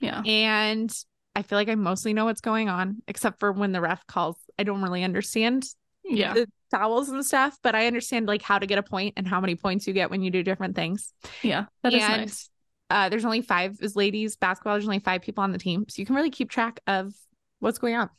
Yeah. 0.01 0.23
And 0.25 0.93
I 1.37 1.43
feel 1.43 1.57
like 1.59 1.69
I 1.69 1.75
mostly 1.77 2.13
know 2.13 2.25
what's 2.25 2.41
going 2.41 2.69
on, 2.69 3.03
except 3.07 3.39
for 3.41 3.53
when 3.53 3.73
the 3.73 3.81
ref 3.81 4.07
calls. 4.07 4.37
I 4.59 4.65
don't 4.65 4.83
really 4.83 5.05
understand 5.05 5.65
Yeah. 6.05 6.35
the 6.35 6.47
fouls 6.71 7.09
and 7.09 7.25
stuff, 7.25 7.57
but 7.63 7.75
I 7.75 7.87
understand 7.87 8.27
like 8.27 8.43
how 8.43 8.59
to 8.59 8.67
get 8.67 8.79
a 8.79 8.83
point 8.83 9.15
and 9.17 9.27
how 9.27 9.41
many 9.41 9.55
points 9.55 9.87
you 9.87 9.93
get 9.93 10.11
when 10.11 10.23
you 10.23 10.31
do 10.31 10.43
different 10.43 10.75
things. 10.75 11.13
Yeah. 11.43 11.67
That 11.83 11.95
is 11.95 12.03
and 12.03 12.21
nice. 12.23 12.51
Uh, 12.91 13.09
there's 13.09 13.25
only 13.25 13.43
five 13.43 13.77
as 13.83 13.95
ladies 13.95 14.35
basketball. 14.37 14.75
There's 14.75 14.87
only 14.87 14.99
five 14.99 15.23
people 15.23 15.45
on 15.45 15.53
the 15.53 15.59
team, 15.59 15.87
so 15.89 16.01
you 16.03 16.07
can 16.07 16.17
really 16.17 16.31
keep 16.31 16.51
track 16.51 16.81
of 16.89 17.15
what's 17.61 17.79
going 17.79 17.95
on. 17.95 18.11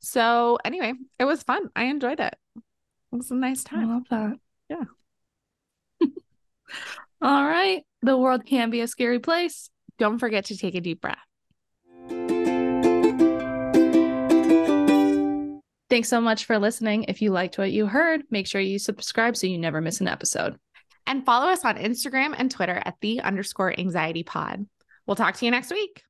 So 0.00 0.58
anyway, 0.64 0.92
it 1.18 1.24
was 1.24 1.42
fun. 1.42 1.70
I 1.74 1.84
enjoyed 1.84 2.20
it. 2.20 2.36
It 2.56 3.16
was 3.16 3.30
a 3.30 3.34
nice 3.34 3.64
time. 3.64 3.88
I 3.90 3.94
love 3.94 4.02
that. 4.10 4.36
Yeah. 4.68 4.84
All 7.22 7.44
right. 7.44 7.82
The 8.02 8.16
world 8.16 8.46
can 8.46 8.70
be 8.70 8.80
a 8.80 8.88
scary 8.88 9.18
place. 9.18 9.70
Don't 9.98 10.18
forget 10.18 10.46
to 10.46 10.56
take 10.56 10.74
a 10.74 10.80
deep 10.80 11.00
breath. 11.00 11.18
Thanks 15.88 16.08
so 16.08 16.20
much 16.20 16.44
for 16.44 16.58
listening. 16.58 17.04
If 17.04 17.22
you 17.22 17.30
liked 17.30 17.58
what 17.58 17.70
you 17.70 17.86
heard, 17.86 18.22
make 18.30 18.46
sure 18.46 18.60
you 18.60 18.78
subscribe 18.78 19.36
so 19.36 19.46
you 19.46 19.56
never 19.56 19.80
miss 19.80 20.00
an 20.00 20.08
episode. 20.08 20.56
And 21.06 21.24
follow 21.24 21.46
us 21.46 21.64
on 21.64 21.76
Instagram 21.76 22.34
and 22.36 22.50
Twitter 22.50 22.82
at 22.84 22.96
the 23.00 23.20
underscore 23.20 23.78
anxiety 23.78 24.24
pod. 24.24 24.66
We'll 25.06 25.14
talk 25.14 25.36
to 25.36 25.44
you 25.44 25.52
next 25.52 25.70
week. 25.70 26.02